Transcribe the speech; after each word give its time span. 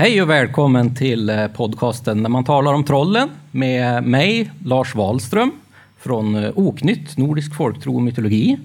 Hej 0.00 0.22
och 0.22 0.30
välkommen 0.30 0.94
till 0.94 1.30
eh, 1.30 1.46
podcasten 1.46 2.22
När 2.22 2.28
man 2.28 2.44
talar 2.44 2.74
om 2.74 2.84
trollen 2.84 3.28
med 3.50 4.04
mig, 4.04 4.50
Lars 4.64 4.94
Wahlström 4.94 5.52
från 5.98 6.44
eh, 6.44 6.50
Oknytt, 6.54 7.16
Nordisk 7.16 7.54
folktro 7.54 7.94
och 7.94 8.02
mytologi. 8.02 8.58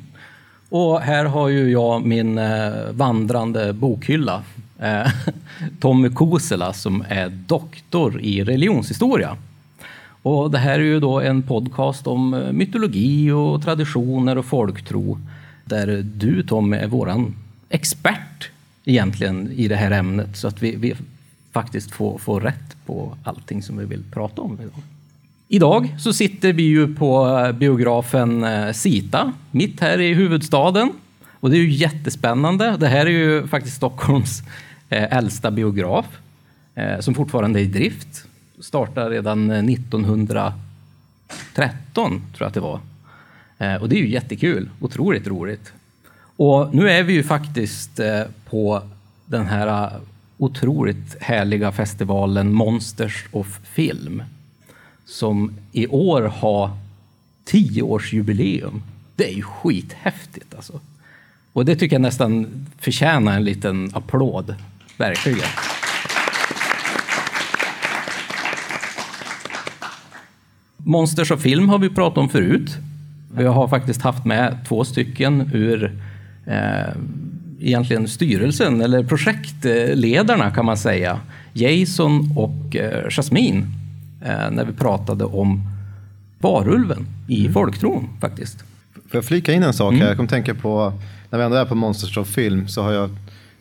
Och 0.69 1.01
här 1.01 1.25
har 1.25 1.47
ju 1.47 1.71
jag 1.71 2.05
min 2.05 2.37
eh, 2.37 2.71
vandrande 2.91 3.73
bokhylla, 3.73 4.43
Tommy 5.79 6.09
Kosela 6.09 6.73
som 6.73 7.05
är 7.09 7.29
doktor 7.29 8.21
i 8.21 8.43
religionshistoria. 8.43 9.37
Och 10.21 10.51
det 10.51 10.57
här 10.57 10.79
är 10.79 10.83
ju 10.83 10.99
då 10.99 11.21
en 11.21 11.43
podcast 11.43 12.07
om 12.07 12.49
mytologi 12.51 13.31
och 13.31 13.63
traditioner 13.63 14.37
och 14.37 14.45
folktro 14.45 15.19
där 15.65 16.01
du 16.03 16.43
Tommy 16.43 16.77
är 16.77 16.87
våran 16.87 17.35
expert 17.69 18.49
egentligen 18.85 19.51
i 19.51 19.67
det 19.67 19.75
här 19.75 19.91
ämnet 19.91 20.37
så 20.37 20.47
att 20.47 20.61
vi, 20.61 20.75
vi 20.75 20.95
faktiskt 21.55 21.91
få, 21.91 22.17
få 22.17 22.39
rätt 22.39 22.85
på 22.85 23.17
allting 23.23 23.63
som 23.63 23.77
vi 23.77 23.85
vill 23.85 24.03
prata 24.11 24.41
om 24.41 24.59
idag. 24.61 24.81
Idag 25.47 25.95
så 25.99 26.13
sitter 26.13 26.53
vi 26.53 26.63
ju 26.63 26.95
på 26.95 27.27
eh, 27.27 27.51
biografen 27.51 28.43
eh, 28.43 28.71
Sita, 28.71 29.33
mitt 29.51 29.79
här 29.79 30.01
i 30.01 30.13
huvudstaden. 30.13 30.91
Och 31.39 31.49
det 31.49 31.57
är 31.57 31.59
ju 31.59 31.71
jättespännande. 31.71 32.77
Det 32.79 32.87
här 32.87 33.05
är 33.05 33.09
ju 33.09 33.47
faktiskt 33.47 33.75
Stockholms 33.75 34.41
eh, 34.89 35.17
äldsta 35.17 35.51
biograf 35.51 36.05
som 36.99 37.15
fortfarande 37.15 37.59
är 37.59 37.63
i 37.63 37.67
drift. 37.67 38.25
Startade 38.59 39.09
redan 39.09 39.51
1913, 39.51 40.55
tror 41.55 42.21
jag 42.37 42.47
att 42.47 42.53
det 42.53 42.59
var. 42.59 42.79
Och 43.81 43.89
det 43.89 43.95
är 43.95 43.99
ju 43.99 44.09
jättekul, 44.09 44.69
otroligt 44.79 45.27
roligt. 45.27 45.73
Och 46.37 46.75
nu 46.75 46.89
är 46.89 47.03
vi 47.03 47.13
ju 47.13 47.23
faktiskt 47.23 47.99
på 48.49 48.81
den 49.25 49.45
här 49.45 49.91
otroligt 50.37 51.21
härliga 51.21 51.71
festivalen 51.71 52.53
Monsters 52.53 53.25
of 53.31 53.59
Film 53.63 54.23
som 55.05 55.51
i 55.71 55.87
år 55.87 56.21
har 56.21 56.77
tioårsjubileum. 57.45 58.83
Det 59.15 59.29
är 59.29 59.33
ju 59.33 59.41
skithäftigt 59.41 60.55
alltså. 60.55 60.79
Och 61.53 61.65
det 61.65 61.75
tycker 61.75 61.95
jag 61.95 62.01
nästan 62.01 62.65
förtjänar 62.79 63.35
en 63.35 63.43
liten 63.43 63.91
applåd. 63.93 64.55
Verkligen. 64.97 65.49
Monsters 70.77 71.31
of 71.31 71.41
Film 71.41 71.69
har 71.69 71.79
vi 71.79 71.89
pratat 71.89 72.17
om 72.17 72.29
förut. 72.29 72.77
Vi 73.33 73.45
har 73.45 73.67
faktiskt 73.67 74.01
haft 74.01 74.25
med 74.25 74.57
två 74.67 74.85
stycken 74.85 75.49
ur 75.53 76.01
eh, 76.45 76.93
egentligen 77.65 78.07
styrelsen 78.07 78.81
eller 78.81 79.03
projektledarna 79.03 80.51
kan 80.51 80.65
man 80.65 80.77
säga. 80.77 81.19
Jason 81.53 82.33
och 82.35 82.75
eh, 82.75 83.09
Jasmine 83.09 83.67
eh, 84.25 84.51
när 84.51 84.65
vi 84.65 84.73
pratade 84.73 85.25
om 85.25 85.61
varulven 86.39 87.07
i 87.27 87.39
mm. 87.39 87.53
folktron 87.53 88.09
faktiskt. 88.21 88.63
Får 88.93 89.17
jag 89.17 89.25
flika 89.25 89.53
in 89.53 89.63
en 89.63 89.73
sak 89.73 89.93
här? 89.93 89.97
Mm. 89.97 90.07
Jag 90.07 90.17
kommer 90.17 90.29
tänka 90.29 90.53
på, 90.55 90.93
när 91.29 91.39
vi 91.39 91.45
ändå 91.45 91.57
är 91.57 91.65
på 91.65 91.75
Monsters 91.75 92.17
of 92.17 92.27
Film 92.27 92.67
så 92.67 92.81
har 92.81 92.91
jag 92.91 93.09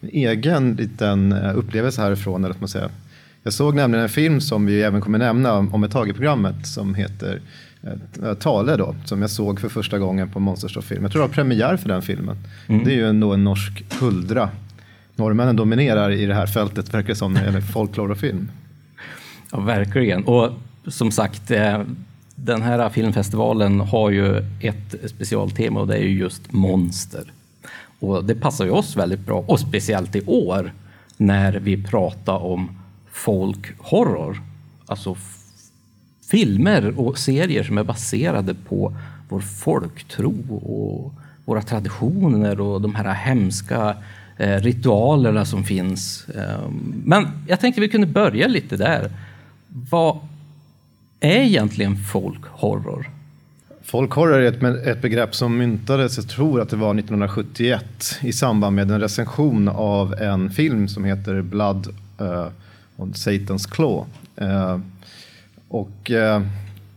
en 0.01 0.09
egen 0.12 0.75
liten 0.75 1.33
eh, 1.33 1.59
upplevelse 1.59 2.03
härifrån. 2.03 2.45
Eller 2.45 2.56
man 2.61 2.69
säga. 2.69 2.91
Jag 3.43 3.53
såg 3.53 3.75
nämligen 3.75 4.03
en 4.03 4.09
film 4.09 4.41
som 4.41 4.67
vi 4.67 4.83
även 4.83 5.00
kommer 5.00 5.19
nämna 5.19 5.53
om 5.53 5.84
ett 5.84 5.91
tag 5.91 6.09
i 6.09 6.12
programmet 6.12 6.67
som 6.67 6.95
heter 6.95 7.41
Tale 8.41 8.77
då, 8.77 8.95
som 9.05 9.21
jag 9.21 9.31
såg 9.31 9.61
för 9.61 9.69
första 9.69 9.99
gången 9.99 10.31
på 10.31 10.41
Monsters 10.41 10.77
of 10.77 10.84
Film. 10.84 11.03
Jag 11.03 11.12
tror 11.12 11.22
det 11.22 11.28
var 11.28 11.34
premiär 11.34 11.77
för 11.77 11.89
den 11.89 12.03
filmen. 12.03 12.37
Mm. 12.67 12.84
Det 12.84 12.91
är 12.91 12.95
ju 12.95 13.09
ändå 13.09 13.33
en 13.33 13.45
norsk 13.45 13.84
huldra. 14.00 14.50
Norrmännen 15.17 15.56
dominerar 15.56 16.11
i 16.11 16.27
det 16.27 16.34
här 16.34 16.47
fältet, 16.47 16.94
verkar 16.94 17.09
det 17.09 17.15
som, 17.15 17.33
när 17.33 17.41
det 17.41 17.47
gäller 17.47 17.61
folklore 17.61 18.12
och 18.12 18.19
film. 18.19 18.50
Ja, 19.53 19.61
verkligen. 19.61 20.25
Och 20.25 20.50
som 20.87 21.11
sagt, 21.11 21.50
eh, 21.50 21.83
den 22.34 22.62
här 22.62 22.89
filmfestivalen 22.89 23.81
har 23.81 24.11
ju 24.11 24.39
ett 24.61 25.11
specialtema 25.11 25.81
och 25.81 25.87
det 25.87 25.94
är 25.94 26.03
ju 26.03 26.19
just 26.19 26.53
monster. 26.53 27.33
Och 28.00 28.25
det 28.25 28.34
passar 28.34 28.65
ju 28.65 28.71
oss 28.71 28.97
väldigt 28.97 29.27
bra, 29.27 29.44
och 29.47 29.61
speciellt 29.61 30.17
i 30.17 30.23
år 30.27 30.73
när 31.17 31.53
vi 31.53 31.83
pratar 31.83 32.44
om 32.44 32.78
folkhorror. 33.12 34.43
Alltså 34.87 35.17
filmer 36.31 37.01
och 37.01 37.19
serier 37.19 37.62
som 37.62 37.79
är 37.79 37.85
baserade 37.85 38.55
på 38.55 38.93
vår 39.29 39.41
folktro 39.41 40.35
och 40.57 41.12
våra 41.45 41.62
traditioner 41.62 42.61
och 42.61 42.81
de 42.81 42.95
här 42.95 43.15
hemska 43.15 43.97
eh, 44.37 44.57
ritualerna 44.57 45.45
som 45.45 45.65
finns. 45.65 46.27
Ehm, 46.29 47.03
men 47.05 47.27
jag 47.49 47.61
tänkte 47.61 47.81
vi 47.81 47.89
kunde 47.89 48.07
börja 48.07 48.49
lite 48.49 48.77
där. 48.77 49.11
Vad 49.91 50.19
är 51.21 51.41
egentligen 51.41 51.97
folkhorror? 51.97 53.11
Folkhorror 53.83 54.35
är 54.35 54.53
ett, 54.53 54.87
ett 54.87 55.03
begrepp 55.03 55.35
som 55.35 55.56
myntades, 55.56 56.17
jag 56.17 56.29
tror 56.29 56.61
att 56.61 56.69
det 56.69 56.77
var 56.77 56.95
1971 56.95 57.85
i 58.21 58.33
samband 58.33 58.77
med 58.77 58.91
en 58.91 59.01
recension 59.01 59.69
av 59.69 60.15
en 60.15 60.51
film 60.51 60.89
som 60.89 61.05
heter 61.05 61.43
Blood 61.43 61.95
eh, 62.21 62.27
uh, 62.27 62.49
on 62.97 63.12
Satan's 63.12 63.71
Claw. 63.71 64.06
Uh, 64.43 64.81
och 65.75 66.11
eh, 66.11 66.43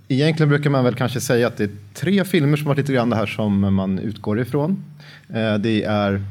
egentligen 0.07 0.49
brukar 0.49 0.69
man 0.69 0.83
väl 0.83 0.95
kanske 0.95 1.21
säga 1.21 1.47
att 1.47 1.57
det 1.57 1.63
är 1.63 1.69
tre 1.93 2.25
filmer 2.25 2.57
som 2.57 2.67
varit 2.67 2.77
lite 2.77 2.93
grann 2.93 3.09
det 3.09 3.15
här 3.15 3.25
som 3.25 3.73
man 3.73 3.99
utgår 3.99 4.39
ifrån. 4.39 4.83
Eh, 5.29 5.55
det 5.55 5.83
är 5.83 6.21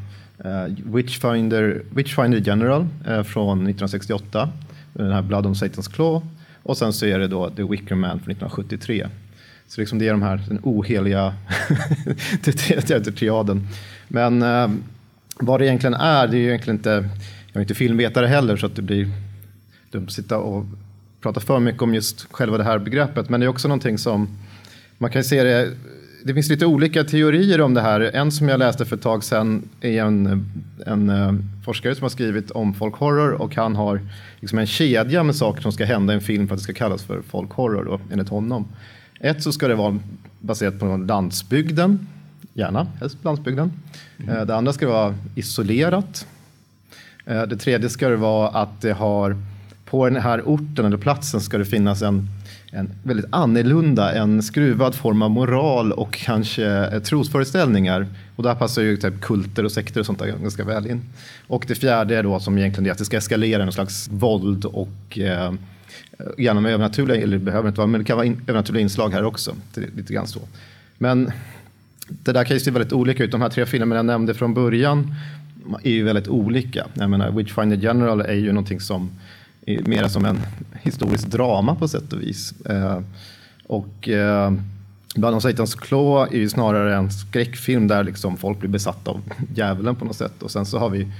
eh, 0.45 0.65
Witchfinder, 0.84 1.83
Witchfinder 1.91 2.39
General 2.39 2.87
eh, 3.07 3.23
från 3.23 3.59
1968, 3.59 4.51
den 4.93 5.12
här 5.12 5.23
Blood 5.23 5.47
on 5.47 5.55
Satan's 5.55 5.93
Claw. 5.95 6.27
Och 6.62 6.77
sen 6.77 6.93
så 6.93 7.07
är 7.07 7.19
det 7.19 7.29
då 7.29 7.51
The 7.51 7.62
Wicker 7.62 7.95
Man 7.95 8.11
från 8.11 8.31
1973. 8.31 9.09
Så 9.69 9.81
liksom 9.81 9.99
det 9.99 10.09
är 10.09 10.13
de 10.13 10.23
här, 10.23 10.41
den 10.49 10.61
oheliga 10.63 11.34
triaden. 13.17 13.69
Men 14.09 14.43
eh, 14.43 14.71
vad 15.41 15.61
det 15.61 15.67
egentligen 15.67 15.95
är, 15.95 16.28
det 16.28 16.37
är 16.37 16.41
ju 16.41 16.49
egentligen 16.49 16.77
inte, 16.77 17.09
jag 17.47 17.57
är 17.57 17.61
inte 17.61 17.75
filmvetare 17.75 18.27
heller 18.27 18.57
så 18.57 18.67
att 18.67 18.77
det 18.77 18.83
blir 18.83 19.09
dumt 19.91 20.07
att 20.07 20.13
sitta 20.13 20.39
och 20.39 20.67
prata 21.27 21.41
för 21.41 21.61
mycket 21.61 21.83
om 21.83 21.95
just 21.95 22.33
själva 22.33 22.59
det 22.59 22.65
här 22.65 22.79
begreppet, 22.79 23.29
men 23.29 23.41
det 23.41 23.47
är 23.47 23.49
också 23.49 23.69
någonting 23.69 23.99
som 23.99 24.29
man 24.99 25.11
kan 25.11 25.25
se 25.25 25.43
det 25.43 25.73
det 26.27 26.35
finns 26.35 26.49
lite 26.49 26.67
olika 26.67 27.05
teorier 27.05 27.61
om 27.61 27.75
det 27.75 27.81
här. 27.81 28.01
En 28.01 28.33
som 28.33 28.49
jag 28.49 28.59
läste 28.59 28.85
för 28.85 28.97
ett 28.97 29.03
tag 29.03 29.25
sedan 29.25 29.69
är 29.81 30.03
en, 30.03 30.51
en 30.87 31.11
uh, 31.11 31.35
forskare 31.65 31.95
som 31.95 32.03
har 32.03 32.09
skrivit 32.09 32.51
om 32.51 32.75
folkhorror 32.75 33.33
och 33.33 33.57
han 33.57 33.77
har 33.77 34.01
liksom 34.41 34.59
en 34.59 34.67
kedja 34.67 35.23
med 35.23 35.37
saker 35.37 35.63
som 35.63 35.73
ska 35.73 35.85
hända 35.85 36.13
i 36.13 36.17
en 36.17 36.21
film 36.21 36.49
för 36.49 36.55
att 36.55 36.61
det 36.61 36.65
ska 36.65 36.73
kallas 36.73 37.03
för 37.03 37.23
folkhorror 37.23 37.85
då, 37.85 38.01
enligt 38.13 38.29
honom. 38.29 38.69
Ett 39.21 39.43
så 39.43 39.53
ska 39.53 39.69
det 39.69 39.75
vara 39.75 39.99
baserat 40.41 40.79
på 40.79 40.97
landsbygden, 40.97 42.07
gärna 42.55 42.87
helst 43.01 43.19
landsbygden. 43.23 43.73
Mm. 44.19 44.37
Uh, 44.37 44.47
det 44.47 44.57
andra 44.57 44.73
ska 44.73 44.89
vara 44.89 45.15
isolerat. 45.35 46.27
Uh, 47.31 47.43
det 47.43 47.57
tredje 47.57 47.89
ska 47.89 48.09
det 48.09 48.17
vara 48.17 48.49
att 48.49 48.81
det 48.81 48.93
har 48.93 49.37
på 49.87 50.09
den 50.09 50.23
här 50.23 50.43
orten 50.45 50.85
eller 50.85 50.97
platsen 50.97 51.41
ska 51.41 51.59
det 51.59 51.65
finnas 51.65 52.03
en, 52.03 52.29
en 52.73 52.91
väldigt 53.03 53.27
annorlunda, 53.31 54.13
en 54.13 54.43
skruvad 54.43 54.95
form 54.95 55.22
av 55.22 55.31
moral 55.31 55.93
och 55.93 56.15
kanske 56.15 56.66
eh, 56.66 57.03
trosföreställningar. 57.03 58.07
Och 58.37 58.43
där 58.43 58.55
passar 58.55 58.83
ju 58.83 58.97
typ 58.97 59.21
kulter 59.21 59.65
och 59.65 59.72
sekter 59.72 60.01
och 60.01 60.07
sånt 60.07 60.19
där 60.19 60.27
ganska 60.27 60.65
väl 60.65 60.87
in. 60.87 61.03
Och 61.47 61.65
det 61.69 61.75
fjärde 61.75 62.16
är 62.16 62.22
då 62.22 62.41
som 62.41 62.59
egentligen 62.59 62.87
är 62.87 62.93
att 62.93 62.99
det 62.99 63.05
ska 63.05 63.16
eskalera 63.16 63.65
någon 63.65 63.72
slags 63.72 64.09
våld 64.09 64.65
och 64.65 65.19
eh, 65.19 65.53
gärna 66.39 66.60
med 66.60 66.72
övernaturliga, 66.72 67.22
eller 67.22 67.39
det 67.39 67.45
behöver 67.45 67.69
inte 67.69 67.78
vara, 67.78 67.87
men 67.87 68.01
det 68.01 68.05
kan 68.05 68.16
vara 68.16 68.27
in, 68.27 68.41
övernaturliga 68.47 68.83
inslag 68.83 69.10
här 69.10 69.25
också. 69.25 69.55
Det 69.75 69.81
är 69.81 69.89
lite 69.97 70.13
grann 70.13 70.27
så. 70.27 70.41
Men 70.99 71.33
det 72.09 72.33
där 72.33 72.45
kan 72.45 72.57
ju 72.57 72.60
se 72.60 72.71
väldigt 72.71 72.93
olika 72.93 73.25
ut. 73.25 73.31
De 73.31 73.41
här 73.41 73.49
tre 73.49 73.66
filmerna 73.66 73.97
jag 73.97 74.07
nämnde 74.07 74.34
från 74.34 74.55
början 74.55 75.15
är 75.83 75.91
ju 75.91 76.05
väldigt 76.05 76.28
olika. 76.28 76.87
Jag 76.95 77.10
menar, 77.10 77.31
Witchfinder 77.31 77.77
General 77.77 78.21
är 78.21 78.34
ju 78.34 78.53
någonting 78.53 78.81
som 78.81 79.10
mer 79.66 80.09
som 80.09 80.24
en 80.24 80.41
historisk 80.83 81.27
drama 81.27 81.74
på 81.74 81.89
sätt 81.89 82.13
och 82.13 82.22
vis. 82.22 82.66
Eh, 82.66 83.01
och 83.66 84.09
eh, 84.09 84.53
Bland 85.16 85.36
Satan's 85.36 85.78
Claw 85.78 86.34
är 86.34 86.39
ju 86.39 86.48
snarare 86.48 86.97
en 86.97 87.10
skräckfilm 87.10 87.89
där 87.89 88.04
liksom 88.04 88.36
folk 88.36 88.59
blir 88.59 88.71
besatta 88.71 89.10
av 89.10 89.21
djävulen 89.54 89.97
på 89.97 90.04
något 90.04 90.16
sätt. 90.16 90.42
Och 90.42 90.51
sen 90.51 90.66
så 90.66 90.78
har 90.78 90.91
vi 90.91 91.13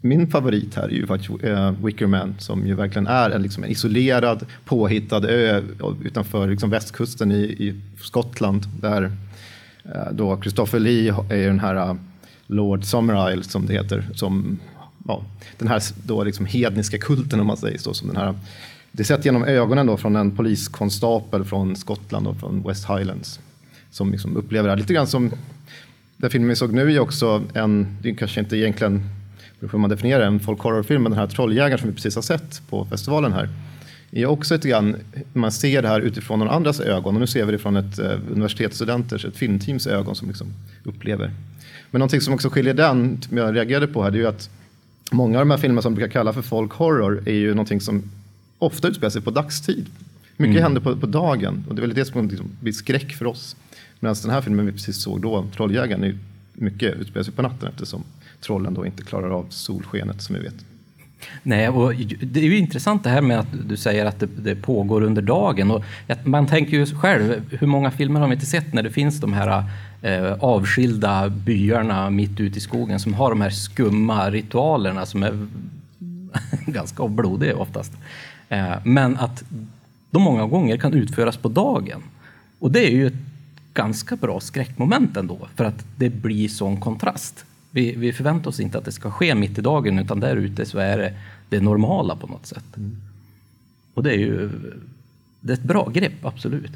min 0.00 0.26
favorit 0.26 0.74
här 0.74 0.82
är 0.82 0.88
ju 0.88 1.06
faktiskt 1.06 1.44
eh, 1.44 1.70
Wicker 1.70 2.06
Man 2.06 2.34
som 2.38 2.66
ju 2.66 2.74
verkligen 2.74 3.06
är 3.06 3.30
en, 3.30 3.42
liksom 3.42 3.64
en 3.64 3.70
isolerad 3.70 4.46
påhittad 4.64 5.28
ö 5.28 5.62
utanför 6.04 6.48
liksom 6.48 6.70
västkusten 6.70 7.32
i, 7.32 7.42
i 7.42 7.80
Skottland 8.00 8.66
där 8.80 9.12
då 10.12 10.40
Christopher 10.40 10.80
Lee 10.80 11.14
är 11.30 11.46
den 11.46 11.60
här 11.60 11.96
Lord 12.46 12.84
Summerisle 12.84 13.42
som 13.42 13.66
det 13.66 13.72
heter 13.72 14.08
som 14.14 14.58
ja, 15.08 15.24
den 15.58 15.68
här 15.68 15.82
då 16.06 16.24
liksom 16.24 16.46
hedniska 16.46 16.98
kulten 16.98 17.40
om 17.40 17.46
man 17.46 17.56
säger 17.56 17.78
så. 17.78 17.94
Som 17.94 18.08
den 18.08 18.16
här, 18.16 18.34
det 18.92 19.02
är 19.02 19.04
sett 19.04 19.24
genom 19.24 19.44
ögonen 19.44 19.86
då 19.86 19.96
från 19.96 20.16
en 20.16 20.36
poliskonstapel 20.36 21.44
från 21.44 21.76
Skottland 21.76 22.26
och 22.26 22.36
från 22.36 22.62
West 22.62 22.88
Highlands. 22.88 23.40
Som 23.90 24.12
liksom 24.12 24.36
upplever 24.36 24.68
det 24.68 24.72
här 24.72 24.78
lite 24.78 24.94
grann 24.94 25.06
som 25.06 25.30
den 26.16 26.30
filmen 26.30 26.48
vi 26.48 26.56
såg 26.56 26.72
nu 26.72 26.92
är 26.92 27.00
också 27.00 27.42
en, 27.54 27.96
det 28.02 28.10
är 28.10 28.14
kanske 28.14 28.40
inte 28.40 28.56
egentligen 28.56 29.02
hur 29.60 29.78
man 29.78 29.90
definierar 29.90 30.26
en 30.26 30.40
folk 30.40 30.60
horrorfilm, 30.60 31.02
men 31.02 31.12
den 31.12 31.18
här 31.18 31.26
Trolljägaren 31.26 31.78
som 31.78 31.88
vi 31.88 31.94
precis 31.94 32.14
har 32.14 32.22
sett 32.22 32.62
på 32.68 32.84
festivalen 32.84 33.32
här, 33.32 33.48
är 34.10 34.26
också 34.26 34.54
lite 34.54 34.68
grann, 34.68 34.96
man 35.32 35.52
ser 35.52 35.82
det 35.82 35.88
här 35.88 36.00
utifrån 36.00 36.38
någon 36.38 36.48
andras 36.48 36.80
ögon 36.80 37.14
och 37.14 37.20
nu 37.20 37.26
ser 37.26 37.44
vi 37.44 37.52
det 37.52 37.58
från 37.58 37.76
ett 37.76 37.98
eh, 37.98 38.18
universitetsstudenters, 38.32 39.24
ett 39.24 39.36
filmteams 39.36 39.86
ögon 39.86 40.16
som 40.16 40.28
liksom 40.28 40.46
upplever. 40.84 41.30
Men 41.90 41.98
någonting 41.98 42.20
som 42.20 42.34
också 42.34 42.50
skiljer 42.50 42.74
den, 42.74 43.22
som 43.22 43.36
jag 43.36 43.56
reagerade 43.56 43.86
på 43.86 44.02
här, 44.02 44.10
det 44.10 44.18
är 44.18 44.20
ju 44.20 44.26
att 44.26 44.50
många 45.10 45.38
av 45.38 45.46
de 45.46 45.50
här 45.50 45.58
filmerna 45.58 45.82
som 45.82 45.94
brukar 45.94 46.12
kalla 46.12 46.32
för 46.32 46.42
folk 46.42 46.72
horror 46.72 47.22
är 47.26 47.34
ju 47.34 47.50
någonting 47.50 47.80
som 47.80 48.02
ofta 48.58 48.88
utspelar 48.88 49.10
sig 49.10 49.22
på 49.22 49.30
dagstid. 49.30 49.86
Mycket 50.36 50.56
mm. 50.56 50.62
händer 50.62 50.80
på, 50.80 50.96
på 50.96 51.06
dagen 51.06 51.64
och 51.68 51.74
det 51.74 51.80
är 51.80 51.86
väl 51.86 51.94
det 51.94 52.04
som 52.04 52.28
liksom 52.28 52.50
blir 52.60 52.72
skräck 52.72 53.12
för 53.12 53.26
oss. 53.26 53.56
Medan 54.00 54.16
den 54.22 54.30
här 54.30 54.40
filmen 54.40 54.66
vi 54.66 54.72
precis 54.72 55.02
såg 55.02 55.20
då, 55.20 55.46
Trolljägaren, 55.56 56.04
är 56.04 56.18
mycket 56.52 56.94
utspelar 56.94 57.24
sig 57.24 57.34
på 57.34 57.42
natten 57.42 57.68
eftersom 57.68 58.04
trollen 58.40 58.74
då 58.74 58.86
inte 58.86 59.02
klarar 59.02 59.30
av 59.30 59.46
solskenet 59.50 60.22
som 60.22 60.34
vi 60.34 60.42
vet. 60.42 60.64
Nej, 61.42 61.68
och 61.68 61.94
det 62.20 62.40
är 62.40 62.44
ju 62.44 62.58
intressant 62.58 63.04
det 63.04 63.10
här 63.10 63.20
med 63.20 63.38
att 63.38 63.68
du 63.68 63.76
säger 63.76 64.06
att 64.06 64.20
det, 64.20 64.26
det 64.26 64.54
pågår 64.54 65.02
under 65.02 65.22
dagen. 65.22 65.70
Och 65.70 65.84
man 66.24 66.46
tänker 66.46 66.72
ju 66.72 66.86
själv, 66.86 67.56
hur 67.60 67.66
många 67.66 67.90
filmer 67.90 68.20
har 68.20 68.28
vi 68.28 68.34
inte 68.34 68.46
sett 68.46 68.72
när 68.72 68.82
det 68.82 68.90
finns 68.90 69.20
de 69.20 69.32
här 69.32 69.64
eh, 70.02 70.32
avskilda 70.32 71.28
byarna 71.28 72.10
mitt 72.10 72.40
ute 72.40 72.58
i 72.58 72.60
skogen 72.60 73.00
som 73.00 73.14
har 73.14 73.30
de 73.30 73.40
här 73.40 73.50
skumma 73.50 74.30
ritualerna 74.30 75.06
som 75.06 75.22
är 75.22 75.46
ganska 76.66 77.08
blodiga 77.08 77.56
oftast. 77.56 77.92
Eh, 78.48 78.74
men 78.84 79.16
att 79.16 79.44
de 80.10 80.22
många 80.22 80.46
gånger 80.46 80.76
kan 80.76 80.92
utföras 80.92 81.36
på 81.36 81.48
dagen. 81.48 82.02
Och 82.58 82.70
det 82.70 82.86
är 82.86 82.90
ju 82.90 83.06
ett 83.06 83.14
ganska 83.74 84.16
bra 84.16 84.40
skräckmoment 84.40 85.16
ändå, 85.16 85.38
för 85.54 85.64
att 85.64 85.84
det 85.96 86.10
blir 86.10 86.48
sån 86.48 86.80
kontrast. 86.80 87.44
Vi, 87.76 87.94
vi 87.96 88.12
förväntar 88.12 88.48
oss 88.48 88.60
inte 88.60 88.78
att 88.78 88.84
det 88.84 88.92
ska 88.92 89.10
ske 89.10 89.34
mitt 89.34 89.58
i 89.58 89.60
dagen, 89.60 89.98
utan 89.98 90.20
där 90.20 90.36
ute 90.36 90.66
så 90.66 90.78
är 90.78 90.98
det 90.98 91.14
det 91.48 91.60
normala 91.60 92.16
på 92.16 92.26
något 92.26 92.46
sätt. 92.46 92.76
Mm. 92.76 92.96
Och 93.94 94.02
det 94.02 94.10
är 94.10 94.18
ju 94.18 94.50
det 95.40 95.52
är 95.52 95.56
ett 95.56 95.62
bra 95.62 95.88
grepp, 95.88 96.24
absolut. 96.24 96.70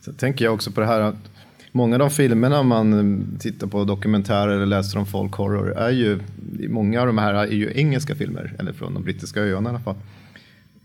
Så 0.00 0.12
tänker 0.12 0.44
jag 0.44 0.54
också 0.54 0.70
på 0.70 0.80
det 0.80 0.86
här 0.86 1.00
att 1.00 1.30
många 1.72 1.94
av 1.94 1.98
de 1.98 2.10
filmerna 2.10 2.62
man 2.62 3.38
tittar 3.40 3.66
på, 3.66 3.84
dokumentärer 3.84 4.48
eller 4.48 4.66
läser 4.66 4.98
om 4.98 5.06
folk 5.06 5.32
horror, 5.32 5.72
är 5.78 5.90
ju, 5.90 6.20
många 6.68 7.00
av 7.00 7.06
de 7.06 7.18
här 7.18 7.34
är 7.34 7.46
ju 7.46 7.72
engelska 7.74 8.14
filmer, 8.14 8.54
eller 8.58 8.72
från 8.72 8.94
de 8.94 9.02
brittiska 9.02 9.40
öarna 9.40 9.70
i 9.70 9.72
alla 9.72 9.80
fall. 9.80 9.96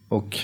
Och 0.08 0.38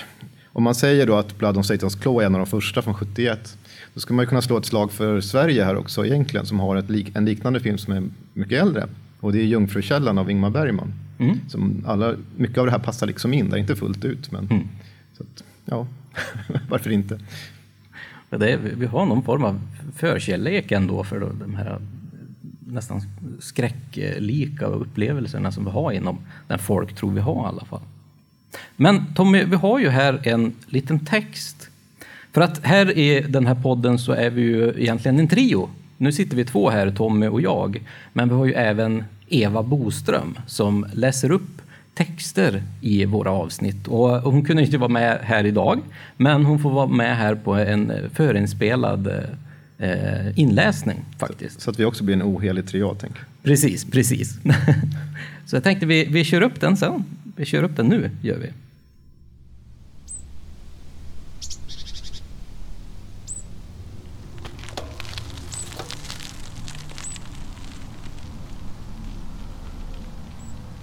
om 0.46 0.62
man 0.62 0.74
säger 0.74 1.06
då 1.06 1.16
att 1.16 1.38
Blood 1.38 1.56
on 1.56 1.62
Satan's 1.62 2.02
Claw 2.02 2.22
är 2.22 2.26
en 2.26 2.34
av 2.34 2.38
de 2.38 2.46
första 2.46 2.82
från 2.82 2.94
71, 2.94 3.58
då 3.94 4.00
ska 4.00 4.14
man 4.14 4.22
ju 4.22 4.28
kunna 4.28 4.42
slå 4.42 4.58
ett 4.58 4.66
slag 4.66 4.92
för 4.92 5.20
Sverige 5.20 5.64
här 5.64 5.76
också 5.76 6.06
egentligen, 6.06 6.46
som 6.46 6.60
har 6.60 6.76
ett 6.76 6.90
lik, 6.90 7.10
en 7.14 7.24
liknande 7.24 7.60
film 7.60 7.78
som 7.78 7.92
är 7.92 8.02
mycket 8.32 8.62
äldre. 8.62 8.88
Och 9.20 9.32
det 9.32 9.38
är 9.38 9.44
Jungfrukällan 9.44 10.18
av 10.18 10.30
Ingmar 10.30 10.50
Bergman. 10.50 10.92
Mm. 11.18 11.40
Som 11.48 11.84
alla, 11.86 12.14
mycket 12.36 12.58
av 12.58 12.66
det 12.66 12.72
här 12.72 12.78
passar 12.78 13.06
liksom 13.06 13.34
in, 13.34 13.50
det 13.50 13.56
är 13.56 13.60
inte 13.60 13.76
fullt 13.76 14.04
ut. 14.04 14.32
Men, 14.32 14.48
mm. 14.50 14.68
så 15.16 15.22
att, 15.22 15.44
ja, 15.64 15.86
varför 16.68 16.90
inte? 16.90 17.20
Det 18.30 18.52
är, 18.52 18.58
vi 18.58 18.86
har 18.86 19.06
någon 19.06 19.22
form 19.22 19.44
av 19.44 19.60
förkärlek 19.96 20.72
ändå 20.72 21.04
för 21.04 21.20
de 21.20 21.54
här 21.54 21.80
nästan 22.66 23.02
skräcklika 23.40 24.66
upplevelserna 24.66 25.52
som 25.52 25.64
vi 25.64 25.70
har 25.70 25.92
inom 25.92 26.18
den 26.48 26.58
folk 26.58 26.94
tror 26.94 27.10
vi 27.10 27.20
har 27.20 27.44
i 27.44 27.48
alla 27.48 27.64
fall. 27.64 27.80
Men 28.76 29.14
Tommy, 29.14 29.44
vi 29.44 29.56
har 29.56 29.78
ju 29.78 29.88
här 29.88 30.20
en 30.22 30.52
liten 30.66 31.04
text. 31.04 31.57
För 32.38 32.44
att 32.44 32.64
här 32.64 32.98
i 32.98 33.20
den 33.28 33.46
här 33.46 33.54
podden 33.54 33.98
så 33.98 34.12
är 34.12 34.30
vi 34.30 34.42
ju 34.42 34.74
egentligen 34.76 35.18
en 35.18 35.28
trio. 35.28 35.68
Nu 35.96 36.12
sitter 36.12 36.36
vi 36.36 36.44
två 36.44 36.70
här, 36.70 36.90
Tommy 36.90 37.26
och 37.26 37.40
jag. 37.40 37.82
Men 38.12 38.28
vi 38.28 38.34
har 38.34 38.46
ju 38.46 38.52
även 38.52 39.04
Eva 39.28 39.62
Boström 39.62 40.38
som 40.46 40.86
läser 40.92 41.30
upp 41.30 41.62
texter 41.94 42.62
i 42.80 43.04
våra 43.04 43.30
avsnitt. 43.30 43.88
Och 43.88 44.10
hon 44.10 44.44
kunde 44.44 44.62
inte 44.62 44.78
vara 44.78 44.88
med 44.88 45.18
här 45.22 45.46
idag, 45.46 45.80
men 46.16 46.44
hon 46.44 46.58
får 46.58 46.70
vara 46.70 46.86
med 46.86 47.16
här 47.16 47.34
på 47.34 47.54
en 47.54 47.92
förinspelad 48.14 49.06
eh, 49.78 50.38
inläsning 50.38 51.04
faktiskt. 51.18 51.60
Så 51.60 51.70
att 51.70 51.80
vi 51.80 51.84
också 51.84 52.04
blir 52.04 52.14
en 52.14 52.22
ohelig 52.22 52.66
triad, 52.66 52.98
tänker 52.98 53.22
Precis, 53.42 53.84
precis. 53.84 54.38
Så 55.46 55.56
jag 55.56 55.64
tänkte 55.64 55.86
vi, 55.86 56.04
vi 56.04 56.24
kör 56.24 56.40
upp 56.40 56.60
den 56.60 56.76
sen. 56.76 57.04
Vi 57.36 57.44
kör 57.44 57.62
upp 57.62 57.76
den 57.76 57.86
nu, 57.86 58.10
gör 58.22 58.36
vi. 58.36 58.48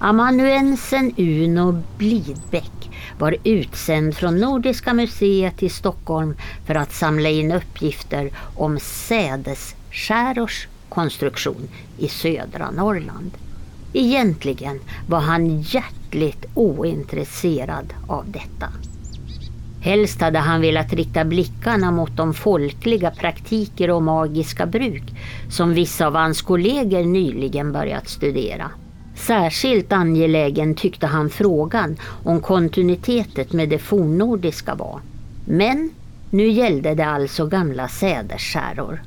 Amanuensen 0.06 1.14
Uno 1.18 1.84
Blidbäck 1.98 2.92
var 3.20 3.36
utsänd 3.44 4.16
från 4.16 4.40
Nordiska 4.40 4.94
museet 4.94 5.64
i 5.64 5.70
Stockholm 5.70 6.36
för 6.66 6.76
att 6.76 6.94
samla 6.94 7.30
in 7.30 7.52
uppgifter 7.52 8.32
om 8.56 8.80
sädesskärors 8.80 10.68
konstruktion 10.90 11.70
i 11.98 12.08
södra 12.08 12.72
Norrland. 12.72 13.32
Egentligen 13.94 14.80
var 15.08 15.20
han 15.20 15.62
hjärtligt 15.62 16.46
ointresserad 16.54 17.94
av 18.08 18.32
detta. 18.32 18.70
Helst 19.82 20.22
hade 20.22 20.40
han 20.40 20.62
velat 20.62 20.94
rikta 20.94 21.26
blickarna 21.26 21.92
mot 21.92 22.18
de 22.18 22.34
folkliga 22.34 23.12
praktiker 23.12 23.90
och 23.90 24.04
magiska 24.04 24.66
bruk 24.66 25.14
som 25.50 25.74
vissa 25.74 26.08
av 26.08 26.16
hans 26.16 26.42
kollegor 26.42 27.04
nyligen 27.04 27.72
börjat 27.72 28.10
studera. 28.10 28.72
Särskilt 29.16 29.94
angelägen 29.94 30.76
tyckte 30.76 31.08
han 31.08 31.30
frågan 31.30 31.98
om 32.24 32.42
kontinuitetet 32.42 33.54
med 33.54 33.70
det 33.70 33.80
fornnordiska 33.80 34.76
var. 34.76 35.00
Men 35.46 35.90
nu 36.30 36.48
gällde 36.48 36.96
det 36.96 37.06
alltså 37.06 37.46
gamla 37.46 37.88
säderskäror. 37.88 39.02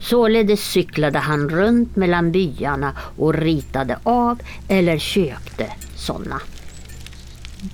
Således 0.00 0.60
cyklade 0.60 1.18
han 1.18 1.48
runt 1.48 1.96
mellan 1.96 2.32
byarna 2.32 2.92
och 3.18 3.34
ritade 3.34 3.98
av 4.02 4.38
eller 4.68 4.98
köpte 4.98 5.66
sådana. 5.96 6.40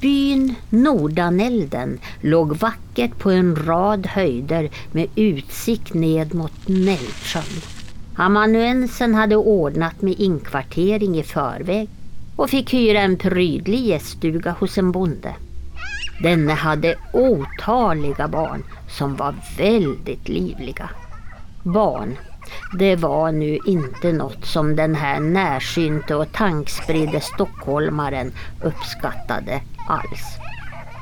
Byn 0.00 0.54
Nordanälden 0.70 1.98
låg 2.20 2.56
vackert 2.56 3.18
på 3.18 3.30
en 3.30 3.56
rad 3.56 4.06
höjder 4.06 4.70
med 4.92 5.06
utsikt 5.14 5.94
ned 5.94 6.34
mot 6.34 6.68
Näldsjön. 6.68 7.77
Amanuensen 8.20 9.14
hade 9.14 9.36
ordnat 9.36 10.02
med 10.02 10.20
inkvartering 10.20 11.18
i 11.18 11.22
förväg 11.22 11.88
och 12.36 12.50
fick 12.50 12.74
hyra 12.74 13.00
en 13.00 13.16
prydlig 13.16 13.80
gäststuga 13.80 14.50
hos 14.50 14.78
en 14.78 14.92
bonde. 14.92 15.34
Denne 16.22 16.52
hade 16.52 16.96
otaliga 17.12 18.28
barn 18.28 18.64
som 18.88 19.16
var 19.16 19.34
väldigt 19.58 20.28
livliga. 20.28 20.90
Barn, 21.62 22.16
det 22.78 22.96
var 22.96 23.32
nu 23.32 23.58
inte 23.66 24.12
något 24.12 24.46
som 24.46 24.76
den 24.76 24.94
här 24.94 25.20
närsynte 25.20 26.14
och 26.14 26.32
tankspridde 26.32 27.20
stockholmaren 27.20 28.32
uppskattade 28.62 29.60
alls. 29.88 30.38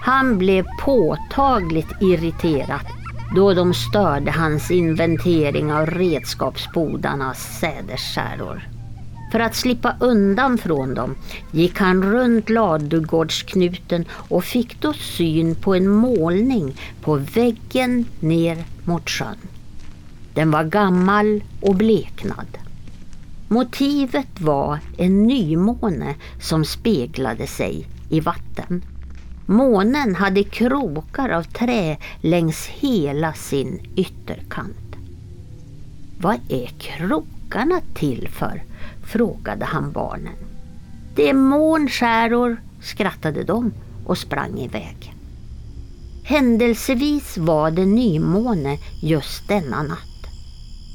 Han 0.03 0.39
blev 0.39 0.67
påtagligt 0.85 1.93
irriterad 2.01 2.87
då 3.35 3.55
de 3.55 3.75
störde 3.75 4.31
hans 4.31 4.71
inventering 4.71 5.73
av 5.73 5.87
redskapsbodarnas 5.87 7.59
sädesskäror. 7.61 8.69
För 9.33 9.41
att 9.41 9.55
slippa 9.55 9.97
undan 10.01 10.59
från 10.59 10.95
dem 10.95 11.15
gick 11.51 11.79
han 11.79 12.03
runt 12.03 12.51
ladugårdsknuten 12.51 14.05
och 14.11 14.45
fick 14.45 14.81
då 14.81 14.93
syn 14.93 15.55
på 15.55 15.75
en 15.75 15.89
målning 15.89 16.77
på 17.01 17.15
väggen 17.15 18.05
ner 18.21 18.65
mot 18.85 19.11
sjön. 19.11 19.37
Den 20.35 20.51
var 20.51 20.65
gammal 20.65 21.45
och 21.61 21.75
bleknad. 21.75 22.59
Motivet 23.49 24.41
var 24.41 24.79
en 24.99 25.23
nymåne 25.23 26.15
som 26.41 26.65
speglade 26.65 27.47
sig 27.47 27.89
i 28.11 28.21
vatten. 28.21 28.83
Månen 29.47 30.15
hade 30.15 30.45
krokar 30.45 31.29
av 31.29 31.43
trä 31.43 31.97
längs 32.21 32.67
hela 32.67 33.33
sin 33.33 33.81
ytterkant. 33.97 34.97
Vad 36.19 36.41
är 36.49 36.67
krokarna 36.67 37.81
till 37.95 38.29
för? 38.29 38.63
frågade 39.05 39.65
han 39.65 39.93
barnen. 39.93 40.35
Det 41.15 41.29
är 41.29 41.35
månskäror, 41.35 42.57
skrattade 42.83 43.45
de 43.45 43.73
och 44.07 44.19
sprang 44.19 44.59
iväg. 44.59 45.15
Händelsevis 46.25 47.39
var 47.39 47.71
det 47.71 47.87
nymåne 47.87 48.79
just 49.03 49.49
denna 49.49 49.83
natt. 49.83 50.27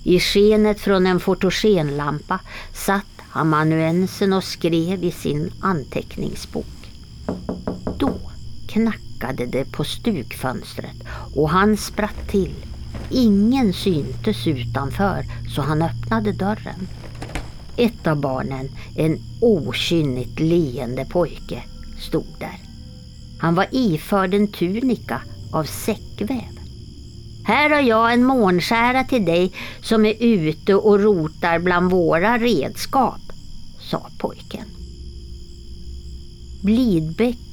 I 0.06 0.20
skenet 0.20 0.80
från 0.80 1.08
en 1.08 1.20
fotogenlampa 1.20 2.40
satt 2.74 3.06
amanuensen 3.32 4.34
och 4.34 4.44
skrev 4.44 5.04
i 5.04 5.12
sin 5.12 5.52
anteckningsbok. 5.62 6.66
Då 8.00 8.31
knackade 8.72 9.46
det 9.46 9.72
på 9.72 9.84
stugfönstret 9.84 11.04
och 11.36 11.50
han 11.50 11.78
spratt 11.78 12.28
till. 12.28 12.56
Ingen 13.10 13.74
syntes 13.74 14.48
utanför 14.48 15.26
så 15.56 15.62
han 15.62 15.82
öppnade 15.82 16.32
dörren. 16.32 16.88
Ett 17.78 18.08
av 18.08 18.22
barnen, 18.22 18.70
en 18.96 19.20
okynnigt 19.42 20.40
leende 20.40 21.06
pojke, 21.06 21.64
stod 22.00 22.36
där. 22.40 22.60
Han 23.40 23.56
var 23.56 23.68
iförd 23.72 24.34
en 24.34 24.48
tunika 24.48 25.22
av 25.52 25.64
säckväv. 25.64 26.60
Här 27.44 27.70
har 27.70 27.82
jag 27.82 28.14
en 28.14 28.26
månskära 28.26 29.04
till 29.04 29.26
dig 29.26 29.52
som 29.82 30.06
är 30.06 30.16
ute 30.20 30.76
och 30.76 31.00
rotar 31.00 31.60
bland 31.60 31.92
våra 31.92 32.38
redskap, 32.38 33.22
sa 33.80 34.10
pojken. 34.18 34.66
Blidbäck 36.62 37.51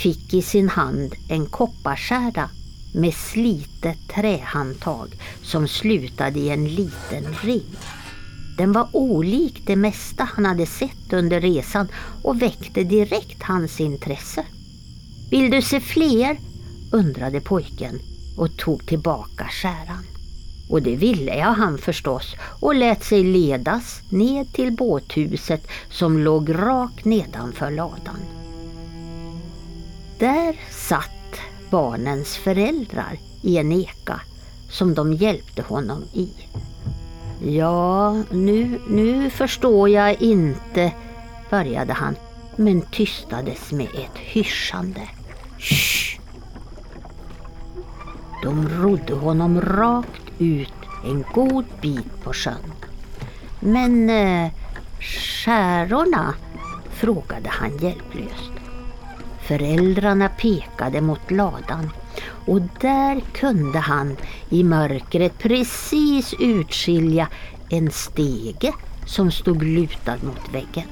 fick 0.00 0.34
i 0.34 0.42
sin 0.42 0.68
hand 0.68 1.14
en 1.28 1.46
kopparskära 1.46 2.50
med 2.94 3.14
slitet 3.14 3.98
trähandtag 4.14 5.08
som 5.42 5.68
slutade 5.68 6.38
i 6.38 6.50
en 6.50 6.68
liten 6.68 7.34
ring. 7.42 7.76
Den 8.58 8.72
var 8.72 8.88
olik 8.92 9.62
det 9.66 9.76
mesta 9.76 10.28
han 10.34 10.44
hade 10.44 10.66
sett 10.66 11.12
under 11.12 11.40
resan 11.40 11.88
och 12.22 12.42
väckte 12.42 12.84
direkt 12.84 13.42
hans 13.42 13.80
intresse. 13.80 14.44
Vill 15.30 15.50
du 15.50 15.62
se 15.62 15.80
fler? 15.80 16.38
undrade 16.92 17.40
pojken 17.40 17.98
och 18.36 18.56
tog 18.56 18.86
tillbaka 18.86 19.48
skäran. 19.50 20.04
Och 20.70 20.82
det 20.82 20.96
ville 20.96 21.36
jag 21.36 21.52
han 21.52 21.78
förstås 21.78 22.34
och 22.60 22.74
lät 22.74 23.04
sig 23.04 23.24
ledas 23.24 24.00
ned 24.08 24.52
till 24.52 24.72
båthuset 24.72 25.66
som 25.90 26.18
låg 26.18 26.54
rakt 26.54 27.04
nedanför 27.04 27.70
ladan. 27.70 28.39
Där 30.20 30.56
satt 30.70 31.40
barnens 31.70 32.36
föräldrar 32.36 33.18
i 33.42 33.58
en 33.58 33.72
eka 33.72 34.20
som 34.70 34.94
de 34.94 35.12
hjälpte 35.12 35.62
honom 35.62 36.04
i. 36.12 36.28
Ja, 37.44 38.12
nu, 38.30 38.80
nu 38.88 39.30
förstår 39.30 39.88
jag 39.88 40.22
inte, 40.22 40.92
började 41.50 41.92
han, 41.92 42.16
men 42.56 42.82
tystades 42.82 43.72
med 43.72 43.86
ett 43.86 44.18
hyschande. 44.18 45.08
Shh! 45.58 46.20
De 48.42 48.68
rodde 48.68 49.14
honom 49.14 49.60
rakt 49.60 50.22
ut 50.38 50.72
en 51.04 51.24
god 51.34 51.64
bit 51.80 52.22
på 52.24 52.32
sjön. 52.32 52.72
Men 53.60 54.10
eh, 54.10 54.50
skärorna? 55.00 56.34
frågade 56.90 57.48
han 57.48 57.78
hjälplöst. 57.78 58.49
Föräldrarna 59.50 60.28
pekade 60.28 61.00
mot 61.00 61.30
ladan 61.30 61.90
och 62.46 62.60
där 62.80 63.20
kunde 63.32 63.78
han 63.78 64.16
i 64.48 64.64
mörkret 64.64 65.38
precis 65.38 66.34
utskilja 66.40 67.28
en 67.70 67.90
stege 67.90 68.72
som 69.06 69.30
stod 69.30 69.62
lutad 69.62 70.16
mot 70.22 70.54
väggen. 70.54 70.88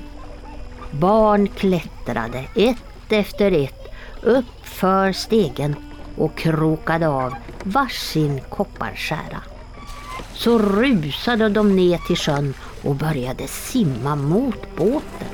Barn 0.91 1.49
klättrade 1.49 2.45
ett 2.55 3.13
efter 3.13 3.53
ett 3.53 3.95
upp 4.23 4.67
för 4.67 5.13
stegen 5.13 5.77
och 6.17 6.37
krokade 6.37 7.09
av 7.09 7.35
varsin 7.63 8.41
kopparskära. 8.49 9.43
Så 10.35 10.59
rusade 10.59 11.49
de 11.49 11.77
ner 11.77 11.99
till 11.99 12.17
sjön 12.17 12.55
och 12.83 12.95
började 12.95 13.47
simma 13.49 14.17
mot 14.17 14.77
båten. 14.77 15.29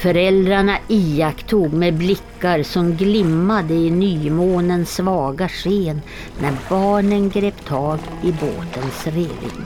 Föräldrarna 0.00 0.78
iakttog 0.88 1.72
med 1.72 1.94
blickar 1.94 2.62
som 2.62 2.96
glimmade 2.96 3.74
i 3.74 3.90
nymånens 3.90 4.94
svaga 4.94 5.48
sken 5.48 6.00
när 6.42 6.52
barnen 6.68 7.30
grep 7.30 7.64
tag 7.64 7.98
i 8.22 8.32
båtens 8.32 9.06
reling. 9.06 9.64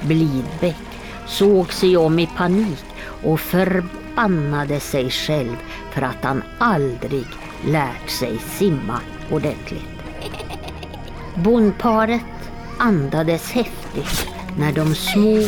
Blidbäck 0.00 1.00
såg 1.26 1.72
sig 1.72 1.96
om 1.96 2.18
i 2.18 2.28
panik 2.36 2.84
och 3.24 3.40
förbannade 3.40 4.80
sig 4.80 5.10
själv 5.10 5.56
för 5.92 6.02
att 6.02 6.24
han 6.24 6.42
aldrig 6.58 7.26
lärt 7.66 8.10
sig 8.10 8.38
simma 8.38 9.00
ordentligt. 9.30 9.88
Bondparet 11.34 12.50
andades 12.78 13.50
häftigt 13.50 14.26
när 14.58 14.72
de 14.72 14.94
små 14.94 15.38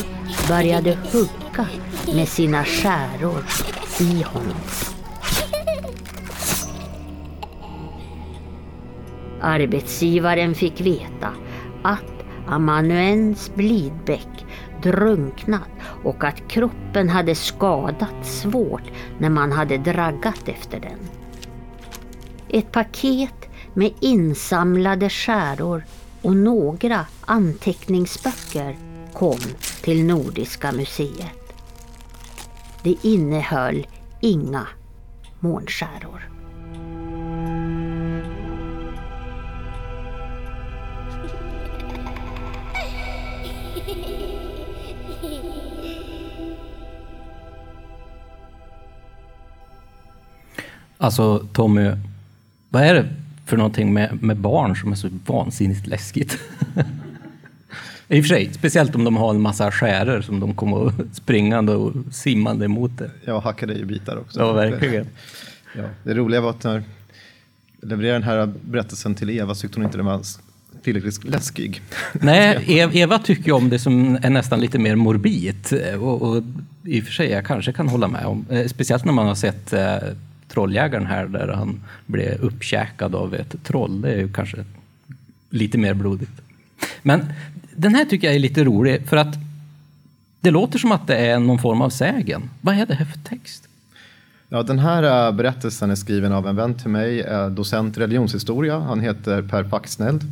började 0.49 0.99
hugga 1.13 1.67
med 2.15 2.29
sina 2.29 2.65
skäror 2.65 3.45
i 4.01 4.23
honom. 4.23 4.61
Arbetsgivaren 9.41 10.55
fick 10.55 10.81
veta 10.81 11.33
att 11.83 12.25
amanuens 12.47 13.55
Blidbäck 13.55 14.47
drunknat 14.83 15.69
och 16.05 16.25
att 16.25 16.49
kroppen 16.49 17.09
hade 17.09 17.35
skadats 17.35 18.41
svårt 18.41 18.91
när 19.19 19.31
man 19.31 19.53
hade 19.53 19.79
draggat 19.79 20.49
efter 20.49 20.81
den. 20.81 20.99
Ett 22.49 22.73
paket 22.73 23.49
med 23.75 23.93
insamlade 24.01 25.09
skäror 25.11 25.85
och 26.23 26.37
några 26.37 27.07
anteckningsböcker 27.21 28.77
kom 29.13 29.41
till 29.83 30.05
Nordiska 30.05 30.73
museet. 30.73 31.40
Det 32.83 32.97
innehöll 33.03 33.87
inga 34.21 34.67
månskäror. 35.41 36.31
Alltså 50.99 51.47
Tommy, 51.53 51.93
vad 52.69 52.83
är 52.83 52.95
det 52.95 53.09
för 53.47 53.57
någonting 53.57 53.93
med, 53.93 54.23
med 54.23 54.37
barn 54.37 54.77
som 54.77 54.93
är 54.93 54.97
så 54.97 55.09
vansinnigt 55.27 55.87
läskigt? 55.87 56.39
I 58.13 58.21
och 58.21 58.25
för 58.25 58.29
sig, 58.29 58.51
speciellt 58.53 58.95
om 58.95 59.05
de 59.05 59.17
har 59.17 59.31
en 59.31 59.41
massa 59.41 59.71
skäror 59.71 60.21
som 60.21 60.41
de 60.41 60.55
kommer 60.55 60.93
springande 61.13 61.73
och 61.73 61.93
simmande 62.13 62.65
emot 62.65 62.99
det. 62.99 63.11
Ja, 63.25 63.39
hackade 63.39 63.75
i 63.75 63.85
bitar 63.85 64.17
också. 64.17 64.41
Ja, 64.41 64.53
verkligen. 64.53 65.07
Ja, 65.77 65.83
det 66.05 66.15
roliga 66.15 66.41
var 66.41 66.51
att 66.51 66.65
när 66.65 66.73
jag 66.73 66.83
levererade 67.89 68.19
den 68.19 68.23
här 68.23 68.53
berättelsen 68.63 69.15
till 69.15 69.31
Eva 69.31 69.55
så 69.55 69.61
tyckte 69.61 69.79
hon 69.79 69.85
inte 69.85 69.99
den 69.99 70.07
var 70.07 70.23
tillräckligt 70.83 71.25
läskig. 71.25 71.83
Nej, 72.13 72.65
Eva 72.93 73.19
tycker 73.19 73.53
om 73.53 73.71
det 73.71 73.79
som 73.79 74.19
är 74.23 74.31
nästan 74.31 74.61
lite 74.61 74.79
mer 74.79 74.97
morbid. 74.97 75.67
Och, 76.01 76.23
och 76.23 76.43
i 76.85 77.01
och 77.01 77.05
för 77.05 77.13
sig, 77.13 77.31
jag 77.31 77.47
kanske 77.47 77.73
kan 77.73 77.89
hålla 77.89 78.09
med 78.09 78.27
om, 78.27 78.47
eh, 78.51 78.67
speciellt 78.67 79.05
när 79.05 79.13
man 79.13 79.27
har 79.27 79.35
sett 79.35 79.73
eh, 79.73 79.97
Trolljägaren 80.49 81.07
här 81.07 81.27
där 81.27 81.49
han 81.49 81.81
blev 82.07 82.41
uppkäkad 82.41 83.15
av 83.15 83.35
ett 83.35 83.55
troll. 83.65 84.01
Det 84.01 84.13
är 84.13 84.19
ju 84.19 84.33
kanske 84.33 84.65
lite 85.51 85.79
mer 85.79 85.95
blodigt. 85.95 86.33
Men 87.03 87.33
den 87.81 87.95
här 87.95 88.05
tycker 88.05 88.27
jag 88.27 88.35
är 88.37 88.41
lite 88.41 88.65
rolig 88.65 89.09
för 89.09 89.17
att 89.17 89.39
det 90.41 90.51
låter 90.51 90.79
som 90.79 90.93
att 90.93 91.07
det 91.07 91.17
är 91.17 91.39
någon 91.39 91.59
form 91.59 91.83
av 91.83 91.91
sägen. 91.91 92.51
Vad 92.61 92.75
är 92.75 92.87
det 92.87 92.95
här 92.95 93.05
för 93.05 93.19
text? 93.19 93.69
Ja, 94.49 94.63
den 94.63 94.79
här 94.79 95.29
äh, 95.29 95.33
berättelsen 95.33 95.91
är 95.91 95.95
skriven 95.95 96.33
av 96.33 96.49
en 96.49 96.57
vän 96.57 96.75
till 96.75 96.91
mig, 96.91 97.21
äh, 97.21 97.49
docent 97.49 97.97
i 97.97 98.01
religionshistoria. 98.01 98.79
Han 98.79 99.01
heter 99.01 99.43
Per 99.43 99.65
Paxneld. 99.65 100.23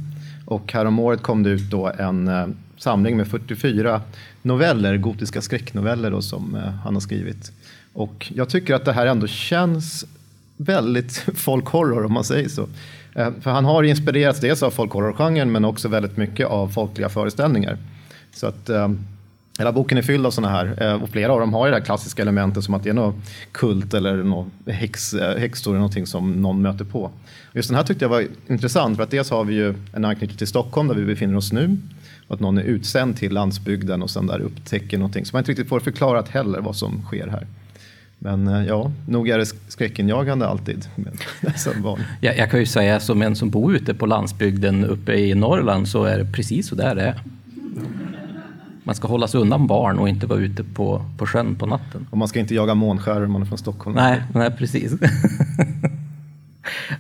Och 0.44 0.72
häromåret 0.72 1.22
kom 1.22 1.42
det 1.42 1.50
ut 1.50 1.70
då 1.70 1.86
en 1.98 2.28
äh, 2.28 2.46
samling 2.76 3.16
med 3.16 3.28
44 3.28 4.02
noveller, 4.42 4.96
gotiska 4.96 5.42
skräcknoveller 5.42 6.10
då, 6.10 6.22
som 6.22 6.54
han 6.84 6.94
har 6.94 7.00
skrivit. 7.00 7.52
Och 7.92 8.32
jag 8.34 8.48
tycker 8.48 8.74
att 8.74 8.84
det 8.84 8.92
här 8.92 9.06
ändå 9.06 9.26
känns 9.26 10.04
väldigt 10.56 11.12
folkhorror 11.34 12.04
om 12.04 12.12
man 12.12 12.24
säger 12.24 12.48
så. 12.48 12.68
Eh, 13.18 13.30
för 13.40 13.50
han 13.50 13.64
har 13.64 13.82
inspirerats 13.82 14.40
dels 14.40 14.62
av 14.62 14.70
folkhorrorgenren 14.70 15.52
men 15.52 15.64
också 15.64 15.88
väldigt 15.88 16.16
mycket 16.16 16.46
av 16.46 16.68
folkliga 16.68 17.08
föreställningar. 17.08 17.78
Så 18.32 18.46
att 18.46 18.68
ehm, 18.68 18.98
Hela 19.58 19.72
boken 19.72 19.98
är 19.98 20.02
fylld 20.02 20.26
av 20.26 20.30
sådana 20.30 20.52
här 20.52 20.82
eh, 20.82 21.02
och 21.02 21.08
flera 21.08 21.32
av 21.32 21.40
dem 21.40 21.54
har 21.54 21.66
ju 21.66 21.70
det 21.70 21.78
här 21.78 21.84
klassiska 21.84 22.22
elementet 22.22 22.64
som 22.64 22.74
att 22.74 22.82
det 22.82 22.90
är 22.90 22.94
någon 22.94 23.22
kult 23.52 23.94
eller 23.94 24.16
någon 24.16 24.50
häx, 24.66 25.14
eh, 25.14 25.38
häxor 25.38 25.70
eller 25.70 25.78
någonting 25.78 26.06
som 26.06 26.32
någon 26.32 26.62
möter 26.62 26.84
på. 26.84 27.10
Just 27.52 27.68
den 27.68 27.76
här 27.76 27.84
tyckte 27.84 28.04
jag 28.04 28.10
var 28.10 28.26
intressant 28.46 28.96
för 28.96 29.04
att 29.04 29.10
dels 29.10 29.30
har 29.30 29.44
vi 29.44 29.54
ju 29.54 29.74
en 29.92 30.04
anknytning 30.04 30.38
till 30.38 30.46
Stockholm 30.46 30.88
där 30.88 30.94
vi 30.94 31.04
befinner 31.04 31.36
oss 31.36 31.52
nu 31.52 31.76
och 32.28 32.34
att 32.34 32.40
någon 32.40 32.58
är 32.58 32.62
utsänd 32.62 33.16
till 33.16 33.32
landsbygden 33.32 34.02
och 34.02 34.10
sen 34.10 34.26
där 34.26 34.40
upptäcker 34.40 34.98
någonting 34.98 35.24
så 35.24 35.36
man 35.36 35.40
inte 35.40 35.50
riktigt 35.50 35.68
får 35.68 35.80
förklarat 35.80 36.28
heller 36.28 36.60
vad 36.60 36.76
som 36.76 37.02
sker 37.02 37.26
här. 37.26 37.46
Men 38.18 38.66
ja, 38.66 38.90
nog 39.06 39.28
är 39.28 39.38
det 39.38 39.46
skräckinjagande 39.68 40.46
alltid. 40.46 40.88
Som 41.56 41.82
barn. 41.82 42.00
Jag, 42.20 42.38
jag 42.38 42.50
kan 42.50 42.60
ju 42.60 42.66
säga 42.66 43.00
som 43.00 43.22
en 43.22 43.36
som 43.36 43.50
bor 43.50 43.74
ute 43.74 43.94
på 43.94 44.06
landsbygden 44.06 44.84
uppe 44.84 45.12
i 45.12 45.34
Norrland 45.34 45.88
så 45.88 46.04
är 46.04 46.18
det 46.18 46.32
precis 46.32 46.68
så 46.68 46.74
där 46.74 46.94
det 46.94 47.02
är. 47.02 47.22
Man 48.82 48.94
ska 48.94 49.08
hålla 49.08 49.28
sig 49.28 49.40
undan 49.40 49.66
barn 49.66 49.98
och 49.98 50.08
inte 50.08 50.26
vara 50.26 50.38
ute 50.38 50.64
på, 50.64 51.04
på 51.18 51.26
sjön 51.26 51.56
på 51.56 51.66
natten. 51.66 52.06
Och 52.10 52.18
man 52.18 52.28
ska 52.28 52.40
inte 52.40 52.54
jaga 52.54 52.74
månskäror 52.74 53.24
om 53.24 53.32
man 53.32 53.42
är 53.42 53.46
från 53.46 53.58
Stockholm. 53.58 53.96
Nej, 53.96 54.22
nej 54.34 54.50
precis. 54.50 54.92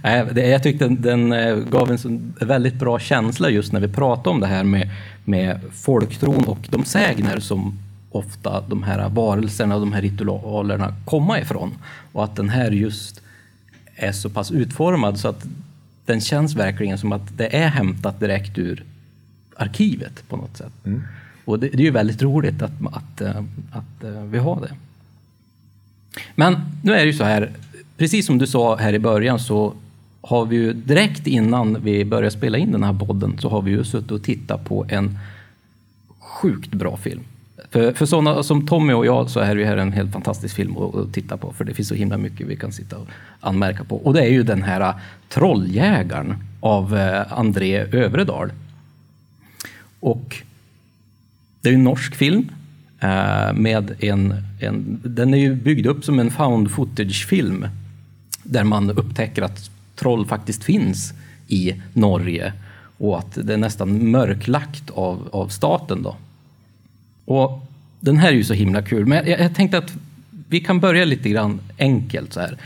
jag 0.34 0.62
tyckte 0.62 0.88
den 0.88 1.30
gav 1.70 1.90
en 1.90 2.34
väldigt 2.40 2.74
bra 2.74 2.98
känsla 2.98 3.50
just 3.50 3.72
när 3.72 3.80
vi 3.80 3.88
pratade 3.88 4.30
om 4.30 4.40
det 4.40 4.46
här 4.46 4.64
med, 4.64 4.90
med 5.24 5.60
folktron 5.72 6.44
och 6.44 6.68
de 6.70 6.84
sägner 6.84 7.40
som 7.40 7.78
ofta 8.10 8.60
de 8.60 8.82
här 8.82 9.08
varelserna 9.08 9.74
och 9.74 9.80
de 9.80 9.92
här 9.92 10.02
ritualerna 10.02 10.94
komma 11.04 11.40
ifrån. 11.40 11.74
Och 12.12 12.24
att 12.24 12.36
den 12.36 12.48
här 12.48 12.70
just 12.70 13.20
är 13.96 14.12
så 14.12 14.30
pass 14.30 14.50
utformad 14.50 15.18
så 15.18 15.28
att 15.28 15.46
den 16.06 16.20
känns 16.20 16.54
verkligen 16.54 16.98
som 16.98 17.12
att 17.12 17.38
det 17.38 17.56
är 17.56 17.68
hämtat 17.68 18.20
direkt 18.20 18.58
ur 18.58 18.84
arkivet 19.56 20.28
på 20.28 20.36
något 20.36 20.56
sätt. 20.56 20.72
Mm. 20.86 21.02
Och 21.44 21.58
det, 21.58 21.68
det, 21.68 21.78
är 21.78 21.84
ju 21.84 21.90
väldigt 21.90 22.22
roligt 22.22 22.62
att, 22.62 22.72
att, 22.92 23.20
att, 23.20 23.44
att 23.72 24.04
eh, 24.04 24.22
vi 24.22 24.38
har 24.38 24.60
det. 24.60 24.74
Men 26.34 26.56
nu 26.82 26.92
är 26.92 26.98
det 26.98 27.06
ju 27.06 27.12
så 27.12 27.24
här, 27.24 27.50
precis 27.96 28.26
som 28.26 28.38
du 28.38 28.46
sa 28.46 28.76
här 28.76 28.92
i 28.92 28.98
början 28.98 29.38
så 29.38 29.74
har 30.20 30.46
vi 30.46 30.56
ju 30.56 30.72
direkt 30.72 31.26
innan 31.26 31.82
vi 31.82 32.04
började 32.04 32.30
spela 32.30 32.58
in 32.58 32.72
den 32.72 32.82
här 32.82 32.92
podden 32.92 33.38
så 33.38 33.48
har 33.48 33.62
vi 33.62 33.70
ju 33.70 33.84
suttit 33.84 34.10
och 34.10 34.22
tittat 34.22 34.64
på 34.64 34.86
en 34.88 35.18
sjukt 36.18 36.70
bra 36.70 36.96
film. 36.96 37.22
För, 37.70 37.92
för 37.92 38.06
sådana 38.06 38.42
som 38.42 38.66
Tommy 38.66 38.92
och 38.92 39.06
jag 39.06 39.30
så 39.30 39.40
är 39.40 39.54
det 39.54 39.64
här 39.64 39.76
en 39.76 39.92
helt 39.92 40.12
fantastisk 40.12 40.54
film 40.54 40.76
att, 40.76 40.94
att, 40.94 41.12
titta 41.12 41.36
på 41.36 41.52
för 41.52 41.64
det 41.64 41.74
finns 41.74 41.88
så 41.88 41.94
himla 41.94 42.18
mycket 42.18 42.46
vi 42.46 42.56
kan 42.56 42.72
sitta 42.72 42.96
och 42.98 43.08
anmärka 43.40 43.84
på. 43.84 43.96
Och 43.96 44.14
det 44.14 44.20
är 44.20 44.30
ju 44.30 44.42
den 44.42 44.62
här 44.62 44.80
äh, 44.80 44.94
Trolljägaren 45.28 46.34
av 46.60 46.96
eh, 46.96 47.38
André 47.38 47.78
Övredal. 47.78 48.52
Och 50.00 50.36
det 51.60 51.68
är 51.68 51.74
en 51.74 51.84
norsk 51.84 52.14
film 52.14 52.50
eh, 53.00 53.52
med 53.52 53.96
en, 53.98 54.34
en... 54.60 55.00
Den 55.04 55.34
är 55.34 55.38
ju 55.38 55.54
byggd 55.54 55.86
upp 55.86 56.04
som 56.04 56.18
en 56.18 56.30
found 56.30 56.70
footage-film 56.70 57.68
där 58.42 58.64
man 58.64 58.90
upptäcker 58.90 59.42
att 59.42 59.70
troll 59.96 60.26
faktiskt 60.26 60.64
finns 60.64 61.12
i 61.48 61.74
Norge 61.92 62.52
och 62.98 63.18
att 63.18 63.38
det 63.42 63.52
är 63.52 63.58
nästan 63.58 64.10
mörklagt 64.10 64.90
av, 64.90 65.28
av 65.32 65.48
staten. 65.48 66.02
Då. 66.02 66.16
Och 67.28 67.66
den 68.00 68.16
här 68.16 68.28
är 68.28 68.32
ju 68.32 68.44
så 68.44 68.54
himla 68.54 68.82
kul, 68.82 69.06
men 69.06 69.28
jag, 69.28 69.40
jag 69.40 69.54
tänkte 69.54 69.78
att 69.78 69.92
vi 70.48 70.60
kan 70.60 70.80
börja 70.80 71.04
lite 71.04 71.28
grann 71.28 71.60
enkelt 71.78 72.32
så 72.32 72.40
här. 72.40 72.58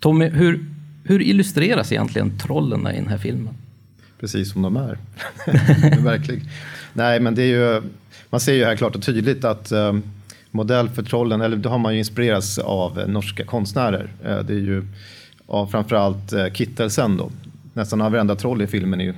Tommy, 0.00 0.28
hur, 0.28 0.66
hur 1.04 1.22
illustreras 1.22 1.92
egentligen 1.92 2.38
trollen 2.38 2.86
i 2.86 2.96
den 2.96 3.08
här 3.08 3.18
filmen? 3.18 3.54
Precis 4.20 4.52
som 4.52 4.62
de 4.62 4.76
är. 4.76 4.98
Verkligen. 6.04 6.48
Nej, 6.92 7.20
men 7.20 7.34
det 7.34 7.42
är 7.42 7.46
ju, 7.46 7.82
man 8.30 8.40
ser 8.40 8.52
ju 8.52 8.64
här 8.64 8.76
klart 8.76 8.96
och 8.96 9.02
tydligt 9.02 9.44
att 9.44 9.72
eh, 9.72 9.92
modell 10.50 10.88
för 10.88 11.02
trollen, 11.02 11.40
eller 11.40 11.56
då 11.56 11.68
har 11.68 11.78
man 11.78 11.92
ju 11.92 11.98
inspirerats 11.98 12.58
av 12.58 13.00
eh, 13.00 13.06
norska 13.06 13.44
konstnärer. 13.44 14.08
Eh, 14.24 14.38
det 14.38 14.52
är 14.52 14.58
ju 14.58 14.84
av 15.46 15.66
framförallt 15.66 16.32
eh, 16.32 16.46
Kittelsen 16.52 17.16
då. 17.16 17.30
Nästan 17.72 17.98
varenda 17.98 18.36
troll 18.36 18.62
i 18.62 18.66
filmen 18.66 19.00
är 19.00 19.04
ju, 19.04 19.14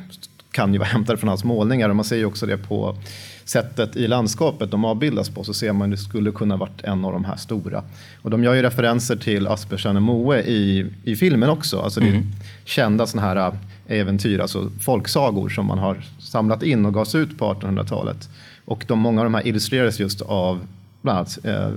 kan 0.50 0.72
ju 0.72 0.78
vara 0.78 0.88
hämtade 0.88 1.18
från 1.18 1.28
hans 1.28 1.44
målningar 1.44 1.88
och 1.88 1.96
man 1.96 2.04
ser 2.04 2.16
ju 2.16 2.24
också 2.24 2.46
det 2.46 2.56
på 2.56 2.96
sättet 3.44 3.96
i 3.96 4.08
landskapet 4.08 4.70
de 4.70 4.84
avbildas 4.84 5.28
på 5.28 5.44
så 5.44 5.54
ser 5.54 5.72
man 5.72 5.92
att 5.92 5.98
det 5.98 6.04
skulle 6.04 6.30
kunna 6.30 6.56
varit 6.56 6.84
en 6.84 7.04
av 7.04 7.12
de 7.12 7.24
här 7.24 7.36
stora. 7.36 7.82
Och 8.22 8.30
de 8.30 8.44
gör 8.44 8.54
ju 8.54 8.62
referenser 8.62 9.16
till 9.16 9.46
Aspersen 9.46 9.96
och 9.96 10.02
Moe 10.02 10.42
i, 10.42 10.86
i 11.04 11.16
filmen 11.16 11.50
också. 11.50 11.80
Alltså 11.80 12.00
det 12.00 12.06
är 12.06 12.10
mm. 12.10 12.26
kända 12.64 13.06
sådana 13.06 13.28
här 13.28 13.36
äh, 13.36 14.00
äventyr, 14.00 14.38
alltså 14.38 14.70
folksagor 14.80 15.48
som 15.48 15.66
man 15.66 15.78
har 15.78 15.96
samlat 16.18 16.62
in 16.62 16.86
och 16.86 16.94
gavs 16.94 17.14
ut 17.14 17.38
på 17.38 17.54
1800-talet. 17.54 18.28
Och 18.64 18.84
de, 18.88 18.98
många 18.98 19.20
av 19.20 19.24
de 19.24 19.34
här 19.34 19.46
illustrerades 19.46 20.00
just 20.00 20.20
av 20.20 20.60
bland 21.02 21.18
annat 21.18 21.38
eh, 21.44 21.68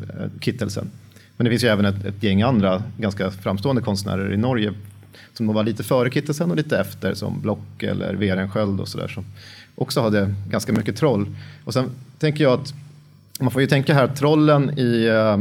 Kittelsen. 0.42 0.90
Men 1.38 1.46
det 1.46 1.50
finns 1.52 1.64
ju 1.64 1.68
även 1.68 1.86
ett, 1.86 2.06
ett 2.06 2.24
gäng 2.24 2.42
andra 2.42 2.84
ganska 2.98 3.32
framstående 3.32 3.82
konstnärer 3.82 4.34
i 4.34 4.38
Norge 4.38 4.74
som 5.34 5.48
var 5.48 5.64
lite 5.64 5.84
före 5.84 6.10
Kittelsen 6.10 6.52
och 6.52 6.58
lite 6.58 6.80
efter 6.80 7.14
som 7.14 7.42
Block 7.42 7.84
eller 7.84 8.14
Werenskjöld 8.14 8.80
och 8.80 8.88
sådär 8.88 9.08
som 9.08 9.26
också 9.76 10.02
hade 10.02 10.34
ganska 10.50 10.74
mycket 10.74 10.96
troll. 10.96 11.36
Och 11.64 11.74
sen 11.74 11.92
tänker 12.20 12.44
jag 12.44 12.54
att 12.54 12.74
man 13.40 13.52
får 13.52 13.62
ju 13.62 13.68
tänka 13.68 13.94
här 13.94 14.08
trollen 14.08 14.80
i, 14.80 15.06
eh, 15.06 15.38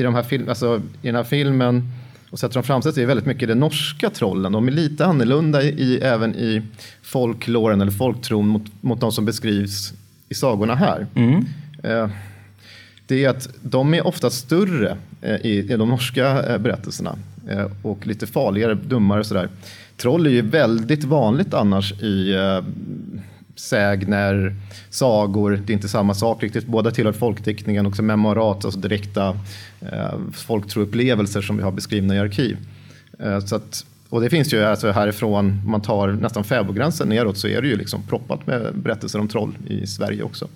i, 0.00 0.02
de 0.02 0.14
här 0.14 0.22
film, 0.22 0.48
alltså, 0.48 0.82
i 1.02 1.06
den 1.06 1.14
här 1.14 1.24
filmen 1.24 1.92
och 2.30 2.38
sätter 2.38 2.54
de 2.54 2.62
framställs 2.62 2.98
är 2.98 3.06
väldigt 3.06 3.26
mycket 3.26 3.48
de 3.48 3.54
norska 3.54 4.10
trollen. 4.10 4.52
De 4.52 4.68
är 4.68 4.72
lite 4.72 5.06
annorlunda 5.06 5.62
i, 5.62 5.98
även 6.02 6.34
i 6.34 6.62
folklåren 7.02 7.80
eller 7.80 7.92
folktron 7.92 8.48
mot, 8.48 8.62
mot 8.80 9.00
de 9.00 9.12
som 9.12 9.24
beskrivs 9.24 9.92
i 10.28 10.34
sagorna 10.34 10.74
här. 10.74 11.06
Mm. 11.14 11.44
Eh, 11.82 12.10
det 13.06 13.24
är 13.24 13.28
att 13.28 13.48
de 13.62 13.94
är 13.94 14.06
ofta 14.06 14.30
större 14.30 14.96
eh, 15.22 15.36
i, 15.36 15.58
i 15.58 15.76
de 15.76 15.88
norska 15.88 16.58
berättelserna 16.58 17.16
Eh, 17.48 17.66
och 17.82 18.06
lite 18.06 18.26
farligare, 18.26 18.74
dummare 18.74 19.20
och 19.20 19.26
sådär. 19.26 19.48
Troll 19.96 20.26
är 20.26 20.30
ju 20.30 20.42
väldigt 20.42 21.04
vanligt 21.04 21.54
annars 21.54 21.92
i 21.92 22.34
eh, 22.34 22.64
sägner, 23.56 24.54
sagor. 24.90 25.62
Det 25.66 25.72
är 25.72 25.74
inte 25.74 25.88
samma 25.88 26.14
sak 26.14 26.42
riktigt. 26.42 26.66
Båda 26.66 26.90
tillhör 26.90 27.12
folkdiktningen, 27.12 27.86
också 27.86 28.02
memorat, 28.02 28.64
alltså 28.64 28.80
direkta 28.80 29.38
eh, 29.80 30.18
folktroupplevelser 30.32 31.42
som 31.42 31.56
vi 31.56 31.62
har 31.62 31.72
beskrivna 31.72 32.16
i 32.16 32.18
arkiv. 32.18 32.56
Eh, 33.18 33.40
så 33.40 33.56
att, 33.56 33.84
och 34.08 34.20
det 34.20 34.30
finns 34.30 34.52
ju 34.52 34.64
alltså 34.64 34.90
härifrån, 34.90 35.62
man 35.66 35.82
tar 35.82 36.08
nästan 36.08 36.44
fäbodgränsen 36.44 37.08
neråt 37.08 37.38
så 37.38 37.48
är 37.48 37.62
det 37.62 37.68
ju 37.68 37.76
liksom 37.76 38.02
proppat 38.02 38.46
med 38.46 38.74
berättelser 38.74 39.18
om 39.18 39.28
troll 39.28 39.58
i 39.68 39.86
Sverige 39.86 40.22
också. 40.22 40.48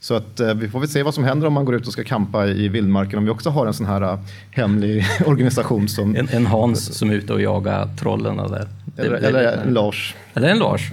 Så 0.00 0.14
att, 0.14 0.40
eh, 0.40 0.54
vi 0.54 0.68
får 0.68 0.80
väl 0.80 0.88
se 0.88 1.02
vad 1.02 1.14
som 1.14 1.24
händer 1.24 1.46
om 1.46 1.52
man 1.52 1.64
går 1.64 1.74
ut 1.74 1.86
och 1.86 1.92
ska 1.92 2.04
kampa 2.04 2.46
i 2.46 2.68
vildmarken. 2.68 3.18
Om 3.18 3.24
vi 3.24 3.30
också 3.30 3.50
har 3.50 3.66
en 3.66 3.74
sån 3.74 3.86
här 3.86 4.02
uh, 4.02 4.18
hemlig 4.50 5.04
organisation 5.26 5.88
som... 5.88 6.16
En, 6.16 6.28
en, 6.28 6.46
Hans 6.46 6.94
som 6.94 7.10
är 7.10 7.14
ute 7.14 7.32
och 7.32 7.40
jagar 7.40 7.88
trollen 7.98 8.36
där. 8.36 8.68
Eller, 8.96 9.20
det, 9.20 9.26
eller 9.26 9.52
en 9.66 9.74
Lars. 9.74 10.14
Eller 10.34 10.48
en 10.48 10.58
Lars. 10.58 10.92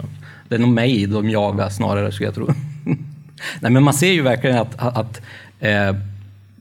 Det 0.49 0.55
är 0.55 0.59
nog 0.59 0.69
mig 0.69 1.05
de 1.05 1.29
jagar 1.29 1.69
snarare, 1.69 2.11
skulle 2.11 2.27
jag 2.27 2.35
tro. 2.35 2.47
Nej, 3.59 3.71
men 3.71 3.83
man 3.83 3.93
ser 3.93 4.11
ju 4.11 4.21
verkligen 4.21 4.57
att, 4.57 4.75
att 4.77 5.21
eh, 5.59 5.95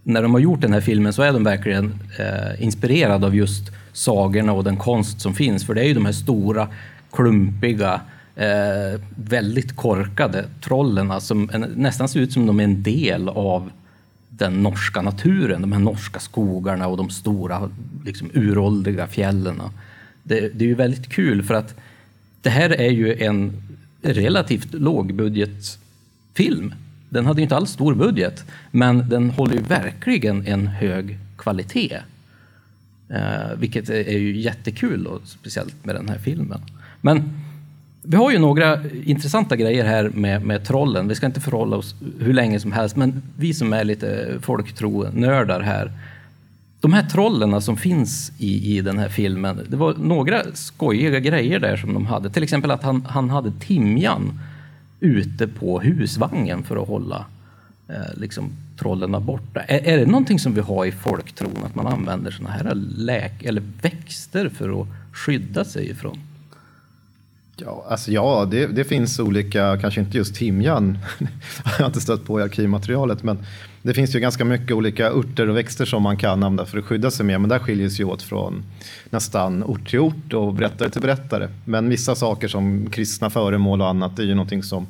när 0.03 0.23
de 0.23 0.33
har 0.35 0.41
gjort 0.41 0.61
den 0.61 0.73
här 0.73 0.81
filmen 0.81 1.13
så 1.13 1.23
är 1.23 1.33
de 1.33 1.45
verkligen 1.45 1.95
eh, 2.19 2.63
inspirerade 2.63 3.27
av 3.27 3.35
just 3.35 3.73
sagorna 3.93 4.53
och 4.53 4.65
den 4.65 4.77
konst 4.77 5.21
som 5.21 5.35
finns. 5.35 5.67
För 5.67 5.75
det 5.75 5.81
är 5.81 5.85
ju 5.85 5.95
de 5.95 6.05
här 6.05 6.13
stora, 6.13 6.69
klumpiga, 7.13 8.01
eh, 8.37 9.01
väldigt 9.17 9.77
korkade 9.77 10.45
trollen 10.61 11.21
som 11.21 11.51
nästan 11.77 12.09
ser 12.09 12.21
ut 12.21 12.33
som 12.33 12.47
de 12.47 12.61
är 12.61 12.65
en 12.65 12.83
del 12.83 13.29
av 13.29 13.71
den 14.29 14.63
norska 14.63 15.03
naturen, 15.03 15.61
de 15.61 15.73
här 15.73 15.81
norska 15.81 16.21
skogarna 16.21 16.87
och 16.87 16.97
de 16.97 17.11
stora 17.11 17.71
liksom, 18.05 18.31
uråldriga 18.35 19.07
fjällen. 19.07 19.63
Det, 20.23 20.41
det 20.41 20.65
är 20.65 20.69
ju 20.69 20.75
väldigt 20.75 21.09
kul 21.09 21.43
för 21.43 21.55
att 21.55 21.75
det 22.43 22.51
här 22.51 22.71
är 22.71 22.91
ju 22.91 23.23
en 23.23 23.63
relativt 24.03 24.75
lågbudgetfilm. 24.75 26.75
Den 27.09 27.27
hade 27.27 27.43
inte 27.43 27.57
alls 27.57 27.71
stor 27.71 27.95
budget, 27.95 28.45
men 28.71 29.09
den 29.09 29.31
håller 29.31 29.55
ju 29.55 29.63
verkligen 29.63 30.47
en 30.47 30.67
hög 30.67 31.19
kvalitet. 31.39 31.99
Eh, 33.09 33.59
vilket 33.59 33.89
är, 33.89 34.09
är 34.09 34.19
ju 34.19 34.41
jättekul, 34.41 35.05
då, 35.05 35.21
speciellt 35.25 35.85
med 35.85 35.95
den 35.95 36.09
här 36.09 36.19
filmen. 36.19 36.61
Men 37.01 37.44
vi 38.07 38.17
har 38.17 38.31
ju 38.31 38.39
några 38.39 38.79
intressanta 39.05 39.57
grejer 39.57 39.85
här 39.85 40.11
med, 40.15 40.47
med 40.47 40.65
trollen. 40.65 41.09
Vi 41.09 41.15
ska 41.15 41.27
inte 41.27 41.41
förhålla 41.41 41.77
oss 41.77 41.95
hur 42.21 42.33
länge 42.33 42.61
som 42.61 42.73
helst, 42.73 42.97
men 42.97 43.23
vi 43.39 43.55
som 43.55 43.73
är 43.73 43.85
lite 43.85 44.39
folktro-nördar 44.41 45.61
här. 45.61 45.93
De 46.81 46.93
här 46.93 47.03
trollen 47.03 47.63
som 47.63 47.77
finns 47.77 48.33
i, 48.39 48.77
i 48.77 48.81
den 48.81 48.99
här 48.99 49.09
filmen, 49.09 49.61
det 49.69 49.77
var 49.77 49.95
några 49.95 50.43
skojiga 50.55 51.21
grejer 51.21 51.61
där 51.61 51.77
som 51.77 51.95
de 51.95 52.07
hade. 52.07 52.31
Till 52.31 52.43
exempel 52.43 52.71
att 52.71 52.83
han, 52.83 53.07
han 53.09 53.31
hade 53.31 53.53
timjan 53.61 54.41
ute 55.01 55.49
på 55.49 55.81
husvagnen 55.81 56.63
för 56.63 56.83
att 56.83 56.89
hålla 56.89 57.27
eh, 57.89 57.95
liksom, 58.17 58.53
trollen 58.79 59.25
borta. 59.27 59.61
Är, 59.61 59.89
är 59.89 59.99
det 59.99 60.07
någonting 60.07 60.39
som 60.39 60.55
vi 60.55 60.61
har 60.61 60.87
i 60.87 60.93
folktron, 60.93 61.65
att 61.67 61.75
man 61.75 61.87
använder 61.87 62.31
sådana 62.31 62.55
här 62.55 62.75
läk 62.97 63.43
eller 63.43 63.63
växter 63.83 64.49
för 64.49 64.81
att 64.81 64.89
skydda 65.13 65.65
sig 65.65 65.91
ifrån? 65.91 66.19
Ja, 67.57 67.87
alltså 67.89 68.11
ja 68.11 68.49
det, 68.51 68.67
det, 68.67 68.85
finns 68.85 69.21
olika, 69.21 69.79
kanske 69.81 70.01
inte 70.01 70.17
just 70.17 70.35
timjan, 70.35 70.99
jag 71.65 71.71
har 71.71 71.87
inte 71.87 72.01
stött 72.01 72.25
på 72.25 72.41
i 72.41 72.43
arkivmaterialet, 72.43 73.23
men 73.23 73.39
det 73.83 73.95
finns 73.95 74.15
ju 74.15 74.21
ganska 74.21 74.45
mycket 74.45 74.71
olika 74.71 75.11
örter 75.11 75.49
och 75.49 75.57
växter 75.57 75.85
som 75.85 76.03
man 76.03 76.17
kan 76.17 76.31
använda 76.31 76.67
för 76.67 76.79
att 76.79 76.85
skydda 76.85 77.11
sig 77.11 77.27
med, 77.27 77.41
men 77.41 77.51
där 77.51 77.59
skiljer 77.59 77.89
sig 77.89 78.05
åt 78.05 78.23
från 78.23 78.65
nästan 79.11 79.65
ort 79.65 79.91
till 79.91 79.99
ort 79.99 80.33
och 80.33 80.55
berättare 80.55 80.91
till 80.91 81.01
berättare. 81.01 81.49
Men 81.65 81.89
vissa 81.89 82.15
saker 82.15 82.49
som 82.49 82.91
kristna 82.91 83.31
föremål 83.31 83.81
och 83.81 83.89
annat, 83.89 84.17
det 84.17 84.23
är 84.23 84.27
ju 84.27 84.35
någonting 84.35 84.63
som 84.63 84.87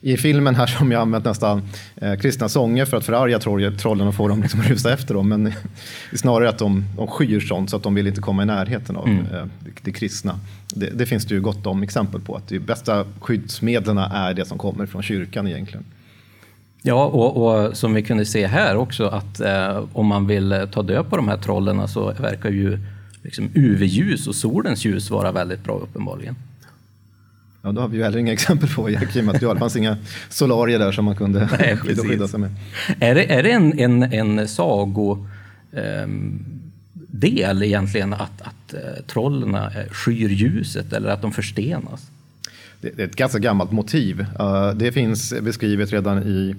i 0.00 0.16
filmen 0.16 0.54
här 0.54 0.66
som 0.66 0.92
jag 0.92 1.02
använt 1.02 1.24
nästan 1.24 1.62
eh, 1.96 2.14
kristna 2.14 2.48
sånger 2.48 2.84
för 2.84 2.96
att 2.96 3.04
förarga 3.04 3.38
trollen 3.70 4.08
och 4.08 4.14
få 4.14 4.28
dem 4.28 4.42
liksom 4.42 4.62
rusa 4.62 4.92
efter 4.92 5.14
dem. 5.14 5.28
Men 5.28 5.52
snarare 6.14 6.48
att 6.48 6.58
de, 6.58 6.84
de 6.96 7.06
skyr 7.06 7.40
sånt 7.40 7.70
så 7.70 7.76
att 7.76 7.82
de 7.82 7.94
vill 7.94 8.06
inte 8.06 8.20
komma 8.20 8.42
i 8.42 8.46
närheten 8.46 8.96
av 8.96 9.08
mm. 9.08 9.26
eh, 9.26 9.44
det, 9.60 9.70
det, 9.82 9.92
kristna. 9.92 10.40
Det, 10.74 10.86
det, 10.86 11.06
finns 11.06 11.24
det 11.24 11.34
ju 11.34 11.40
gott 11.40 11.66
om 11.66 11.82
exempel 11.82 12.20
på. 12.20 12.36
Att 12.36 12.48
de 12.48 12.58
bästa 12.58 13.04
skyddsmedlen 13.20 13.98
är 13.98 14.34
det 14.34 14.44
som 14.44 14.58
kommer 14.58 14.86
från 14.86 15.02
kyrkan 15.02 15.48
egentligen. 15.48 15.84
Ja, 16.82 17.04
och, 17.04 17.36
och 17.36 17.76
som 17.76 17.94
vi 17.94 18.02
kunde 18.02 18.24
se 18.24 18.46
här 18.46 18.76
också 18.76 19.06
att 19.06 19.40
eh, 19.40 19.84
om 19.92 20.06
man 20.06 20.26
vill 20.26 20.68
ta 20.72 20.82
död 20.82 21.10
på 21.10 21.16
de 21.16 21.28
här 21.28 21.36
trollen 21.36 21.88
så 21.88 22.12
verkar 22.12 22.50
ju 22.50 22.78
liksom 23.22 23.50
UV-ljus 23.54 24.26
och 24.28 24.34
solens 24.34 24.84
ljus 24.84 25.10
vara 25.10 25.32
väldigt 25.32 25.64
bra 25.64 25.74
uppenbarligen. 25.74 26.36
Ja, 27.62 27.72
då 27.72 27.80
har 27.80 27.88
vi 27.88 27.96
ju 27.96 28.02
heller 28.04 28.18
inga 28.18 28.32
exempel 28.38 28.68
på 28.68 28.86
arkivmaterial. 28.86 29.56
Det 29.56 29.60
fanns 29.60 29.76
inga 29.76 29.96
solarier 30.28 30.78
där 30.78 30.92
som 30.92 31.04
man 31.04 31.16
kunde 31.16 31.48
Nej, 31.58 31.76
skydda, 31.76 32.02
skydda 32.02 32.28
sig 32.28 32.40
med. 32.40 32.50
Är 33.00 33.14
det, 33.14 33.32
är 33.32 33.42
det 33.42 33.50
en, 33.50 33.78
en, 33.78 34.02
en 34.02 34.48
sago... 34.48 35.26
ehm, 35.72 36.44
del 37.10 37.62
egentligen 37.62 38.12
att, 38.14 38.42
att 38.42 38.74
eh, 38.74 39.04
trollen 39.06 39.54
eh, 39.54 39.70
skyr 39.90 40.28
ljuset 40.28 40.92
eller 40.92 41.08
att 41.10 41.22
de 41.22 41.32
förstenas? 41.32 42.06
Det 42.80 42.96
det 42.96 43.02
är 43.02 43.06
ett 43.06 43.16
ganska 43.16 43.38
gammalt 43.38 43.72
motiv. 43.72 44.20
Eh, 44.40 44.70
Det 44.74 44.92
finns 44.92 45.34
beskrivet 45.42 45.92
redan 45.92 46.22
i 46.22 46.54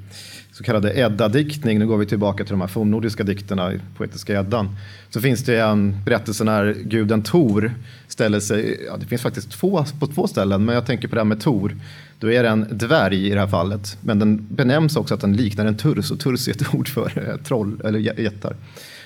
så 0.60 0.64
kallade 0.66 0.94
Edda-diktning. 0.94 1.80
Nu 1.80 1.88
går 1.88 1.98
vi 1.98 2.06
tillbaka 2.06 2.44
till 2.44 2.52
de 2.52 2.62
här 2.62 2.68
fornnordiska 2.68 3.24
dikterna 3.24 3.74
i 3.74 3.80
poetiska 3.98 4.40
Eddan. 4.40 4.70
Så 5.10 5.22
finns 5.22 5.44
det 5.44 5.60
en 5.60 5.98
berättelse 6.06 6.44
när 6.44 6.74
guden 6.84 7.22
Tor 7.22 7.74
ställer 8.08 8.40
sig, 8.40 8.82
ja, 8.88 8.98
det 8.98 9.06
finns 9.06 9.22
faktiskt 9.22 9.52
två, 9.52 9.86
på 10.00 10.08
två 10.08 10.28
ställen, 10.28 10.66
men 10.66 10.76
jag 10.76 10.86
tänker 10.86 11.08
på 11.08 11.16
det 11.16 11.22
här 11.22 11.26
med 11.26 11.42
Tor. 11.42 11.76
Då 12.20 12.32
är 12.32 12.44
det 12.44 12.50
en 12.50 12.66
dvärg 12.72 13.28
i 13.28 13.30
det 13.30 13.40
här 13.40 13.48
fallet, 13.48 13.98
men 14.02 14.20
den 14.20 14.48
benämns 14.52 14.96
också 14.96 15.14
att 15.14 15.22
den 15.22 15.34
liknar 15.36 15.66
en 15.66 15.78
turs 15.78 16.12
och 16.12 16.20
turs 16.20 16.48
är 16.48 16.52
ett 16.52 16.74
ord 16.76 16.88
för 16.88 17.30
eh, 17.30 17.44
troll 17.44 17.82
eller 17.86 18.00
jä- 18.00 18.22
jättar. 18.22 18.56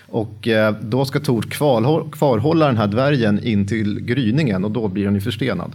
Och 0.07 0.47
eh, 0.47 0.75
då 0.81 1.05
ska 1.05 1.19
Tor 1.19 1.41
kvarhå- 1.41 2.11
kvarhålla 2.11 2.67
den 2.67 2.77
här 2.77 2.87
dvärgen 2.87 3.43
in 3.43 3.67
till 3.67 3.99
gryningen 3.99 4.63
och 4.65 4.71
då 4.71 4.87
blir 4.87 5.05
den 5.05 5.15
ju 5.15 5.21
förstenad. 5.21 5.71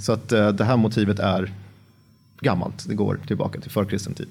Så 0.00 0.12
att 0.12 0.32
eh, 0.32 0.48
det 0.48 0.64
här 0.64 0.76
motivet 0.76 1.18
är 1.18 1.52
gammalt, 2.40 2.84
det 2.88 2.94
går 2.94 3.18
tillbaka 3.26 3.60
till 3.60 3.70
förkristen 3.70 4.14
tid. 4.14 4.28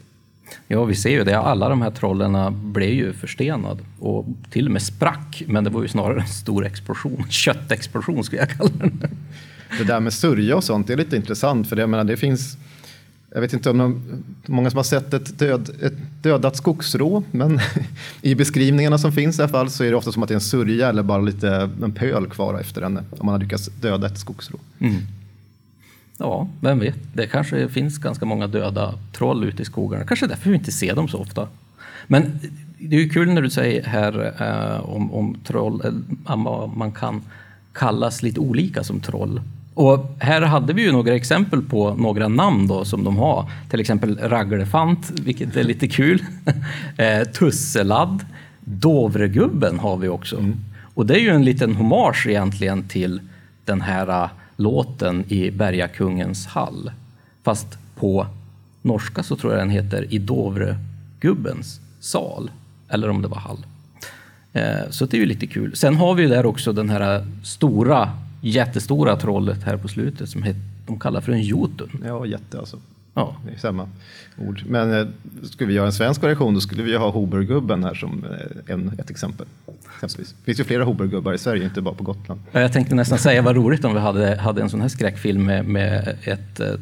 Ja, 0.68 0.86
vi 0.86 0.96
ser 0.96 1.10
ju 1.10 1.24
det. 1.24 1.40
Alla 1.40 1.70
de 1.70 1.82
här 1.82 1.92
trollen 1.92 2.38
blev 2.72 2.90
ju 2.90 3.14
förstenad 3.14 3.80
och 4.00 4.26
till 4.50 4.66
och 4.66 4.72
med 4.72 4.82
sprack. 4.82 5.44
Men 5.48 5.64
det 5.64 5.70
var 5.70 5.82
ju 5.82 5.88
snarare 5.88 6.22
en 6.22 6.28
stor 6.28 6.66
explosion. 6.66 7.26
Köttexplosion 7.30 8.24
skulle 8.24 8.42
jag 8.42 8.50
kalla 8.50 8.70
den. 8.74 9.10
Det 9.78 9.84
där 9.84 10.00
med 10.00 10.14
sörja 10.14 10.56
och 10.56 10.64
sånt 10.64 10.90
är 10.90 10.98
lite 10.98 11.16
intressant 11.16 11.70
för 11.70 11.76
det, 11.76 11.82
jag 11.82 11.90
menar, 11.90 12.04
det 12.04 12.18
finns 12.18 12.58
jag 13.34 13.42
vet 13.42 13.54
inte 13.54 13.70
om 13.70 13.78
de, 13.78 14.04
många 14.46 14.70
som 14.70 14.78
har 14.78 14.84
sett 14.84 15.14
ett, 15.14 15.40
död, 15.40 15.70
ett 15.82 15.94
dödat 16.22 16.56
skogsrå, 16.56 17.24
men 17.32 17.60
i 18.22 18.36
beskrivningarna 18.36 18.98
som 18.98 19.12
finns 19.12 19.40
i 19.40 19.42
alla 19.42 19.52
fall 19.52 19.70
så 19.70 19.84
är 19.84 19.90
det 19.90 19.96
ofta 19.98 20.12
som 20.12 20.24
att 20.24 20.30
det 20.30 20.34
är 20.34 20.36
en 20.36 20.42
sörja 20.42 20.90
eller 20.90 21.04
bara 21.04 21.22
lite 21.22 21.70
en 21.84 21.92
pöl 21.92 22.28
kvar 22.28 22.60
efter 22.60 22.82
henne 22.82 23.04
om 23.12 23.26
man 23.26 23.34
har 23.34 23.40
lyckats 23.40 23.70
döda 23.82 24.08
ett 24.08 24.20
skogsrå. 24.20 24.60
Ja, 26.20 26.48
vem 26.62 26.80
vet? 26.80 26.98
Det 27.14 27.28
kanske 27.28 27.70
finns 27.70 27.98
ganska 27.98 28.26
många 28.26 28.48
döda 28.48 28.94
troll 29.14 29.44
ute 29.44 29.62
i 29.62 29.66
skogarna. 29.66 30.06
Kanske 30.06 30.28
därför 30.28 30.50
vi 30.50 30.56
inte 30.56 30.72
ser 30.72 30.96
dem 30.96 31.08
så 31.08 31.18
ofta. 31.18 31.48
Men 32.08 32.40
det 32.78 32.96
är 32.96 33.00
ju 33.00 33.10
kul 33.10 33.34
när 33.34 33.42
du 33.42 33.50
säger 33.50 33.84
här 33.84 34.34
eh, 34.40 34.90
om, 34.90 35.14
om 35.14 35.38
troll, 35.44 35.82
eh, 36.28 36.36
man 36.76 36.92
kan 36.92 37.22
kallas 37.74 38.24
lite 38.24 38.40
olika 38.40 38.84
som 38.84 39.00
troll. 39.00 39.42
Och 39.74 40.16
här 40.20 40.42
hade 40.42 40.74
vi 40.74 40.82
ju 40.82 40.92
några 40.92 41.16
exempel 41.16 41.62
på 41.62 41.96
några 41.96 42.28
namn 42.28 42.68
då 42.68 42.86
som 42.86 43.04
de 43.04 43.18
har. 43.18 43.52
Till 43.70 43.80
exempel 43.80 44.18
Raglefant, 44.18 45.12
vilket 45.20 45.56
är 45.56 45.64
lite 45.64 45.88
kul. 45.88 46.24
eh, 46.98 47.24
Tusseladd. 47.24 48.26
Dovregubben 48.60 49.80
har 49.80 49.98
vi 49.98 50.08
också. 50.08 50.54
Och 50.94 51.06
det 51.06 51.14
är 51.14 51.20
ju 51.20 51.30
en 51.30 51.46
liten 51.46 51.76
hommage 51.76 52.28
egentligen 52.28 52.88
till 52.88 53.22
den 53.66 53.82
här 53.82 54.24
eh, 54.24 54.30
låten 54.60 55.24
i 55.28 55.52
Bergakungens 55.52 56.48
hall. 56.48 56.91
Fast 57.43 57.78
på 57.95 58.28
norska 58.82 59.24
så 59.24 59.36
tror 59.36 59.54
jag 59.54 59.62
den 59.62 59.69
heter 59.69 60.13
I 60.13 60.17
Dovregubbens 60.17 61.80
sal. 62.00 62.52
Eller 62.89 63.10
om 63.10 63.22
det 63.22 63.28
var 63.28 63.38
hall. 63.38 63.65
Eh, 64.54 64.89
så 64.89 65.06
det 65.06 65.17
är 65.17 65.19
ju 65.19 65.26
lite 65.26 65.48
kul. 65.48 65.76
Sen 65.76 65.95
har 65.95 66.13
vi 66.13 66.24
ju 66.24 66.30
där 66.30 66.45
också 66.45 66.74
den 66.74 66.89
här 66.89 67.26
stora, 67.43 68.12
jättestora 68.41 69.15
trollet 69.15 69.63
här 69.63 69.78
på 69.78 69.88
slutet 69.88 70.30
som 70.30 70.45
de 70.88 71.00
kallar 71.00 71.22
för 71.22 71.32
en 71.32 71.41
jotun. 71.41 72.04
Ja, 72.06 72.26
jätte 72.26 72.60
alltså. 72.60 72.78
Ja. 73.20 73.36
Det 73.46 73.52
är 73.54 73.58
samma 73.58 73.90
ord. 74.38 74.64
Men 74.68 74.94
eh, 74.94 75.08
skulle 75.44 75.68
vi 75.68 75.74
göra 75.74 75.86
en 75.86 75.94
svensk 75.94 76.22
variation 76.22 76.54
då 76.54 76.62
skulle 76.62 76.84
vi 76.84 76.98
ha 76.98 77.10
Hobergubben 77.10 77.84
här 77.84 77.94
som 77.94 78.24
eh, 78.24 78.74
en, 78.74 78.92
ett 79.00 79.10
exempel. 79.10 79.46
Exempelvis. 79.96 80.36
Det 80.40 80.46
finns 80.46 80.60
ju 80.60 80.64
flera 80.64 80.84
Hobergubbar 80.84 81.34
i 81.34 81.38
Sverige, 81.38 81.64
inte 81.64 81.82
bara 81.82 81.96
på 81.96 82.04
Gotland. 82.04 82.42
Jag 82.52 82.74
tänkte 82.74 82.96
nästan 82.96 83.18
säga 83.18 83.42
vad 83.42 83.56
roligt 83.56 83.86
om 83.86 83.94
vi 83.94 84.00
hade, 84.00 84.36
hade 84.36 84.62
en 84.62 84.70
sån 84.70 84.82
här 84.82 84.88
skräckfilm 84.88 85.46
med, 85.46 85.66
med 85.66 86.18
ett 86.24 86.60
eh, 86.60 86.74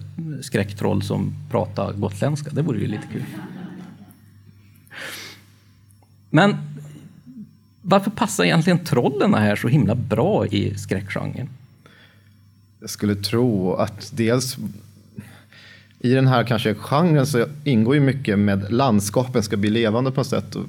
skräcktroll 0.42 1.02
som 1.02 1.34
pratar 1.52 1.94
gotländska. 1.94 2.50
Det 2.54 2.62
vore 2.62 2.80
ju 2.80 2.88
lite 2.88 3.08
kul. 3.14 3.24
Men 6.30 6.56
varför 7.82 8.12
passar 8.12 8.44
egentligen 8.44 8.80
trollen 8.80 9.34
här 9.34 9.56
så 9.56 9.68
himla 9.68 9.96
bra 9.96 10.46
i 10.46 10.78
skräckgenren? 10.78 11.50
Jag 12.80 12.90
skulle 12.90 13.16
tro 13.16 13.74
att 13.74 14.12
dels 14.16 14.58
i 16.00 16.14
den 16.14 16.28
här 16.28 16.44
kanske 16.44 16.74
genren 16.74 17.26
så 17.26 17.46
ingår 17.64 17.96
ju 17.96 18.02
mycket 18.02 18.40
med 18.40 18.72
landskapen 18.72 19.44
ska 19.44 19.58
bli 19.58 19.70
levande 19.70 20.12
på 20.12 20.20
något 20.20 20.28
sätt. 20.28 20.56
Och 20.56 20.66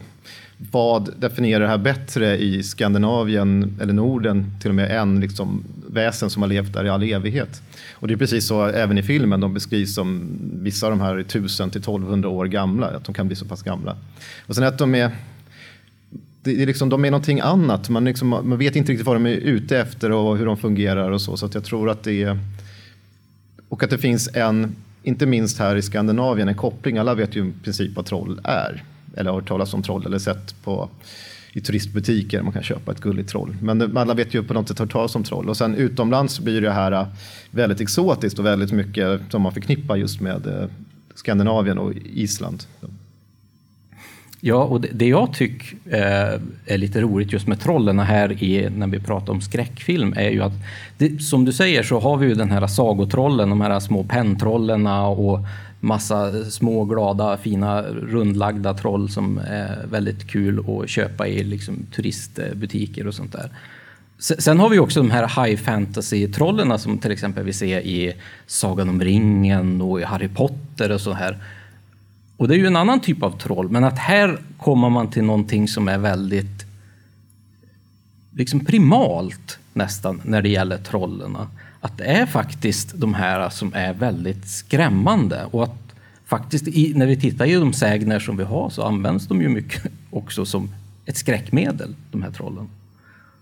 vad 0.70 1.10
definierar 1.18 1.60
det 1.60 1.68
här 1.68 1.78
bättre 1.78 2.38
i 2.38 2.62
Skandinavien 2.62 3.78
eller 3.80 3.92
Norden 3.92 4.52
till 4.60 4.68
och 4.68 4.74
med 4.74 4.90
än 4.90 5.20
liksom 5.20 5.64
väsen 5.86 6.30
som 6.30 6.42
har 6.42 6.48
levt 6.48 6.72
där 6.72 6.84
i 6.84 6.88
all 6.88 7.02
evighet? 7.02 7.62
Och 7.92 8.08
det 8.08 8.14
är 8.14 8.18
precis 8.18 8.46
så 8.46 8.66
även 8.66 8.98
i 8.98 9.02
filmen, 9.02 9.40
de 9.40 9.54
beskrivs 9.54 9.94
som 9.94 10.28
vissa 10.52 10.86
av 10.86 10.92
de 10.92 11.00
här 11.00 11.14
är 11.14 11.20
1000 11.20 11.70
till 11.70 11.80
1200 11.80 12.28
år 12.28 12.46
gamla, 12.46 12.86
att 12.86 13.04
de 13.04 13.14
kan 13.14 13.26
bli 13.26 13.36
så 13.36 13.44
pass 13.44 13.62
gamla. 13.62 13.96
Och 14.46 14.54
sen 14.54 14.64
att 14.64 14.78
de 14.78 14.94
är 14.94 15.10
det 16.42 16.62
är 16.62 16.66
liksom, 16.66 16.88
de 16.88 17.04
är 17.04 17.10
någonting 17.10 17.40
annat. 17.40 17.88
Man, 17.88 18.04
liksom, 18.04 18.28
man 18.28 18.58
vet 18.58 18.76
inte 18.76 18.92
riktigt 18.92 19.06
vad 19.06 19.16
de 19.16 19.26
är 19.26 19.30
ute 19.30 19.78
efter 19.78 20.12
och 20.12 20.36
hur 20.38 20.46
de 20.46 20.56
fungerar 20.56 21.10
och 21.10 21.20
så. 21.20 21.36
Så 21.36 21.46
att 21.46 21.54
jag 21.54 21.64
tror 21.64 21.90
att 21.90 22.02
det 22.02 22.22
är... 22.22 22.38
Och 23.68 23.82
att 23.82 23.90
det 23.90 23.98
finns 23.98 24.28
en, 24.34 24.76
inte 25.02 25.26
minst 25.26 25.58
här 25.58 25.76
i 25.76 25.82
Skandinavien, 25.82 26.48
en 26.48 26.54
koppling. 26.54 26.98
Alla 26.98 27.14
vet 27.14 27.36
ju 27.36 27.48
i 27.48 27.52
princip 27.64 27.96
vad 27.96 28.06
troll 28.06 28.40
är. 28.44 28.84
Eller 29.16 29.30
har 29.30 29.40
hört 29.40 29.48
talas 29.48 29.74
om 29.74 29.82
troll 29.82 30.06
eller 30.06 30.18
sett 30.18 30.64
på 30.64 30.88
i 31.52 31.60
turistbutiker. 31.60 32.42
Man 32.42 32.52
kan 32.52 32.62
köpa 32.62 32.92
ett 32.92 33.00
gulligt 33.00 33.28
troll. 33.28 33.56
Men 33.62 33.96
alla 33.96 34.14
vet 34.14 34.34
ju 34.34 34.42
på 34.42 34.54
något 34.54 34.68
sätt 34.68 34.78
hört 34.78 34.92
talas 34.92 35.14
om 35.14 35.24
troll. 35.24 35.48
Och 35.48 35.56
sen 35.56 35.74
utomlands 35.74 36.40
blir 36.40 36.60
det 36.60 36.72
här 36.72 36.92
äh, 36.92 37.06
väldigt 37.50 37.80
exotiskt 37.80 38.38
och 38.38 38.46
väldigt 38.46 38.72
mycket 38.72 39.20
som 39.30 39.42
man 39.42 39.52
förknippar 39.52 39.96
just 39.96 40.20
med 40.20 40.46
äh, 40.46 40.68
Skandinavien 41.14 41.78
och 41.78 41.92
Island. 42.04 42.64
Ja, 44.40 44.64
och 44.64 44.80
det, 44.80 44.88
det 44.92 45.06
jag 45.06 45.32
tycker 45.32 45.76
eh, 45.90 46.40
är 46.66 46.78
lite 46.78 47.00
roligt 47.00 47.32
just 47.32 47.46
med 47.46 47.60
trollen 47.60 47.98
här 47.98 48.42
i, 48.42 48.70
när 48.70 48.86
vi 48.86 49.00
pratar 49.00 49.32
om 49.32 49.40
skräckfilm 49.40 50.14
är 50.16 50.30
ju 50.30 50.42
att 50.42 50.52
det, 50.98 51.22
som 51.22 51.44
du 51.44 51.52
säger 51.52 51.82
så 51.82 52.00
har 52.00 52.16
vi 52.16 52.26
ju 52.26 52.34
den 52.34 52.50
här 52.50 52.66
sagotrollen, 52.66 53.50
de 53.50 53.60
här 53.60 53.80
små 53.80 54.04
penntrollerna 54.04 55.06
och 55.06 55.40
massa 55.80 56.44
små 56.44 56.84
glada 56.84 57.36
fina 57.36 57.82
rundlagda 57.82 58.74
troll 58.74 59.08
som 59.08 59.38
är 59.38 59.86
väldigt 59.90 60.30
kul 60.30 60.64
att 60.68 60.88
köpa 60.88 61.28
i 61.28 61.44
liksom, 61.44 61.86
turistbutiker 61.94 63.06
och 63.06 63.14
sånt 63.14 63.32
där. 63.32 63.50
Sen 64.18 64.60
har 64.60 64.68
vi 64.68 64.78
också 64.78 65.00
de 65.00 65.10
här 65.10 65.44
high 65.44 65.62
fantasy-trollerna 65.62 66.78
som 66.78 66.98
till 66.98 67.10
exempel 67.10 67.44
vi 67.44 67.52
ser 67.52 67.80
i 67.80 68.12
Sagan 68.46 68.88
om 68.88 69.00
ringen 69.00 69.80
och 69.80 70.00
i 70.00 70.04
Harry 70.04 70.28
Potter 70.28 70.92
och 70.92 71.00
så 71.00 71.12
här. 71.12 71.38
Och 72.38 72.48
det 72.48 72.54
är 72.54 72.58
ju 72.58 72.66
en 72.66 72.76
annan 72.76 73.00
typ 73.00 73.22
av 73.22 73.38
troll, 73.38 73.68
men 73.70 73.84
att 73.84 73.98
här 73.98 74.38
kommer 74.58 74.90
man 74.90 75.10
till 75.10 75.24
någonting 75.24 75.68
som 75.68 75.88
är 75.88 75.98
väldigt 75.98 76.66
liksom 78.34 78.60
primalt 78.60 79.58
nästan 79.72 80.20
när 80.24 80.42
det 80.42 80.48
gäller 80.48 80.78
trollerna. 80.78 81.48
Att 81.80 81.98
det 81.98 82.04
är 82.04 82.26
faktiskt 82.26 82.92
de 82.94 83.14
här 83.14 83.50
som 83.50 83.74
är 83.74 83.94
väldigt 83.94 84.48
skrämmande 84.48 85.44
och 85.50 85.64
att 85.64 85.94
faktiskt 86.26 86.68
i, 86.68 86.92
när 86.94 87.06
vi 87.06 87.20
tittar 87.20 87.46
i 87.46 87.54
de 87.54 87.72
sägner 87.72 88.18
som 88.18 88.36
vi 88.36 88.44
har 88.44 88.70
så 88.70 88.82
används 88.82 89.26
de 89.26 89.42
ju 89.42 89.48
mycket 89.48 89.82
också 90.10 90.46
som 90.46 90.70
ett 91.06 91.16
skräckmedel, 91.16 91.94
de 92.10 92.22
här 92.22 92.30
trollen. 92.30 92.68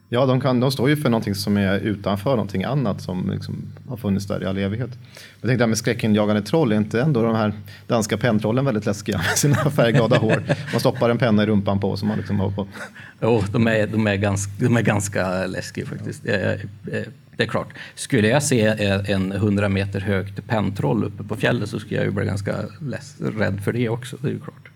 Ja, 0.09 0.27
de, 0.27 0.41
kan, 0.41 0.61
de 0.61 0.73
står 0.73 0.89
ju 0.89 0.97
för 0.97 1.11
någonting 1.11 1.35
som 1.35 1.57
är 1.57 1.79
utanför 1.79 2.31
någonting 2.31 2.65
annat 2.65 3.03
som 3.03 3.31
liksom 3.31 3.63
har 3.89 3.97
funnits 3.97 4.27
där 4.27 4.43
i 4.43 4.47
all 4.47 4.59
evighet. 4.59 4.91
Jag 5.41 5.49
tänkte 5.49 5.57
det 5.57 5.63
här 5.63 5.67
med 5.67 5.79
skräckinjagande 5.79 6.43
troll, 6.43 6.73
är 6.73 6.77
inte 6.77 7.03
ändå 7.03 7.23
de 7.23 7.35
här 7.35 7.53
danska 7.87 8.17
penntrollen 8.17 8.65
väldigt 8.65 8.87
läskiga 8.87 9.19
med 9.19 9.39
sina 9.39 9.55
färgglada 9.71 10.17
hår? 10.17 10.43
Man 10.73 10.81
stoppar 10.81 11.11
en 11.11 11.19
penna 11.19 11.43
i 11.43 11.47
rumpan 11.47 11.81
på 11.81 11.97
som 11.97 12.09
man 12.09 12.17
liksom 12.17 12.41
har 12.41 12.51
på. 12.51 12.67
Jo, 13.21 13.43
de 13.53 13.67
är, 13.67 13.87
de 13.87 14.07
är, 14.07 14.17
ganska, 14.17 14.53
de 14.59 14.77
är 14.77 14.83
ganska 14.83 15.47
läskiga 15.47 15.87
faktiskt. 15.87 16.23
Det 16.25 16.37
är, 16.37 16.61
det 17.37 17.43
är 17.43 17.47
klart. 17.47 17.69
Skulle 17.95 18.29
jag 18.29 18.43
se 18.43 18.67
en 19.09 19.33
100 19.33 19.69
meter 19.69 20.01
högt 20.01 20.47
penntroll 20.47 21.05
uppe 21.05 21.25
på 21.25 21.37
fjället 21.37 21.69
så 21.69 21.81
skulle 21.81 21.97
jag 21.97 22.05
ju 22.05 22.11
bli 22.11 22.25
ganska 22.25 22.57
rädd 23.19 23.61
för 23.65 23.73
det 23.73 23.89
också. 23.89 24.17
Det 24.21 24.29
är 24.29 24.33
ju 24.33 24.41
klart. 24.41 24.69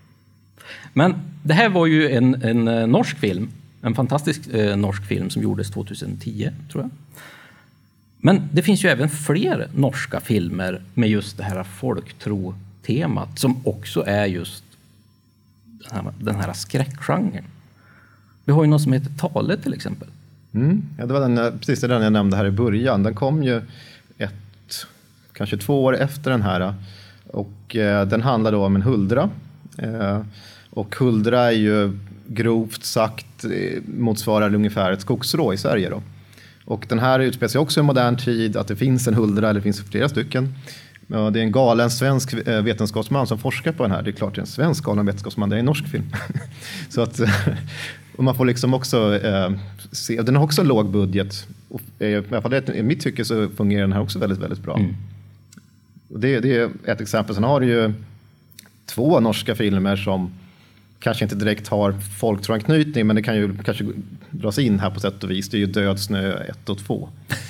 Men 0.93 1.15
det 1.43 1.53
här 1.53 1.69
var 1.69 1.85
ju 1.85 2.11
en, 2.11 2.43
en 2.43 2.67
eh, 2.67 2.87
norsk 2.87 3.17
film. 3.17 3.49
En 3.81 3.95
fantastisk 3.95 4.47
eh, 4.47 4.77
norsk 4.77 5.05
film 5.05 5.29
som 5.29 5.41
gjordes 5.41 5.71
2010, 5.71 6.51
tror 6.71 6.83
jag. 6.83 6.91
Men 8.17 8.49
det 8.53 8.61
finns 8.61 8.85
ju 8.85 8.89
även 8.89 9.09
fler 9.09 9.67
norska 9.75 10.19
filmer 10.19 10.81
med 10.93 11.09
just 11.09 11.37
det 11.37 11.43
här 11.43 11.63
folktro-temat 11.63 13.39
som 13.39 13.67
också 13.67 14.03
är 14.07 14.25
just 14.25 14.63
den 15.65 16.05
här, 16.05 16.13
den 16.19 16.35
här 16.35 16.53
skräckgenren. 16.53 17.43
Vi 18.45 18.53
har 18.53 18.63
ju 18.63 18.69
något 18.69 18.81
som 18.81 18.93
heter 18.93 19.11
Tale 19.17 19.57
till 19.57 19.73
exempel. 19.73 20.07
Mm. 20.53 20.83
Ja, 20.97 21.05
det 21.05 21.13
var 21.13 21.19
den, 21.19 21.37
eh, 21.37 21.51
precis 21.59 21.81
den 21.81 22.03
jag 22.03 22.13
nämnde 22.13 22.37
här 22.37 22.45
i 22.45 22.51
början. 22.51 23.03
Den 23.03 23.15
kom 23.15 23.43
ju 23.43 23.61
ett, 24.17 24.87
kanske 25.33 25.57
två 25.57 25.83
år 25.83 25.97
efter 25.97 26.31
den 26.31 26.41
här. 26.41 26.73
Och 27.27 27.75
eh, 27.75 28.07
den 28.07 28.21
handlar 28.21 28.51
då 28.51 28.65
om 28.65 28.75
en 28.75 28.81
huldra. 28.81 29.29
Eh, 29.77 30.21
och 30.69 30.95
huldra 30.95 31.41
är 31.41 31.51
ju 31.51 31.99
grovt 32.27 32.83
sagt 32.83 33.30
eh, 33.45 33.81
motsvarar 33.97 34.55
ungefär 34.55 34.91
ett 34.91 35.01
skogsrå 35.01 35.53
i 35.53 35.57
Sverige. 35.57 35.89
Då. 35.89 36.01
Och 36.65 36.85
den 36.89 36.99
här 36.99 37.19
utspelar 37.19 37.49
sig 37.49 37.61
också 37.61 37.79
i 37.79 37.83
modern 37.83 38.17
tid, 38.17 38.57
att 38.57 38.67
det 38.67 38.75
finns 38.75 39.07
en 39.07 39.13
huldra, 39.13 39.49
eller 39.49 39.59
det 39.59 39.63
finns 39.63 39.81
flera 39.81 40.09
stycken. 40.09 40.53
Det 41.07 41.17
är 41.17 41.37
en 41.37 41.51
galen 41.51 41.91
svensk 41.91 42.33
eh, 42.33 42.61
vetenskapsman 42.61 43.27
som 43.27 43.37
forskar 43.37 43.71
på 43.71 43.83
den 43.83 43.91
här. 43.91 44.01
Det 44.01 44.09
är 44.09 44.11
klart 44.11 44.35
det 44.35 44.39
är 44.39 44.41
en 44.41 44.47
svensk 44.47 44.83
galen 44.83 45.05
vetenskapsman, 45.05 45.49
det 45.49 45.55
är 45.55 45.59
en 45.59 45.65
norsk 45.65 45.87
film. 45.87 46.03
Så 46.89 47.01
att, 47.01 47.19
och 48.15 48.23
man 48.23 48.35
får 48.35 48.45
liksom 48.45 48.73
också 48.73 49.15
eh, 49.15 49.51
se, 49.91 50.21
den 50.21 50.35
har 50.35 50.43
också 50.43 50.63
låg 50.63 50.89
budget. 50.89 51.47
Och, 51.69 51.81
eh, 51.99 52.07
I 52.07 52.23
alla 52.31 52.41
fall 52.41 52.53
i 52.53 52.83
mitt 52.83 53.01
tycke 53.01 53.25
så 53.25 53.49
fungerar 53.49 53.81
den 53.81 53.93
här 53.93 54.01
också 54.01 54.19
väldigt, 54.19 54.39
väldigt 54.39 54.59
bra. 54.59 54.77
Mm. 54.77 54.95
Det, 56.07 56.39
det 56.39 56.57
är 56.57 56.69
ett 56.85 57.01
exempel. 57.01 57.35
Sen 57.35 57.43
har 57.43 57.59
du 57.59 57.67
ju 57.67 57.93
två 58.85 59.19
norska 59.19 59.55
filmer 59.55 59.95
som 59.95 60.31
kanske 61.01 61.25
inte 61.25 61.35
direkt 61.35 61.67
har 61.67 61.91
folktroanknytning, 62.19 63.07
men 63.07 63.15
det 63.15 63.21
kan 63.21 63.35
ju 63.35 63.57
kanske 63.57 63.85
dras 64.29 64.59
in 64.59 64.79
här 64.79 64.89
på 64.89 64.99
sätt 64.99 65.23
och 65.23 65.31
vis. 65.31 65.49
Det 65.49 65.57
är 65.57 65.59
ju 65.59 65.65
Död 65.65 65.99
snö 65.99 66.33
1 66.33 66.69
och 66.69 66.77
2. 66.77 67.09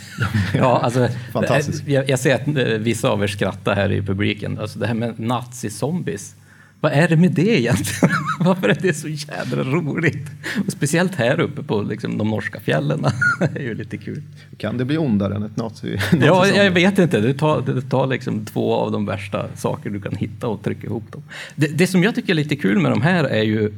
ja, 0.56 0.80
alltså, 0.80 1.08
Fantastiskt. 1.34 1.88
Jag, 1.88 2.10
jag, 2.10 2.20
ser 2.20 2.36
att 2.36 2.48
eh, 2.48 2.78
vissa 2.80 3.10
av 3.10 3.24
er 3.24 3.28
skrattar 3.28 3.76
här 3.76 3.92
i 3.92 4.02
publiken. 4.02 4.60
Alltså 4.60 4.80
det 4.80 4.88
här 4.88 4.94
med 4.94 5.16
nazi-zombies. 5.18 6.36
Vad 6.82 6.91
är 6.91 7.08
det 7.08 7.17
med 7.17 7.32
det 7.32 7.60
egentligen? 7.60 8.15
Varför 8.39 8.70
är 8.70 8.78
det 8.82 8.94
så 8.94 9.08
jädra 9.08 9.63
roligt? 9.63 10.28
Och 10.65 10.72
speciellt 10.72 11.15
här 11.15 11.39
uppe 11.39 11.63
på 11.63 11.82
liksom, 11.82 12.17
de 12.17 12.30
norska 12.30 12.60
fjällen. 12.60 13.06
det 13.39 13.60
är 13.60 13.63
ju 13.63 13.76
lite 13.76 13.98
kul. 13.98 14.22
Kan 14.58 14.78
det 14.78 14.86
bli 14.86 14.98
ondare 14.98 15.36
än 15.36 15.44
ett 15.44 15.58
nazi? 15.58 15.98
ja, 16.22 16.48
jag 16.48 16.72
vet 16.72 17.00
inte. 17.00 17.20
Det 17.20 17.34
tar, 17.34 17.62
det 17.62 17.82
tar 17.82 18.08
liksom 18.08 18.46
två 18.46 18.76
av 18.76 18.91
de 18.91 19.06
värsta 19.06 19.48
saker 19.56 19.89
du 19.89 20.02
kan 20.02 20.15
hitta 20.15 20.48
och 20.48 20.63
trycka 20.63 20.88
ihop 20.88 21.12
dem. 21.12 21.24
Det, 21.56 21.67
det 21.67 21.88
som 21.88 22.04
jag 22.04 22.15
tycker 22.15 22.34
är 22.34 22.36
lite 22.36 22.56
kul 22.56 22.80
med 22.80 22.91
de 22.91 23.02
här 23.02 23.24
är 23.24 23.44
ju, 23.44 23.74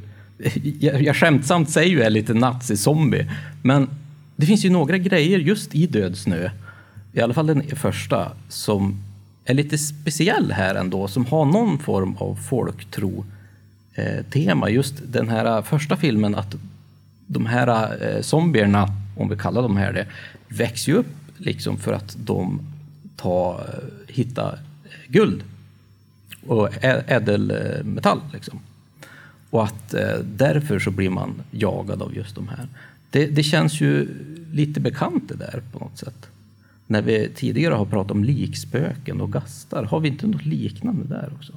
jag, 0.80 1.02
jag 1.02 1.16
skämtsamt 1.16 1.70
säger 1.70 1.89
ju 1.89 2.02
är 2.02 2.10
lite 2.10 2.34
nazi-zombie, 2.34 3.32
men 3.62 3.89
det 4.36 4.46
finns 4.46 4.66
ju 4.66 4.70
några 4.70 4.98
grejer 4.98 5.39
just 5.39 5.76
i 5.76 5.88
Död 5.88 6.18
snö, 6.18 6.50
i 7.13 7.22
alla 7.22 7.34
fall 7.34 7.48
den 7.48 7.63
första, 7.76 8.32
som 8.50 9.04
är 9.45 9.53
lite 9.53 9.77
speciell 9.77 10.51
här 10.51 10.75
ändå, 10.75 11.08
som 11.08 11.25
har 11.25 11.45
någon 11.45 11.79
form 11.79 12.15
av 12.17 12.36
folktro-tema. 12.36 14.69
Eh, 14.69 14.75
just 14.75 14.95
den 15.06 15.29
här 15.29 15.58
eh, 15.58 15.63
första 15.63 15.97
filmen, 15.97 16.36
att 16.36 16.56
de 17.27 17.45
här 17.45 17.97
eh, 18.03 18.21
zombierna, 18.21 18.88
om 19.17 19.29
vi 19.29 19.38
kallar 19.38 19.62
dem 19.62 19.77
här 19.77 19.93
det, 19.93 20.08
växer 20.47 20.91
ju 20.91 20.97
upp 20.97 21.15
liksom 21.38 21.77
för 21.77 21.93
att 21.93 22.15
de 22.19 22.60
tar, 23.15 23.79
hittar 24.08 24.60
guld 25.08 25.43
och 26.47 26.69
ädelmetall. 26.84 28.19
Liksom. 28.34 28.60
Och 29.49 29.63
att 29.63 29.95
därför 30.23 30.79
så 30.79 30.91
blir 30.91 31.10
man 31.10 31.41
jagad 31.51 32.01
av 32.01 32.15
just 32.15 32.36
de 32.36 32.47
här. 32.47 32.67
Det, 33.10 33.25
det 33.25 33.43
känns 33.43 33.82
ju 33.82 34.08
lite 34.51 34.79
bekant 34.79 35.29
det 35.29 35.36
där 35.36 35.62
på 35.71 35.79
något 35.79 35.97
sätt 35.97 36.27
när 36.93 37.01
vi 37.01 37.29
tidigare 37.36 37.73
har 37.73 37.86
pratat 37.86 38.12
om 38.12 38.23
likspöken 38.23 39.21
och 39.21 39.32
gastar, 39.32 39.84
har 39.84 39.99
vi 39.99 40.08
inte 40.08 40.27
något 40.27 40.45
liknande 40.45 41.08
där 41.08 41.29
också? 41.36 41.53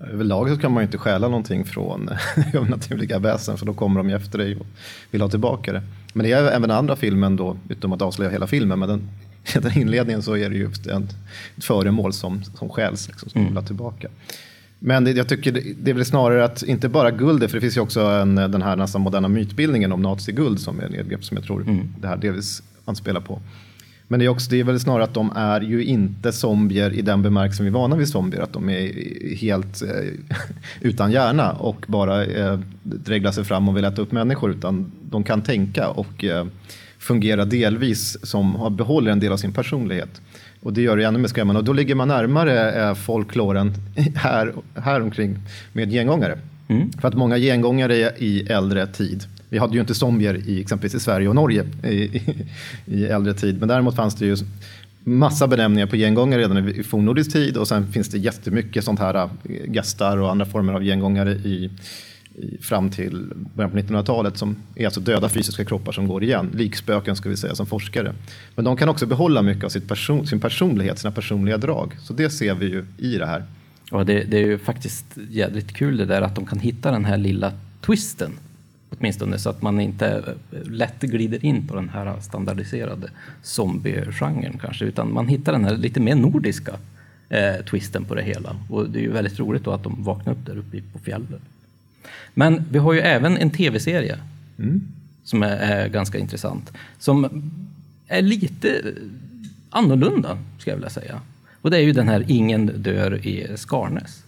Överlag 0.00 0.48
så 0.48 0.56
kan 0.56 0.72
man 0.72 0.82
ju 0.82 0.86
inte 0.86 0.98
stjäla 0.98 1.28
någonting 1.28 1.64
från 1.64 2.10
övernaturliga 2.54 3.18
väsen 3.18 3.58
för 3.58 3.66
då 3.66 3.74
kommer 3.74 4.00
de 4.00 4.08
ju 4.10 4.16
efter 4.16 4.38
dig 4.38 4.56
och 4.56 4.66
vill 5.10 5.20
ha 5.20 5.28
tillbaka 5.28 5.72
det. 5.72 5.82
Men 6.12 6.26
det 6.26 6.32
är 6.32 6.44
även 6.44 6.70
andra 6.70 6.96
filmen 6.96 7.36
då, 7.36 7.56
utom 7.68 7.92
att 7.92 8.02
avslöja 8.02 8.30
hela 8.30 8.46
filmen, 8.46 8.78
men 8.78 8.88
den, 8.88 9.08
den 9.62 9.78
inledningen 9.78 10.22
så 10.22 10.36
är 10.36 10.50
det 10.50 10.92
en, 10.92 11.08
ett 11.56 11.64
föremål 11.64 12.12
som, 12.12 12.44
som 12.44 12.68
stjäls, 12.68 13.08
liksom, 13.08 13.30
som 13.30 13.40
mm. 13.40 13.52
vill 13.52 13.56
ha 13.56 13.66
tillbaka. 13.66 14.08
Men 14.78 15.04
det, 15.04 15.10
jag 15.10 15.28
tycker 15.28 15.52
det, 15.52 15.62
det 15.82 15.90
är 15.90 15.94
väl 15.94 16.04
snarare 16.04 16.44
att 16.44 16.62
inte 16.62 16.88
bara 16.88 17.10
guldet, 17.10 17.50
för 17.50 17.56
det 17.56 17.60
finns 17.60 17.76
ju 17.76 17.80
också 17.80 18.00
en, 18.00 18.34
den 18.34 18.62
här 18.62 18.76
nästan 18.76 19.00
moderna 19.00 19.28
mytbildningen 19.28 19.92
om 19.92 20.02
naziguld 20.02 20.60
som 20.60 20.80
är 20.80 20.88
nedgrepp 20.88 21.24
som 21.24 21.36
jag 21.36 21.46
tror 21.46 21.62
mm. 21.62 21.94
det 22.00 22.08
här 22.08 22.16
delvis 22.16 22.62
anspelar 22.84 23.20
på. 23.20 23.40
Men 24.12 24.18
det 24.18 24.24
är, 24.24 24.28
också, 24.28 24.50
det 24.50 24.60
är 24.60 24.64
väl 24.64 24.80
snarare 24.80 25.04
att 25.04 25.14
de 25.14 25.32
är 25.36 25.60
ju 25.60 25.84
inte 25.84 26.32
zombier 26.32 26.92
i 26.92 27.02
den 27.02 27.22
bemärkelsen 27.22 27.64
vi 27.66 27.70
är 27.70 27.74
vana 27.74 27.96
vid 27.96 28.08
zombier. 28.08 28.42
Att 28.42 28.52
de 28.52 28.68
är 28.70 29.36
helt 29.36 29.82
eh, 29.82 29.88
utan 30.80 31.12
hjärna 31.12 31.52
och 31.52 31.84
bara 31.88 32.24
eh, 32.24 32.58
dreglar 32.82 33.32
sig 33.32 33.44
fram 33.44 33.68
och 33.68 33.76
vill 33.76 33.84
äta 33.84 34.02
upp 34.02 34.12
människor. 34.12 34.50
Utan 34.50 34.92
de 35.10 35.24
kan 35.24 35.42
tänka 35.42 35.88
och 35.88 36.24
eh, 36.24 36.46
fungera 36.98 37.44
delvis 37.44 38.26
som 38.26 38.76
behåller 38.76 39.12
en 39.12 39.20
del 39.20 39.32
av 39.32 39.36
sin 39.36 39.52
personlighet. 39.52 40.20
Och 40.60 40.72
det 40.72 40.82
gör 40.82 40.96
det 40.96 41.04
ännu 41.04 41.18
mer 41.18 41.28
skrämmande. 41.28 41.58
Och 41.58 41.64
då 41.64 41.72
ligger 41.72 41.94
man 41.94 42.08
närmare 42.08 42.88
eh, 42.88 42.94
folkloren 42.94 43.72
här, 44.14 44.52
här 44.74 45.02
omkring 45.02 45.38
med 45.72 45.90
gengångare. 45.90 46.38
Mm. 46.68 46.92
För 46.92 47.08
att 47.08 47.14
många 47.14 47.38
gengångare 47.38 47.96
i 48.18 48.46
äldre 48.48 48.86
tid 48.86 49.24
vi 49.52 49.58
hade 49.58 49.74
ju 49.74 49.80
inte 49.80 49.94
zombier 49.94 50.48
i 50.48 50.60
exempelvis 50.60 50.94
i 50.94 51.00
Sverige 51.00 51.28
och 51.28 51.34
Norge 51.34 51.64
i, 51.84 51.88
i, 51.88 52.46
i 52.86 53.06
äldre 53.06 53.34
tid, 53.34 53.60
men 53.60 53.68
däremot 53.68 53.96
fanns 53.96 54.14
det 54.14 54.26
ju 54.26 54.36
massa 55.04 55.46
benämningar 55.46 55.86
på 55.86 55.96
gengångare 55.96 56.40
redan 56.40 56.68
i 56.68 56.82
fornnordisk 56.82 57.32
tid 57.32 57.56
och 57.56 57.68
sen 57.68 57.92
finns 57.92 58.08
det 58.08 58.18
jättemycket 58.18 58.84
sånt 58.84 59.00
här 59.00 59.14
äh, 59.14 59.28
gastar 59.66 60.16
och 60.16 60.30
andra 60.30 60.46
former 60.46 60.72
av 60.72 60.82
gengångare 60.82 61.32
i, 61.32 61.70
i, 62.36 62.58
fram 62.60 62.90
till 62.90 63.32
början 63.54 63.70
på 63.70 63.76
1900-talet 63.76 64.36
som 64.36 64.56
är 64.74 64.84
alltså 64.84 65.00
döda 65.00 65.28
fysiska 65.28 65.64
kroppar 65.64 65.92
som 65.92 66.08
går 66.08 66.24
igen. 66.24 66.50
Likspöken 66.54 67.16
ska 67.16 67.28
vi 67.28 67.36
säga 67.36 67.54
som 67.54 67.66
forskare. 67.66 68.14
Men 68.54 68.64
de 68.64 68.76
kan 68.76 68.88
också 68.88 69.06
behålla 69.06 69.42
mycket 69.42 69.64
av 69.64 69.68
sitt 69.68 69.88
person, 69.88 70.26
sin 70.26 70.40
personlighet, 70.40 70.98
sina 70.98 71.12
personliga 71.12 71.58
drag. 71.58 71.96
Så 72.00 72.12
det 72.12 72.30
ser 72.30 72.54
vi 72.54 72.66
ju 72.66 72.84
i 72.98 73.18
det 73.18 73.26
här. 73.26 73.44
Ja, 73.92 74.04
det, 74.04 74.24
det 74.24 74.36
är 74.36 74.46
ju 74.46 74.58
faktiskt 74.58 75.04
jävligt 75.30 75.72
kul 75.72 75.96
det 75.96 76.04
där 76.04 76.22
att 76.22 76.34
de 76.34 76.46
kan 76.46 76.58
hitta 76.58 76.90
den 76.90 77.04
här 77.04 77.16
lilla 77.16 77.52
twisten 77.80 78.32
Åtminstone 78.98 79.38
så 79.38 79.50
att 79.50 79.62
man 79.62 79.80
inte 79.80 80.34
lätt 80.50 81.00
glider 81.00 81.44
in 81.44 81.68
på 81.68 81.74
den 81.74 81.88
här 81.88 82.20
standardiserade 82.20 83.10
zombie-genren 83.42 84.58
kanske, 84.58 84.84
utan 84.84 85.12
man 85.12 85.28
hittar 85.28 85.52
den 85.52 85.64
här 85.64 85.76
lite 85.76 86.00
mer 86.00 86.14
nordiska 86.14 86.72
eh, 87.28 87.64
twisten 87.70 88.04
på 88.04 88.14
det 88.14 88.22
hela. 88.22 88.56
Och 88.70 88.90
det 88.90 88.98
är 88.98 89.02
ju 89.02 89.12
väldigt 89.12 89.38
roligt 89.38 89.64
då 89.64 89.70
att 89.70 89.82
de 89.82 90.04
vaknar 90.04 90.32
upp 90.32 90.46
där 90.46 90.56
uppe 90.56 90.82
på 90.92 90.98
fjällen. 90.98 91.40
Men 92.34 92.64
vi 92.70 92.78
har 92.78 92.92
ju 92.92 93.00
även 93.00 93.36
en 93.36 93.50
tv-serie 93.50 94.18
mm. 94.58 94.88
som 95.24 95.42
är, 95.42 95.56
är, 95.56 95.88
ganska 95.88 96.18
intressant, 96.18 96.72
som 96.98 97.50
är 98.08 98.22
lite 98.22 98.82
annorlunda, 99.70 100.38
ska 100.58 100.70
jag 100.70 100.76
vilja 100.76 100.90
säga. 100.90 101.20
Och 101.62 101.70
det 101.70 101.76
är 101.76 101.82
ju 101.82 101.92
den 101.92 102.08
här 102.08 102.24
Ingen 102.28 102.82
dör 102.82 103.26
i 103.26 103.46
Skarnäs. 103.56 104.22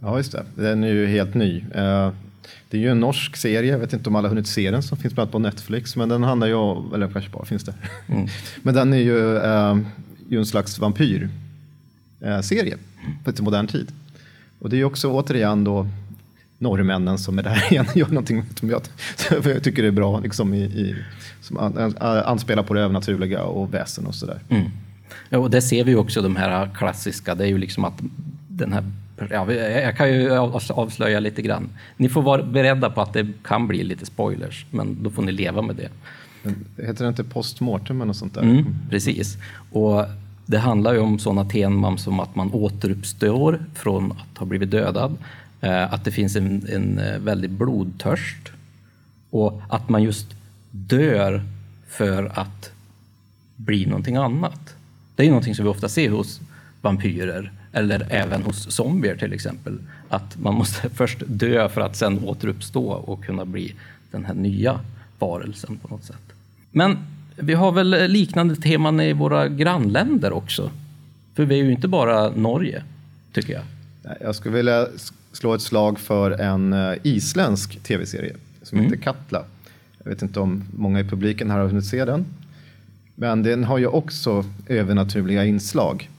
Ja, 0.00 0.16
just 0.16 0.32
det. 0.32 0.44
Den 0.54 0.84
är 0.84 0.88
ju 0.88 1.06
helt 1.06 1.34
ny. 1.34 1.60
Uh, 1.60 2.10
det 2.70 2.76
är 2.76 2.80
ju 2.80 2.90
en 2.90 3.00
norsk 3.00 3.36
serie, 3.36 3.72
jag 3.72 3.78
vet 3.78 3.92
inte 3.92 4.08
om 4.08 4.16
alla 4.16 4.28
hunnit 4.28 4.46
se 4.46 4.70
den, 4.70 4.82
som 4.82 4.98
finns 4.98 5.14
bland 5.14 5.32
på 5.32 5.38
Netflix. 5.38 5.96
Men 5.96 6.08
den 6.08 6.22
handlar 6.22 6.46
ju 6.46 6.54
om, 6.54 6.94
eller 6.94 7.08
kanske 7.08 7.30
bara 7.30 7.44
finns 7.44 7.64
det. 7.64 7.74
Mm. 8.08 8.28
men 8.62 8.74
den 8.74 8.92
är 8.92 8.98
ju, 8.98 9.36
äh, 9.36 9.78
ju 10.28 10.38
en 10.38 10.46
slags 10.46 10.78
vampyrserie 10.78 12.76
äh, 13.24 13.34
för 13.34 13.42
modern 13.42 13.66
tid. 13.66 13.92
Och 14.58 14.70
det 14.70 14.76
är 14.76 14.78
ju 14.78 14.84
också 14.84 15.10
återigen 15.10 15.64
då 15.64 15.88
norrmännen 16.58 17.18
som 17.18 17.38
är 17.38 17.42
där 17.42 17.64
igen 17.72 17.86
gör 17.94 18.08
någonting 18.08 18.44
som 18.54 18.70
jag, 18.70 18.82
jag 19.44 19.62
tycker 19.62 19.84
är 19.84 19.90
bra, 19.90 20.20
liksom 20.20 20.54
i, 20.54 20.62
i, 20.62 20.96
som 21.40 21.58
an, 21.58 21.94
anspelar 22.00 22.62
på 22.62 22.74
det 22.74 22.80
övernaturliga 22.80 23.42
och 23.42 23.74
väsen 23.74 24.06
och 24.06 24.14
sådär. 24.14 24.40
Mm. 24.48 24.70
Ja, 25.28 25.38
och 25.38 25.50
det 25.50 25.62
ser 25.62 25.84
vi 25.84 25.94
också 25.94 26.22
de 26.22 26.36
här 26.36 26.70
klassiska, 26.74 27.34
det 27.34 27.44
är 27.44 27.48
ju 27.48 27.58
liksom 27.58 27.84
att 27.84 28.02
den 28.48 28.72
här 28.72 28.84
ja, 29.30 29.52
jag 29.52 29.96
kan 29.96 30.14
ju 30.14 30.30
avslöja 30.70 31.20
lite 31.20 31.42
grann. 31.42 31.68
Ni 31.96 32.08
får 32.08 32.22
vara 32.22 32.42
beredda 32.42 32.90
på 32.90 33.00
att 33.00 33.12
det 33.12 33.26
kan 33.44 33.68
bli 33.68 33.84
lite 33.84 34.06
spoilers, 34.06 34.66
men 34.70 35.02
då 35.02 35.10
får 35.10 35.22
ni 35.22 35.32
leva 35.32 35.62
med 35.62 35.76
det. 35.76 35.88
Heter 36.86 37.04
det 37.04 37.08
inte 37.08 37.24
postmortem 37.24 38.00
eller 38.00 38.12
sånt 38.12 38.34
där? 38.34 38.42
Mm, 38.42 38.64
precis. 38.90 39.36
Och 39.72 40.04
det 40.46 40.58
handlar 40.58 40.92
ju 40.92 40.98
om 40.98 41.18
sådana 41.18 41.44
teman 41.44 41.98
som 41.98 42.20
att 42.20 42.34
man 42.34 42.52
återuppstår 42.52 43.64
från 43.74 44.12
att 44.12 44.38
ha 44.38 44.46
blivit 44.46 44.70
dödad, 44.70 45.16
eh, 45.60 45.92
att 45.92 46.04
det 46.04 46.10
finns 46.10 46.36
en, 46.36 46.66
en 46.68 46.98
eh, 46.98 47.18
väldig 47.18 47.50
blodtörst 47.50 48.52
och 49.30 49.62
att 49.68 49.88
man 49.88 50.02
just 50.02 50.26
dör 50.70 51.42
för 51.88 52.38
att 52.38 52.70
bli 53.56 53.86
någonting 53.86 54.16
annat. 54.16 54.67
Det 55.18 55.22
är 55.22 55.24
ju 55.24 55.30
någonting 55.30 55.54
som 55.54 55.64
vi 55.64 55.70
ofta 55.70 55.88
ser 55.88 56.10
hos 56.10 56.40
vampyrer 56.80 57.52
eller 57.72 58.06
även 58.10 58.42
hos 58.42 58.70
zombier 58.70 59.16
till 59.16 59.32
exempel. 59.32 59.78
Att 60.08 60.38
man 60.38 60.54
måste 60.54 60.90
först 60.94 61.18
dö 61.26 61.68
för 61.68 61.80
att 61.80 61.96
sen 61.96 62.24
återuppstå 62.24 62.90
och 62.90 63.24
kunna 63.24 63.44
bli 63.44 63.74
den 64.10 64.24
här 64.24 64.34
nya 64.34 64.80
varelsen 65.18 65.76
på 65.76 65.88
något 65.88 66.04
sätt. 66.04 66.32
Men 66.70 66.96
vi 67.36 67.54
har 67.54 67.72
väl 67.72 68.10
liknande 68.10 68.56
teman 68.56 69.00
i 69.00 69.12
våra 69.12 69.48
grannländer 69.48 70.32
också? 70.32 70.70
För 71.34 71.44
vi 71.44 71.60
är 71.60 71.64
ju 71.64 71.72
inte 71.72 71.88
bara 71.88 72.30
Norge, 72.30 72.82
tycker 73.32 73.52
jag. 73.52 73.62
Jag 74.20 74.34
skulle 74.34 74.56
vilja 74.56 74.86
slå 75.32 75.54
ett 75.54 75.62
slag 75.62 75.98
för 75.98 76.30
en 76.30 76.72
eh, 76.72 76.94
isländsk 77.02 77.82
tv-serie 77.82 78.36
som 78.62 78.78
mm. 78.78 78.90
heter 78.90 79.02
Katla. 79.02 79.44
Jag 80.04 80.10
vet 80.10 80.22
inte 80.22 80.40
om 80.40 80.64
många 80.76 81.00
i 81.00 81.04
publiken 81.04 81.50
här 81.50 81.58
har 81.58 81.66
hunnit 81.66 81.86
se 81.86 82.04
den. 82.04 82.24
Men 83.20 83.42
den 83.42 83.64
har 83.64 83.78
ju 83.78 83.86
också 83.86 84.44
övernaturliga 84.66 85.44
inslag. 85.44 86.10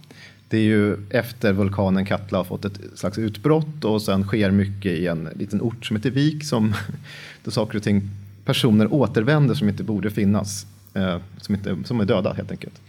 det 0.49 0.57
är 0.57 0.61
ju 0.61 0.97
efter 1.09 1.53
vulkanen 1.53 2.05
Katla 2.05 2.37
har 2.37 2.43
fått 2.43 2.65
ett 2.65 2.79
slags 2.95 3.17
utbrott 3.17 3.83
och 3.83 4.01
sen 4.01 4.23
sker 4.23 4.51
mycket 4.51 4.91
i 4.91 5.07
en 5.07 5.29
liten 5.35 5.61
ort 5.61 5.85
som 5.85 5.95
heter 5.95 6.11
Vik 6.11 6.43
som 6.43 6.73
då 7.43 7.51
saker 7.51 7.77
och 7.77 7.83
ting, 7.83 8.09
personer 8.45 8.93
återvänder 8.93 9.55
som 9.55 9.69
inte 9.69 9.83
borde 9.83 10.11
finnas, 10.11 10.65
eh, 10.93 11.17
som, 11.41 11.55
inte, 11.55 11.77
som 11.85 11.99
är 11.99 12.05
döda 12.05 12.33
helt 12.33 12.51
enkelt. 12.51 12.81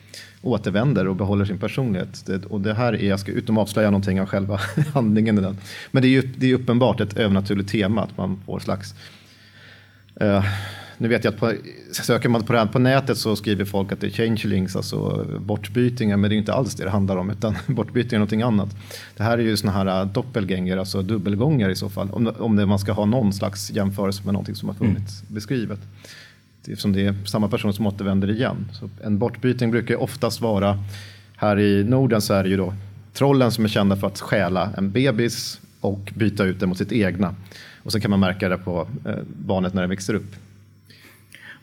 Återvänder 0.42 1.08
och 1.08 1.16
behåller 1.16 1.44
sin 1.44 1.58
personlighet. 1.58 2.26
Det, 2.26 2.46
och 2.46 2.60
det 2.60 2.74
här 2.74 2.92
är, 2.92 3.08
jag 3.08 3.20
ska 3.20 3.32
utom 3.32 3.58
avslöja 3.58 3.90
någonting 3.90 4.20
av 4.20 4.26
själva 4.26 4.60
handlingen 4.94 5.38
i 5.38 5.40
den. 5.40 5.56
Men 5.90 6.02
det 6.02 6.08
är 6.08 6.10
ju 6.10 6.22
det 6.22 6.50
är 6.50 6.54
uppenbart 6.54 7.00
ett 7.00 7.16
övernaturligt 7.16 7.70
tema 7.70 8.02
att 8.02 8.16
man 8.16 8.40
får 8.46 8.58
slags 8.58 8.94
eh, 10.20 10.44
nu 11.00 11.08
vet 11.08 11.24
jag 11.24 11.34
att 11.34 11.40
på, 11.40 11.52
söker 11.92 12.28
man 12.28 12.42
på 12.42 12.52
det 12.52 12.58
här 12.58 12.66
på 12.66 12.78
nätet 12.78 13.18
så 13.18 13.36
skriver 13.36 13.64
folk 13.64 13.92
att 13.92 14.00
det 14.00 14.06
är 14.06 14.10
changelings, 14.10 14.76
alltså 14.76 15.26
bortbytingar, 15.40 16.16
men 16.16 16.30
det 16.30 16.36
är 16.36 16.38
inte 16.38 16.52
alls 16.52 16.74
det 16.74 16.84
det 16.84 16.90
handlar 16.90 17.16
om, 17.16 17.30
utan 17.30 17.56
bortbytingar 17.66 18.14
är 18.14 18.18
någonting 18.18 18.42
annat. 18.42 18.76
Det 19.16 19.22
här 19.22 19.38
är 19.38 19.42
ju 19.42 19.56
sådana 19.56 19.78
här 19.78 20.00
äh, 20.00 20.12
doppelgänger, 20.12 20.76
alltså 20.76 21.02
dubbelgångar 21.02 21.68
i 21.68 21.76
så 21.76 21.88
fall, 21.88 22.10
om, 22.10 22.32
om 22.38 22.56
det, 22.56 22.66
man 22.66 22.78
ska 22.78 22.92
ha 22.92 23.04
någon 23.04 23.32
slags 23.32 23.70
jämförelse 23.70 24.22
med 24.24 24.32
någonting 24.32 24.54
som 24.54 24.68
har 24.68 24.76
funnits 24.76 25.22
mm. 25.22 25.34
beskrivet. 25.34 25.80
Eftersom 26.60 26.92
det 26.92 27.06
är 27.06 27.14
samma 27.26 27.48
person 27.48 27.72
som 27.72 27.86
återvänder 27.86 28.30
igen. 28.30 28.68
Så 28.72 28.90
en 29.04 29.18
bortbyting 29.18 29.70
brukar 29.70 30.02
oftast 30.02 30.40
vara, 30.40 30.78
här 31.36 31.58
i 31.58 31.84
Norden 31.84 32.20
så 32.20 32.34
är 32.34 32.42
det 32.42 32.48
ju 32.48 32.56
då 32.56 32.74
trollen 33.12 33.52
som 33.52 33.64
är 33.64 33.68
kända 33.68 33.96
för 33.96 34.06
att 34.06 34.20
stjäla 34.20 34.70
en 34.76 34.90
bebis 34.90 35.60
och 35.80 36.12
byta 36.14 36.44
ut 36.44 36.60
den 36.60 36.68
mot 36.68 36.78
sitt 36.78 36.92
egna. 36.92 37.34
Och 37.82 37.92
så 37.92 38.00
kan 38.00 38.10
man 38.10 38.20
märka 38.20 38.48
det 38.48 38.58
på 38.58 38.88
eh, 39.06 39.14
barnet 39.26 39.74
när 39.74 39.82
det 39.82 39.88
växer 39.88 40.14
upp. 40.14 40.36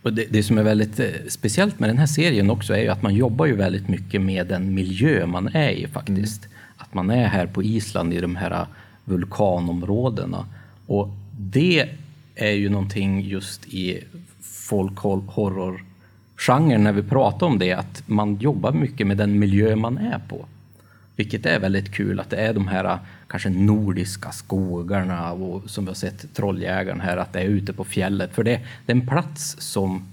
Och 0.01 0.13
det, 0.13 0.25
det, 0.29 0.43
som 0.43 0.57
är 0.57 0.63
väldigt 0.63 0.99
eh, 0.99 1.07
speciellt 1.27 1.79
med 1.79 1.89
den 1.89 1.97
här 1.97 2.05
serien 2.05 2.49
också 2.49 2.73
är 2.73 2.81
ju 2.81 2.87
att 2.87 3.01
man 3.01 3.15
jobbar 3.15 3.45
ju 3.45 3.55
väldigt 3.55 3.87
mycket 3.87 4.21
med 4.21 4.47
den 4.47 4.73
miljö 4.73 5.25
man 5.25 5.47
är 5.47 5.69
i 5.69 5.87
faktiskt. 5.87 6.45
Mm. 6.45 6.57
Att 6.77 6.93
man 6.93 7.09
är 7.09 7.27
här 7.27 7.47
på 7.47 7.63
Island 7.63 8.13
i 8.13 8.21
de 8.21 8.35
här 8.35 8.51
eh, 8.51 8.67
vulkanområdena. 9.05 10.45
Och 10.87 11.09
det 11.39 11.89
är 12.35 12.51
ju 12.51 12.69
någonting 12.69 13.21
just 13.21 13.65
i 13.65 14.03
folkhorror-genren 14.41 16.83
när 16.83 16.91
vi 16.91 17.03
pratar 17.03 17.47
om 17.47 17.59
det, 17.59 17.73
att 17.73 18.03
man 18.05 18.35
jobbar 18.35 18.71
mycket 18.71 19.07
med 19.07 19.17
den 19.17 19.39
miljö 19.39 19.75
man 19.75 19.97
är 19.97 20.19
på. 20.29 20.45
Vilket 21.17 21.45
är 21.45 21.59
väldigt 21.59 21.91
kul 21.91 22.19
att 22.19 22.29
det 22.29 22.37
är 22.37 22.53
de 22.53 22.67
här 22.67 22.85
äh, 22.85 22.99
kanske 23.27 23.49
nordiska 23.49 24.31
skogarna 24.31 25.31
och 25.31 25.69
som 25.69 25.85
vi 25.85 25.89
har 25.89 25.95
sett 25.95 26.33
Trolljägaren 26.33 26.99
här, 26.99 27.17
att 27.17 27.33
det 27.33 27.39
är 27.39 27.45
ute 27.45 27.73
på 27.73 27.83
fjället. 27.83 28.33
För 28.33 28.43
det, 28.43 28.61
det 28.85 28.91
är 28.91 28.95
en 28.95 29.07
plats 29.07 29.55
som 29.59 30.07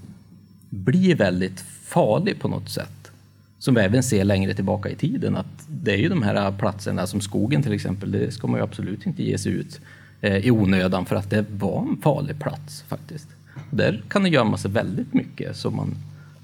blir 0.70 1.14
väldigt 1.14 1.60
farlig 1.84 2.40
på 2.40 2.48
något 2.48 2.70
sätt. 2.70 3.10
Som 3.58 3.74
vi 3.74 3.80
även 3.80 4.02
ser 4.02 4.24
längre 4.24 4.54
tillbaka 4.54 4.88
i 4.88 4.94
tiden, 4.94 5.36
att 5.36 5.66
det 5.68 5.92
är 5.92 5.96
ju 5.96 6.08
de 6.08 6.22
här 6.22 6.46
äh, 6.46 6.58
platserna 6.58 7.06
som 7.06 7.20
skogen 7.20 7.62
till 7.62 7.72
exempel, 7.72 8.12
det 8.12 8.34
ska 8.34 8.46
man 8.46 8.60
ju 8.60 8.64
absolut 8.64 9.06
inte 9.06 9.22
ge 9.22 9.38
sig 9.38 9.52
ut 9.52 9.80
äh, 10.20 10.36
i 10.36 10.50
onödan 10.50 11.06
för 11.06 11.16
att 11.16 11.30
det 11.30 11.44
var 11.50 11.82
en 11.82 11.96
farlig 12.02 12.40
plats 12.40 12.82
faktiskt. 12.88 13.28
Där 13.70 14.02
kan 14.08 14.22
det 14.22 14.28
gömma 14.28 14.56
sig 14.56 14.70
väldigt 14.70 15.14
mycket 15.14 15.56
som 15.56 15.76
man 15.76 15.94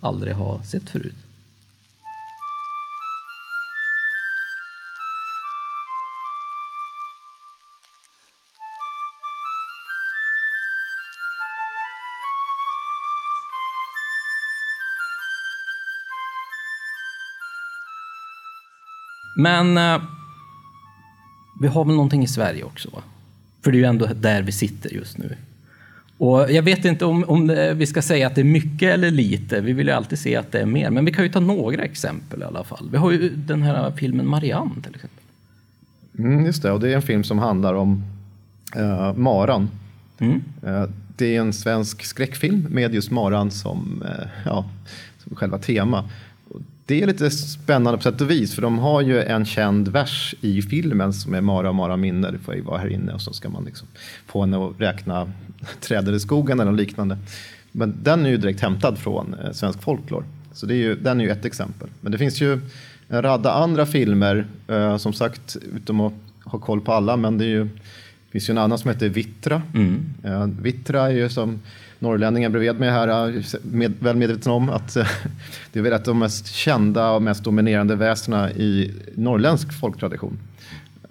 aldrig 0.01 0.35
har 0.35 0.63
sett 0.63 0.91
förut. 0.91 1.17
Men 19.37 19.79
eh, 19.79 20.03
vi 21.61 21.69
har 21.69 21.85
väl 21.85 21.95
någonting 21.95 22.23
i 22.23 22.29
Sverige 22.29 22.65
också? 22.65 22.91
Va? 22.93 23.03
För 23.63 23.73
det 23.73 23.77
är 23.77 23.81
ju 23.81 23.87
ändå 23.87 24.07
där 24.07 24.43
vi 24.43 24.53
sitter 24.53 24.95
just 24.95 25.19
nu. 25.19 25.37
Och 26.19 26.53
jag 26.53 26.63
vet 26.63 26.85
inte 26.85 27.05
om, 27.05 27.25
om 27.25 27.47
det, 27.47 27.75
vi 27.75 27.87
ska 27.87 28.03
säga 28.03 28.27
att 28.27 28.35
det 28.35 28.41
är 28.41 28.45
mycket 28.45 28.95
eller 28.95 29.11
lite. 29.11 29.61
Vi 29.61 29.73
vill 29.73 29.87
ju 29.87 29.93
alltid 29.93 30.19
se 30.19 30.37
att 30.37 30.53
det 30.53 30.61
är 30.61 30.67
mer. 30.67 30.91
Men 30.91 31.05
vi 31.05 31.13
kan 31.13 31.25
ju 31.25 31.31
ta 31.31 31.41
några 31.41 31.83
exempel 31.83 32.41
i 32.41 32.45
alla 32.45 32.65
fall. 32.65 32.89
Vi 32.93 32.97
har 32.97 33.11
ju 33.11 33.31
den 33.37 33.63
här 33.63 33.91
filmen 33.91 34.27
Marianne 34.27 34.83
till 34.83 34.95
exempel. 34.95 35.25
Mm, 36.19 36.47
just 36.47 36.63
det, 36.63 36.73
och 36.73 36.81
det 36.81 36.89
är 36.89 36.97
en 36.97 37.03
film 37.03 37.25
som 37.25 37.39
handlar 37.39 37.75
om 37.75 38.05
uh, 38.77 39.15
maran. 39.15 39.71
Mm. 40.19 40.43
Uh, 40.67 40.85
det 41.17 41.37
är 41.37 41.41
en 41.41 41.53
svensk 41.53 42.05
skräckfilm 42.05 42.67
med 42.71 42.95
just 42.95 43.11
maran 43.11 43.51
som, 43.51 44.03
uh, 44.05 44.27
ja, 44.45 44.65
som 45.19 45.37
själva 45.37 45.59
tema. 45.59 46.09
Det 46.91 47.03
är 47.03 47.07
lite 47.07 47.31
spännande 47.31 47.97
på 47.97 48.03
sätt 48.03 48.21
och 48.21 48.31
vis, 48.31 48.55
för 48.55 48.63
de 48.63 48.79
har 48.79 49.01
ju 49.01 49.23
en 49.23 49.45
känd 49.45 49.89
vers 49.89 50.35
i 50.41 50.63
filmen 50.63 51.13
som 51.13 51.35
är 51.35 51.41
Mara, 51.41 51.73
Mara 51.73 51.97
minne, 51.97 52.31
det 52.31 52.39
får 52.39 52.55
ju 52.55 52.61
vara 52.61 52.79
här 52.79 52.89
inne 52.89 53.13
och 53.13 53.21
så 53.21 53.33
ska 53.33 53.49
man 53.49 53.65
liksom 53.65 53.89
få 54.27 54.41
henne 54.41 54.67
att 54.67 54.81
räkna 54.81 55.33
träden 55.81 56.15
i 56.15 56.21
skogen 56.21 56.61
eller 56.61 56.73
liknande. 56.73 57.19
Men 57.73 57.95
den 58.03 58.27
är 58.27 58.31
ju 58.31 58.37
direkt 58.37 58.61
hämtad 58.61 58.99
från 58.99 59.35
eh, 59.35 59.53
svensk 59.53 59.83
folklore. 59.83 60.25
Så 60.53 60.67
det 60.67 60.75
är 60.75 60.77
ju, 60.77 60.95
den 60.95 61.21
är 61.21 61.25
ju 61.25 61.31
ett 61.31 61.45
exempel. 61.45 61.89
Men 62.01 62.13
det 62.13 62.19
finns 62.19 62.41
ju 62.41 62.61
en 63.09 63.23
radda 63.23 63.53
andra 63.53 63.87
filmer, 63.87 64.47
eh, 64.69 64.97
som 64.97 65.13
sagt, 65.13 65.57
utom 65.77 66.01
att 66.01 66.13
ha 66.45 66.59
koll 66.59 66.81
på 66.81 66.93
alla, 66.93 67.17
men 67.17 67.39
det 67.39 67.45
är 67.45 67.49
ju, 67.49 67.69
finns 68.31 68.49
ju 68.49 68.53
en 68.53 68.59
annan 68.59 68.79
som 68.79 68.91
heter 68.91 69.09
Vittra. 69.09 69.63
Mm. 69.75 70.15
Eh, 70.25 70.47
Vittra 70.47 71.07
är 71.07 71.11
ju 71.11 71.29
som 71.29 71.61
Norrlänningar 72.03 72.49
bredvid 72.49 72.81
mig 72.81 72.91
här 72.91 73.29
äh, 73.29 73.43
med, 73.63 73.93
väl 73.99 74.17
medveten 74.17 74.53
om 74.53 74.71
att 74.71 74.97
äh, 74.97 75.07
det 75.73 75.79
är 75.79 75.83
väl 75.83 75.93
ett 75.93 76.09
av 76.09 76.15
de 76.15 76.19
mest 76.19 76.47
kända 76.47 77.11
och 77.11 77.23
mest 77.23 77.45
dominerande 77.45 77.97
väsena 77.97 78.51
i 78.51 78.95
norrländsk 79.15 79.81
folktradition. 79.81 80.39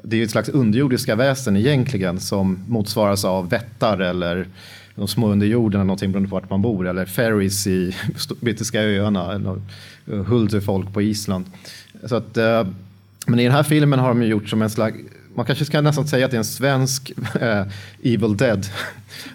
Det 0.04 0.16
är 0.16 0.18
ju 0.18 0.24
ett 0.24 0.32
slags 0.32 0.50
underjordiska 0.50 1.16
väsen 1.16 1.58
egentligen 1.58 2.20
som 2.20 2.60
motsvaras 2.68 3.26
av 3.26 3.50
vättar 3.50 4.00
eller 4.00 4.48
de 4.96 5.08
små 5.08 5.32
under 5.32 5.48
jorden 5.48 5.80
eller 5.80 5.86
någonting 5.88 6.12
beroende 6.12 6.30
på 6.30 6.36
vart 6.36 6.50
man 6.50 6.62
bor 6.62 6.88
eller 6.88 7.06
ferries 7.06 7.68
i 7.68 7.96
brittiska 8.42 8.82
öarna 8.82 9.34
eller 9.34 9.62
Hulterfolk 10.24 10.94
på 10.94 11.02
Island. 11.02 11.46
Så 12.04 12.16
att, 12.16 12.38
äh, 12.38 12.68
men 13.28 13.40
i 13.40 13.44
den 13.44 13.54
här 13.54 13.64
filmen 13.64 14.00
har 14.00 14.08
de 14.08 14.24
gjort 14.24 14.50
som 14.50 14.62
en 14.62 14.70
slags 14.70 14.98
man 15.40 15.46
kanske 15.46 15.66
ska 15.66 15.82
nästan 15.82 16.08
säga 16.08 16.26
att 16.26 16.32
det 16.32 16.38
är 16.38 16.40
en 16.40 16.46
svensk 16.46 17.12
äh, 17.42 17.66
Evil 18.04 18.38
Dead. 18.38 18.66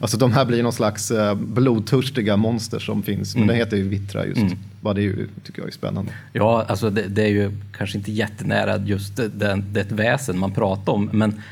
Alltså 0.01 0.17
de 0.17 0.33
här 0.33 0.45
blir 0.45 0.63
någon 0.63 0.73
slags 0.73 1.11
äh, 1.11 1.35
blodtörstiga 1.35 2.37
monster 2.37 2.79
som 2.79 3.03
finns. 3.03 3.35
Men 3.35 3.43
mm. 3.43 3.49
den 3.49 3.57
heter 3.57 3.77
ju 3.77 3.89
Vittra 3.89 4.27
just. 4.27 4.41
Mm. 4.41 4.59
Bara 4.81 4.95
det 4.95 5.15
tycker 5.45 5.61
jag 5.61 5.69
är 5.69 5.73
spännande. 5.73 6.13
Ja, 6.33 6.65
alltså 6.69 6.91
det, 6.91 7.03
det 7.03 7.23
är 7.23 7.29
ju 7.29 7.53
kanske 7.77 7.99
inte 7.99 8.13
jättenära 8.13 8.77
just 8.77 9.17
det, 9.17 9.29
det 9.73 9.93
väsen 9.93 10.39
man 10.39 10.53
pratar 10.53 10.93
om. 10.93 11.11
Men 11.13 11.43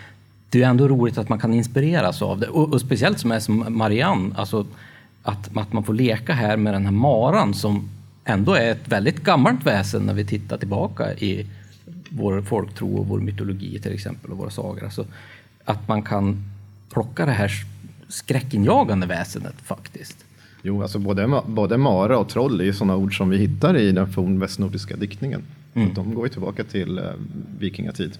det 0.51 0.62
är 0.62 0.69
ändå 0.69 0.88
roligt 0.88 1.19
att 1.19 1.29
man 1.29 1.38
kan 1.38 1.55
inspireras 1.55 2.23
av 2.23 2.38
det. 2.38 2.47
Och, 2.47 2.73
och 2.73 2.81
speciellt 2.81 3.19
som 3.19 3.33
är 3.33 3.41
som 3.41 3.65
Marianne, 3.69 4.35
alltså 4.37 4.67
att, 5.23 5.57
att 5.57 5.73
man 5.73 5.85
får 5.85 5.95
leka 5.95 6.33
här 6.33 6.57
med 6.57 6.75
den 6.75 6.85
här 6.85 6.93
maran 6.93 7.55
som 7.55 7.88
ändå 8.25 8.55
är 8.55 8.73
ett 8.73 8.88
väldigt 8.88 9.25
gammalt 9.25 9.67
väsen 9.67 10.03
när 10.03 10.15
vi 10.15 10.25
tittar 10.25 10.59
tillbaka 10.59 11.12
i 11.12 11.47
vår 12.16 12.42
folktro 12.42 12.96
och 12.96 13.07
vår 13.07 13.20
mytologi 13.20 13.79
till 13.79 13.92
exempel 13.92 14.31
och 14.31 14.38
våra 14.38 14.51
sagor. 14.51 14.85
Alltså, 14.85 15.07
att 15.64 15.88
man 15.88 16.03
kan 16.03 16.44
plocka 16.90 17.27
det 17.27 17.33
här 17.33 17.51
skräckinjagande 18.09 19.07
väsendet 19.07 19.55
faktiskt. 19.64 20.25
Jo, 20.62 20.82
alltså 20.82 20.99
både, 20.99 21.43
både 21.47 21.76
mara 21.76 22.18
och 22.18 22.28
troll 22.28 22.61
är 22.61 22.64
ju 22.64 22.72
sådana 22.72 22.97
ord 22.97 23.16
som 23.16 23.30
vi 23.30 23.37
hittar 23.37 23.76
i 23.76 23.93
den 23.93 24.12
fornvästnordiska 24.12 24.97
diktningen. 24.97 25.43
Mm. 25.74 25.95
De 25.95 26.14
går 26.14 26.26
ju 26.26 26.32
tillbaka 26.32 26.64
till 26.64 26.99
eh, 26.99 27.05
vikingatid. 27.59 28.18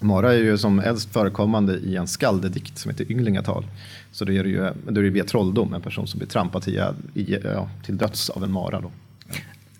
Mara 0.00 0.34
är 0.34 0.38
ju 0.38 0.58
som 0.58 0.78
äldst 0.78 1.12
förekommande 1.12 1.78
i 1.78 1.96
en 1.96 2.06
skaldedikt 2.06 2.78
som 2.78 2.90
heter 2.90 3.12
Ynglingatal. 3.12 3.64
Så 4.12 4.24
det 4.24 4.36
är 4.36 4.44
det 4.44 4.50
ju 4.50 4.70
då 4.88 5.00
är 5.00 5.04
det 5.04 5.10
via 5.10 5.24
trolldom, 5.24 5.74
en 5.74 5.80
person 5.80 6.06
som 6.06 6.18
blir 6.18 6.28
trampad 6.28 6.62
till, 6.62 6.74
ja, 7.44 7.68
till 7.84 7.96
döds 7.96 8.30
av 8.30 8.44
en 8.44 8.52
mara. 8.52 8.80
Då. 8.80 8.90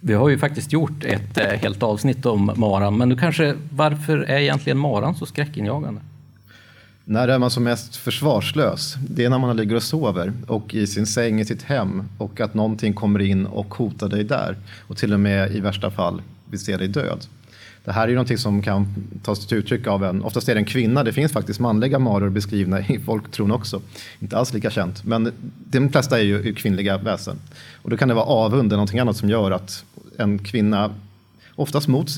Vi 0.06 0.14
har 0.14 0.28
ju 0.28 0.38
faktiskt 0.38 0.72
gjort 0.72 1.04
ett 1.04 1.38
eh, 1.38 1.46
helt 1.46 1.82
avsnitt 1.82 2.26
om 2.26 2.52
maran, 2.56 2.96
men 2.96 3.08
du 3.08 3.16
kanske, 3.16 3.54
varför 3.70 4.18
är 4.18 4.38
egentligen 4.38 4.78
maran 4.78 5.14
så 5.14 5.26
skräckinjagande? 5.26 6.00
När 7.04 7.28
är 7.28 7.38
man 7.38 7.50
som 7.50 7.64
mest 7.64 7.96
försvarslös? 7.96 8.96
Det 9.08 9.24
är 9.24 9.30
när 9.30 9.38
man 9.38 9.56
ligger 9.56 9.76
och 9.76 9.82
sover 9.82 10.32
och 10.46 10.74
i 10.74 10.86
sin 10.86 11.06
säng 11.06 11.40
i 11.40 11.44
sitt 11.44 11.62
hem 11.62 12.02
och 12.18 12.40
att 12.40 12.54
någonting 12.54 12.94
kommer 12.94 13.20
in 13.20 13.46
och 13.46 13.74
hotar 13.74 14.08
dig 14.08 14.24
där 14.24 14.56
och 14.88 14.96
till 14.96 15.12
och 15.12 15.20
med 15.20 15.52
i 15.52 15.60
värsta 15.60 15.90
fall 15.90 16.22
vill 16.50 16.60
se 16.60 16.76
dig 16.76 16.88
död. 16.88 17.26
Det 17.86 17.92
här 17.92 18.04
är 18.04 18.08
ju 18.08 18.14
någonting 18.14 18.38
som 18.38 18.62
kan 18.62 18.86
tas 19.22 19.46
till 19.46 19.58
uttryck 19.58 19.86
av 19.86 20.04
en, 20.04 20.22
oftast 20.22 20.48
är 20.48 20.54
det 20.54 20.60
en 20.60 20.64
kvinna, 20.64 21.04
det 21.04 21.12
finns 21.12 21.32
faktiskt 21.32 21.60
manliga 21.60 21.98
maror 21.98 22.28
beskrivna 22.28 22.80
i 22.80 22.98
folktron 22.98 23.50
också. 23.50 23.80
Inte 24.20 24.38
alls 24.38 24.52
lika 24.52 24.70
känt, 24.70 25.04
men 25.04 25.32
de 25.70 25.88
flesta 25.88 26.18
är 26.18 26.22
ju 26.22 26.54
kvinnliga 26.54 26.98
väsen. 26.98 27.36
Och 27.82 27.90
då 27.90 27.96
kan 27.96 28.08
det 28.08 28.14
vara 28.14 28.24
avund 28.24 28.66
eller 28.66 28.76
någonting 28.76 28.98
annat 28.98 29.16
som 29.16 29.28
gör 29.28 29.50
att 29.50 29.84
en 30.18 30.38
kvinna 30.38 30.94
oftast 31.54 31.88
mot, 31.88 32.08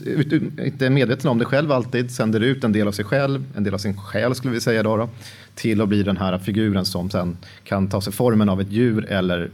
inte 0.64 0.86
är 0.86 0.90
medveten 0.90 1.30
om 1.30 1.38
det 1.38 1.44
själv 1.44 1.72
alltid, 1.72 2.10
sänder 2.10 2.40
ut 2.40 2.64
en 2.64 2.72
del 2.72 2.88
av 2.88 2.92
sig 2.92 3.04
själv, 3.04 3.44
en 3.56 3.64
del 3.64 3.74
av 3.74 3.78
sin 3.78 3.96
själ 3.96 4.34
skulle 4.34 4.54
vi 4.54 4.60
säga 4.60 4.82
då, 4.82 4.96
då 4.96 5.08
till 5.54 5.80
att 5.80 5.88
bli 5.88 6.02
den 6.02 6.16
här 6.16 6.38
figuren 6.38 6.84
som 6.84 7.10
sen 7.10 7.36
kan 7.64 7.88
ta 7.88 8.00
sig 8.00 8.12
formen 8.12 8.48
av 8.48 8.60
ett 8.60 8.72
djur 8.72 9.06
eller 9.08 9.50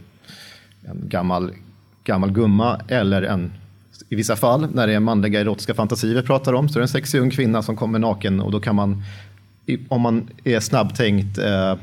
en 0.85 1.01
gammal, 1.09 1.51
gammal 2.03 2.31
gumma 2.31 2.81
eller 2.87 3.21
en 3.21 3.51
i 4.09 4.15
vissa 4.15 4.35
fall, 4.35 4.67
när 4.73 4.87
det 4.87 4.93
är 4.93 4.99
manliga 4.99 5.41
erotiska 5.41 5.73
fantasier 5.73 6.15
vi 6.15 6.21
pratar 6.21 6.53
om, 6.53 6.69
så 6.69 6.79
är 6.79 6.79
det 6.79 6.83
en 6.83 6.87
sexig 6.87 7.19
ung 7.19 7.31
kvinna 7.31 7.61
som 7.61 7.75
kommer 7.75 7.99
naken 7.99 8.39
och 8.39 8.51
då 8.51 8.59
kan 8.59 8.75
man, 8.75 9.03
om 9.87 10.01
man 10.01 10.29
är 10.43 10.59
snabbtänkt, 10.59 11.37
eh, 11.37 11.75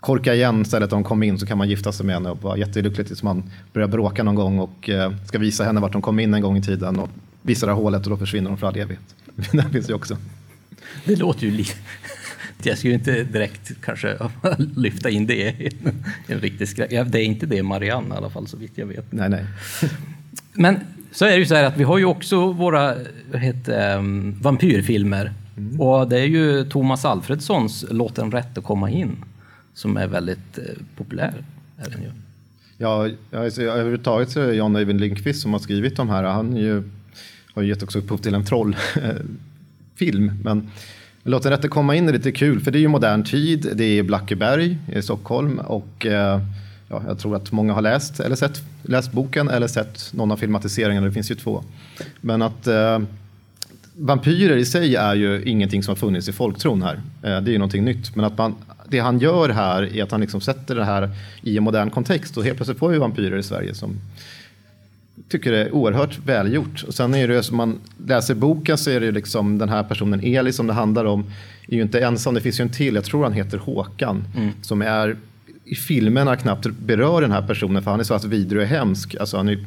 korka 0.00 0.34
igen 0.34 0.64
stället 0.64 0.90
de 0.90 1.04
kom 1.04 1.22
in 1.22 1.38
så 1.38 1.46
kan 1.46 1.58
man 1.58 1.68
gifta 1.68 1.92
sig 1.92 2.06
med 2.06 2.14
henne 2.14 2.30
och 2.30 2.42
vara 2.42 2.56
jättelycklig 2.56 3.06
tills 3.06 3.22
man 3.22 3.42
börjar 3.72 3.88
bråka 3.88 4.22
någon 4.22 4.34
gång 4.34 4.58
och 4.58 4.88
eh, 4.88 5.12
ska 5.26 5.38
visa 5.38 5.64
henne 5.64 5.80
vart 5.80 5.92
de 5.92 6.02
kom 6.02 6.20
in 6.20 6.34
en 6.34 6.42
gång 6.42 6.56
i 6.56 6.62
tiden 6.62 6.98
och 6.98 7.08
visa 7.42 7.66
det 7.66 7.72
här 7.72 7.80
hålet 7.80 8.04
och 8.04 8.10
då 8.10 8.16
försvinner 8.16 8.50
de 8.50 8.58
för 8.58 8.66
all 8.66 8.76
evighet. 8.76 9.14
det 9.52 9.70
finns 9.72 9.90
ju 9.90 9.94
också. 9.94 10.16
Det 11.04 11.16
låter 11.16 11.46
ju 11.46 11.50
lite... 11.50 11.74
Jag 12.62 12.78
skulle 12.78 12.94
inte 12.94 13.24
direkt 13.24 13.72
kanske 13.80 14.18
lyfta 14.58 15.10
in 15.10 15.26
det 15.26 15.34
i 15.34 15.70
en 16.26 16.40
riktig 16.40 16.68
skräck. 16.68 16.90
Det 16.90 17.18
är 17.18 17.24
inte 17.24 17.46
det 17.46 17.62
Marianne 17.62 18.14
i 18.14 18.18
alla 18.18 18.30
fall, 18.30 18.46
så 18.46 18.56
vitt 18.56 18.72
jag 18.74 18.86
vet. 18.86 19.12
Nej, 19.12 19.28
nej. 19.28 19.44
Men 20.52 20.76
så 21.12 21.24
är 21.24 21.30
det 21.30 21.36
ju 21.36 21.46
så 21.46 21.54
här 21.54 21.64
att 21.64 21.76
vi 21.76 21.84
har 21.84 21.98
ju 21.98 22.04
också 22.04 22.52
våra 22.52 22.94
heter, 23.32 23.98
um, 23.98 24.36
vampyrfilmer. 24.40 25.32
Mm. 25.56 25.80
Och 25.80 26.08
det 26.08 26.20
är 26.20 26.26
ju 26.26 26.64
Thomas 26.64 27.04
Alfredssons 27.04 27.84
Låt 27.90 28.16
den 28.16 28.30
rätte 28.30 28.60
komma 28.60 28.90
in 28.90 29.16
som 29.74 29.96
är 29.96 30.06
väldigt 30.06 30.58
eh, 30.58 30.64
populär. 30.96 31.34
Är 31.76 31.90
den 31.90 32.02
ju. 32.02 32.10
Ja, 32.78 33.08
alltså, 33.32 33.62
överhuvudtaget 33.62 34.30
så 34.30 34.40
är 34.40 34.46
det 34.46 34.54
Jan 34.54 34.76
Öjvind 34.76 35.00
Lindqvist 35.00 35.42
som 35.42 35.52
har 35.52 35.60
skrivit 35.60 35.96
de 35.96 36.08
här. 36.08 36.24
Han 36.24 36.56
ju, 36.56 36.82
har 37.54 37.62
ju 37.62 37.68
gett 37.68 37.82
också 37.82 37.98
upphov 37.98 38.18
till 38.18 38.34
en 38.34 38.44
trollfilm. 38.44 40.32
Men 40.44 40.70
Låt 41.22 41.42
den 41.42 41.52
rätte 41.52 41.68
komma 41.68 41.96
in 41.96 42.08
är 42.08 42.12
lite 42.12 42.32
kul, 42.32 42.60
för 42.60 42.70
det 42.70 42.78
är 42.78 42.80
ju 42.80 42.88
modern 42.88 43.24
tid. 43.24 43.72
Det 43.74 43.84
är 43.84 44.02
Blackeberg 44.02 44.78
i 44.92 45.02
Stockholm 45.02 45.58
och 45.58 46.06
eh, 46.06 46.40
ja, 46.90 47.02
jag 47.06 47.18
tror 47.18 47.36
att 47.36 47.52
många 47.52 47.72
har 47.72 47.82
läst 47.82 48.20
eller 48.20 48.36
sett 48.36 48.62
läst 48.82 49.12
boken 49.12 49.48
eller 49.48 49.66
sett 49.66 50.12
någon 50.12 50.32
av 50.32 50.36
filmatiseringarna. 50.36 51.06
Det 51.06 51.12
finns 51.12 51.30
ju 51.30 51.34
två. 51.34 51.64
Men 52.20 52.42
att 52.42 52.66
eh, 52.66 52.98
vampyrer 53.96 54.56
i 54.56 54.64
sig 54.64 54.96
är 54.96 55.14
ju 55.14 55.42
ingenting 55.42 55.82
som 55.82 55.92
har 55.92 55.96
funnits 55.96 56.28
i 56.28 56.32
folktron 56.32 56.82
här. 56.82 56.94
Eh, 56.94 57.40
det 57.40 57.50
är 57.50 57.52
ju 57.52 57.58
någonting 57.58 57.84
nytt. 57.84 58.16
Men 58.16 58.24
att 58.24 58.38
man, 58.38 58.54
det 58.88 58.98
han 58.98 59.18
gör 59.18 59.48
här 59.48 59.96
är 59.96 60.02
att 60.02 60.10
han 60.10 60.20
liksom 60.20 60.40
sätter 60.40 60.74
det 60.74 60.84
här 60.84 61.10
i 61.42 61.56
en 61.56 61.62
modern 61.62 61.90
kontext 61.90 62.36
och 62.36 62.44
helt 62.44 62.56
plötsligt 62.56 62.78
får 62.78 62.88
vi 62.88 62.98
vampyrer 62.98 63.38
i 63.38 63.42
Sverige 63.42 63.74
som 63.74 63.96
tycker 65.28 65.52
det 65.52 65.58
är 65.58 65.74
oerhört 65.74 66.18
välgjort. 66.26 66.84
Och 66.88 66.94
sen 66.94 67.14
är 67.14 67.28
det 67.28 67.42
som 67.42 67.56
man 67.56 67.80
läser 68.06 68.34
boken 68.34 68.78
så 68.78 68.90
är 68.90 69.00
det 69.00 69.06
ju 69.06 69.12
liksom 69.12 69.58
den 69.58 69.68
här 69.68 69.82
personen 69.82 70.20
Eli 70.24 70.52
som 70.52 70.66
det 70.66 70.72
handlar 70.72 71.04
om 71.04 71.24
är 71.68 71.76
ju 71.76 71.82
inte 71.82 72.00
ensam. 72.00 72.34
Det 72.34 72.40
finns 72.40 72.60
ju 72.60 72.62
en 72.62 72.72
till, 72.72 72.94
jag 72.94 73.04
tror 73.04 73.22
han 73.22 73.32
heter 73.32 73.58
Håkan, 73.58 74.24
mm. 74.36 74.50
som 74.62 74.82
är 74.82 75.16
i 75.70 75.74
filmerna 75.74 76.36
knappt 76.36 76.66
berör 76.66 77.20
den 77.20 77.32
här 77.32 77.42
personen 77.42 77.82
för 77.82 77.90
han 77.90 78.00
är 78.00 78.04
så 78.04 78.14
att 78.14 78.24
vidrig 78.24 78.62
och 78.62 78.68
hemsk. 78.68 79.14
Alltså 79.14 79.36
han 79.36 79.48
är 79.48 79.64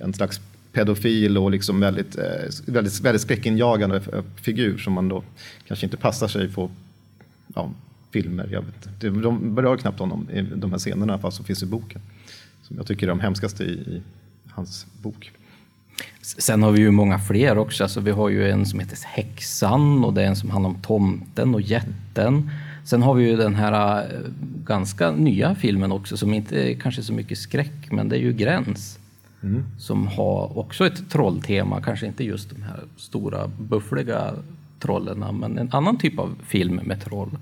en 0.00 0.14
slags 0.14 0.40
pedofil 0.72 1.38
och 1.38 1.50
liksom 1.50 1.80
väldigt, 1.80 2.18
eh, 2.18 2.24
väldigt, 2.66 3.00
väldigt 3.00 3.22
skräckinjagande 3.22 4.02
figur 4.36 4.78
som 4.78 4.92
man 4.92 5.08
då 5.08 5.22
kanske 5.68 5.86
inte 5.86 5.96
passar 5.96 6.28
sig 6.28 6.52
på 6.52 6.70
ja, 7.54 7.70
filmer. 8.12 8.48
Jag 8.52 8.62
vet, 8.62 9.00
de 9.22 9.54
berör 9.54 9.76
knappt 9.76 9.98
honom 9.98 10.28
i 10.30 10.42
de 10.42 10.70
här 10.70 10.78
scenerna 10.78 11.18
fast 11.18 11.36
som 11.36 11.46
finns 11.46 11.62
i 11.62 11.66
boken. 11.66 12.00
Som 12.62 12.76
jag 12.76 12.86
tycker 12.86 13.06
är 13.06 13.08
de 13.08 13.20
hemskaste 13.20 13.64
i, 13.64 13.72
i 13.72 14.02
hans 14.50 14.86
bok. 15.02 15.32
Sen 16.22 16.62
har 16.62 16.70
vi 16.70 16.80
ju 16.80 16.90
många 16.90 17.18
fler 17.18 17.58
också. 17.58 17.82
Alltså 17.84 18.00
vi 18.00 18.10
har 18.10 18.28
ju 18.28 18.50
en 18.50 18.66
som 18.66 18.80
heter 18.80 18.98
Häxan 19.06 20.04
och 20.04 20.14
det 20.14 20.22
är 20.22 20.26
en 20.26 20.36
som 20.36 20.50
handlar 20.50 20.70
om 20.70 20.82
tomten 20.82 21.54
och 21.54 21.60
jätten. 21.60 22.50
Sen 22.90 23.02
har 23.02 23.14
vi 23.14 23.24
ju 23.24 23.36
den 23.36 23.54
här 23.54 24.02
eh, 24.02 24.20
ganska 24.64 25.10
nya 25.10 25.54
filmen 25.54 25.92
också 25.92 26.16
som 26.16 26.34
inte 26.34 26.70
är 26.70 26.74
kanske 26.74 27.02
så 27.02 27.12
mycket 27.12 27.38
skräck, 27.38 27.90
men 27.90 28.08
det 28.08 28.16
är 28.16 28.20
ju 28.20 28.32
Gräns. 28.32 28.98
Mm. 29.42 29.64
Som 29.78 30.06
har 30.06 30.58
också 30.58 30.86
ett 30.86 31.10
trolltema, 31.10 31.80
kanske 31.80 32.06
inte 32.06 32.24
just 32.24 32.50
de 32.50 32.62
här 32.62 32.80
stora 32.96 33.46
buffliga 33.46 34.34
trollen, 34.78 35.38
men 35.40 35.58
en 35.58 35.72
annan 35.72 35.98
typ 35.98 36.18
av 36.18 36.34
film 36.46 36.80
med 36.84 37.04
troll. 37.04 37.38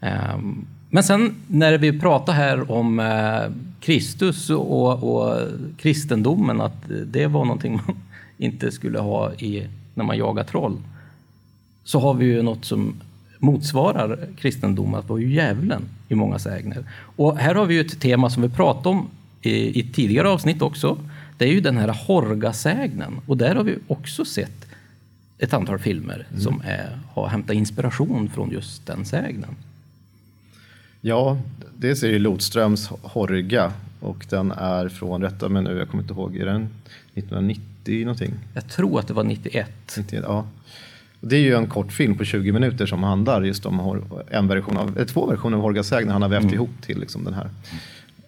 Um, 0.00 0.66
men 0.90 1.02
sen 1.02 1.34
när 1.46 1.78
vi 1.78 2.00
pratar 2.00 2.32
här 2.32 2.70
om 2.70 3.00
eh, 3.00 3.42
Kristus 3.80 4.50
och, 4.50 5.14
och, 5.14 5.38
kristendomen, 5.76 6.60
att 6.60 6.82
det 7.06 7.26
var 7.26 7.44
någonting 7.44 7.80
man 7.86 7.96
inte 8.38 8.72
skulle 8.72 8.98
ha 8.98 9.32
i, 9.34 9.66
när 9.94 10.04
man 10.04 10.18
jagar 10.18 10.44
troll, 10.44 10.76
så 11.84 12.00
har 12.00 12.14
vi 12.14 12.24
ju 12.24 12.42
något 12.42 12.64
som 12.64 12.94
motsvarar 13.40 14.28
kristendomen, 14.36 14.94
att 14.94 15.08
vara 15.08 15.20
ju 15.20 15.34
djävulen 15.34 15.82
i 16.08 16.14
många 16.14 16.38
sägner. 16.38 16.84
Och 17.16 17.38
här 17.38 17.54
har 17.54 17.66
vi 17.66 17.74
ju 17.74 17.80
ett 17.80 18.00
tema 18.00 18.30
som 18.30 18.42
vi 18.42 18.48
pratade 18.48 18.88
om 18.88 19.08
i, 19.42 19.80
i 19.80 19.82
tidigare 19.92 20.28
avsnitt 20.28 20.62
också. 20.62 20.98
Det 21.38 21.44
är 21.44 21.52
ju 21.52 21.60
den 21.60 21.76
här 21.76 21.88
Horgasägnen 22.06 23.20
och 23.26 23.36
där 23.36 23.54
har 23.54 23.64
vi 23.64 23.78
också 23.86 24.24
sett 24.24 24.66
ett 25.38 25.54
antal 25.54 25.78
filmer 25.78 26.26
mm. 26.30 26.40
som 26.40 26.62
är, 26.64 26.98
har 27.12 27.28
hämtat 27.28 27.56
inspiration 27.56 28.30
från 28.34 28.50
just 28.50 28.86
den 28.86 29.04
sägnen. 29.04 29.56
Ja, 31.00 31.38
dels 31.76 32.02
är 32.02 32.12
det 32.12 32.18
Lotströms 32.18 32.88
Horga 32.88 33.72
och 34.00 34.26
den 34.30 34.52
är 34.52 34.88
från, 34.88 35.22
rätta 35.22 35.48
mig 35.48 35.62
nu, 35.62 35.78
jag 35.78 35.88
kommer 35.88 36.02
inte 36.02 36.14
ihåg, 36.14 36.36
är 36.36 36.46
den 36.46 36.68
1990 37.14 38.04
någonting? 38.04 38.34
Jag 38.54 38.68
tror 38.68 39.00
att 39.00 39.08
det 39.08 39.14
var 39.14 39.24
91. 39.24 39.70
91 39.96 40.24
ja. 40.26 40.46
Det 41.20 41.36
är 41.36 41.40
ju 41.40 41.54
en 41.54 41.66
kortfilm 41.66 42.18
på 42.18 42.24
20 42.24 42.52
minuter 42.52 42.86
som 42.86 43.02
handlar 43.02 43.42
just 43.42 43.66
om 43.66 44.02
en 44.30 44.48
version 44.48 44.76
av, 44.76 45.04
två 45.04 45.26
versioner 45.26 45.56
av 45.56 45.62
Horgas 45.62 45.86
sägner 45.86 46.12
han 46.12 46.22
har 46.22 46.28
vävt 46.28 46.42
mm. 46.42 46.54
ihop 46.54 46.70
till 46.80 47.00
liksom 47.00 47.24
den 47.24 47.34
här. 47.34 47.50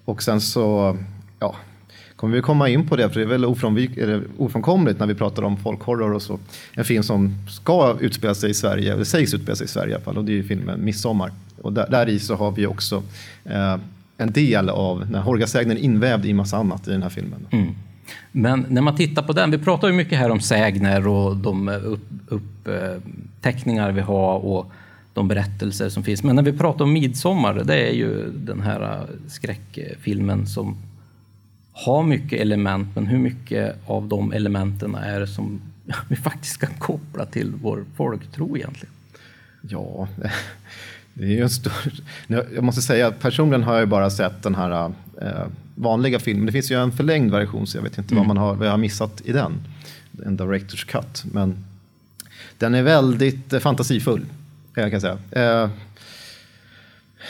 Och 0.04 0.22
sen 0.22 0.40
så, 0.40 0.98
ja, 1.38 1.56
kommer 2.16 2.36
vi 2.36 2.42
komma 2.42 2.68
in 2.68 2.88
på 2.88 2.96
det, 2.96 3.08
för 3.10 3.20
det 3.20 3.26
är 3.26 3.28
väl 3.28 3.44
ofrånkomligt 4.38 4.98
när 4.98 5.06
vi 5.06 5.14
pratar 5.14 5.42
om 5.42 5.56
folkhorror 5.56 6.12
och 6.12 6.22
så. 6.22 6.38
En 6.72 6.84
film 6.84 7.02
som 7.02 7.34
ska 7.50 7.96
utspela 8.00 8.34
sig 8.34 8.50
i 8.50 8.54
Sverige, 8.54 8.92
eller 8.92 9.04
sägs 9.04 9.34
utspela 9.34 9.56
sig 9.56 9.64
i 9.64 9.68
Sverige 9.68 9.92
i 9.92 9.94
alla 9.94 10.04
fall, 10.04 10.18
och 10.18 10.24
det 10.24 10.32
är 10.32 10.36
ju 10.36 10.44
filmen 10.44 10.84
Midsommar. 10.84 11.32
Och 11.62 11.72
där, 11.72 11.90
där 11.90 12.08
i 12.08 12.18
så 12.18 12.34
har 12.34 12.52
vi 12.52 12.66
också 12.66 13.02
eh, 13.44 13.76
en 14.16 14.32
del 14.32 14.68
av 14.68 15.10
när 15.10 15.20
Horgasägnen 15.20 15.76
invävd 15.76 16.26
i 16.26 16.32
massa 16.32 16.56
annat 16.56 16.88
i 16.88 16.90
den 16.90 17.02
här 17.02 17.10
filmen. 17.10 17.46
Mm. 17.50 17.74
Men 18.32 18.66
när 18.68 18.82
man 18.82 18.96
tittar 18.96 19.22
på 19.22 19.32
den, 19.32 19.50
vi 19.50 19.58
pratar 19.58 19.88
ju 19.88 19.94
mycket 19.94 20.18
här 20.18 20.30
om 20.30 20.40
sägner 20.40 21.08
och 21.08 21.36
de 21.36 21.68
uppteckningar 22.28 23.90
upp, 23.90 23.96
vi 23.96 24.00
har 24.00 24.38
och 24.38 24.72
de 25.14 25.28
berättelser 25.28 25.88
som 25.88 26.02
finns. 26.02 26.22
Men 26.22 26.36
när 26.36 26.42
vi 26.42 26.52
pratar 26.52 26.84
om 26.84 26.92
Midsommar, 26.92 27.54
det 27.54 27.88
är 27.88 27.92
ju 27.92 28.30
den 28.32 28.60
här 28.60 28.82
äh, 28.82 29.28
skräckfilmen 29.28 30.46
som 30.46 30.76
har 31.72 32.02
mycket 32.02 32.40
element, 32.40 32.88
men 32.94 33.06
hur 33.06 33.18
mycket 33.18 33.76
av 33.86 34.08
de 34.08 34.32
elementen 34.32 34.94
är 34.94 35.20
det 35.20 35.26
som 35.26 35.60
vi 36.08 36.16
faktiskt 36.16 36.58
kan 36.58 36.74
koppla 36.78 37.26
till 37.26 37.52
vår 37.62 37.84
folktro 37.96 38.56
egentligen? 38.56 38.94
Ja, 39.60 40.08
det 41.14 41.24
är 41.24 41.28
ju 41.28 41.42
en 41.42 41.50
stor... 41.50 41.72
Jag 42.26 42.64
måste 42.64 42.82
säga, 42.82 43.06
att 43.06 43.20
personligen 43.20 43.62
har 43.62 43.78
jag 43.78 43.88
bara 43.88 44.10
sett 44.10 44.42
den 44.42 44.54
här 44.54 44.92
eh, 45.20 45.46
vanliga 45.74 46.18
filmen. 46.18 46.46
Det 46.46 46.52
finns 46.52 46.70
ju 46.70 46.82
en 46.82 46.92
förlängd 46.92 47.30
version, 47.30 47.66
så 47.66 47.78
jag 47.78 47.82
vet 47.82 47.98
inte 47.98 48.14
mm. 48.14 48.26
vad 48.26 48.36
man 48.36 48.44
har, 48.44 48.54
vad 48.54 48.66
jag 48.66 48.72
har 48.72 48.78
missat 48.78 49.22
i 49.24 49.32
den. 49.32 49.52
En 50.26 50.38
director's 50.38 50.86
cut. 50.86 51.24
Men 51.32 51.64
den 52.58 52.74
är 52.74 52.82
väldigt 52.82 53.52
eh, 53.52 53.60
fantasifull, 53.60 54.26
jag 54.74 54.90
kan 54.90 55.00
säga. 55.00 55.18
Eh, 55.30 55.70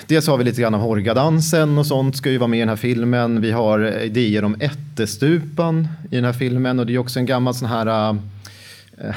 Dels 0.07 0.26
har 0.26 0.38
vi 0.38 0.45
lite 0.45 0.61
grann 0.61 0.74
av 0.74 0.80
Horgadansen 0.80 1.78
och 1.78 1.86
sånt 1.86 2.16
ska 2.16 2.30
ju 2.30 2.38
vara 2.38 2.49
med 2.49 2.57
i 2.57 2.61
den 2.61 2.68
här 2.68 2.76
filmen. 2.76 3.40
Vi 3.40 3.51
har 3.51 4.01
idéer 4.01 4.45
om 4.45 4.57
ättestupan 4.61 5.88
i 6.11 6.16
den 6.16 6.24
här 6.24 6.32
filmen 6.32 6.78
och 6.78 6.86
det 6.86 6.95
är 6.95 6.99
också 6.99 7.18
en 7.18 7.26
gammal 7.26 7.55
sån 7.55 7.68
här 7.68 8.11
äh, 8.11 9.14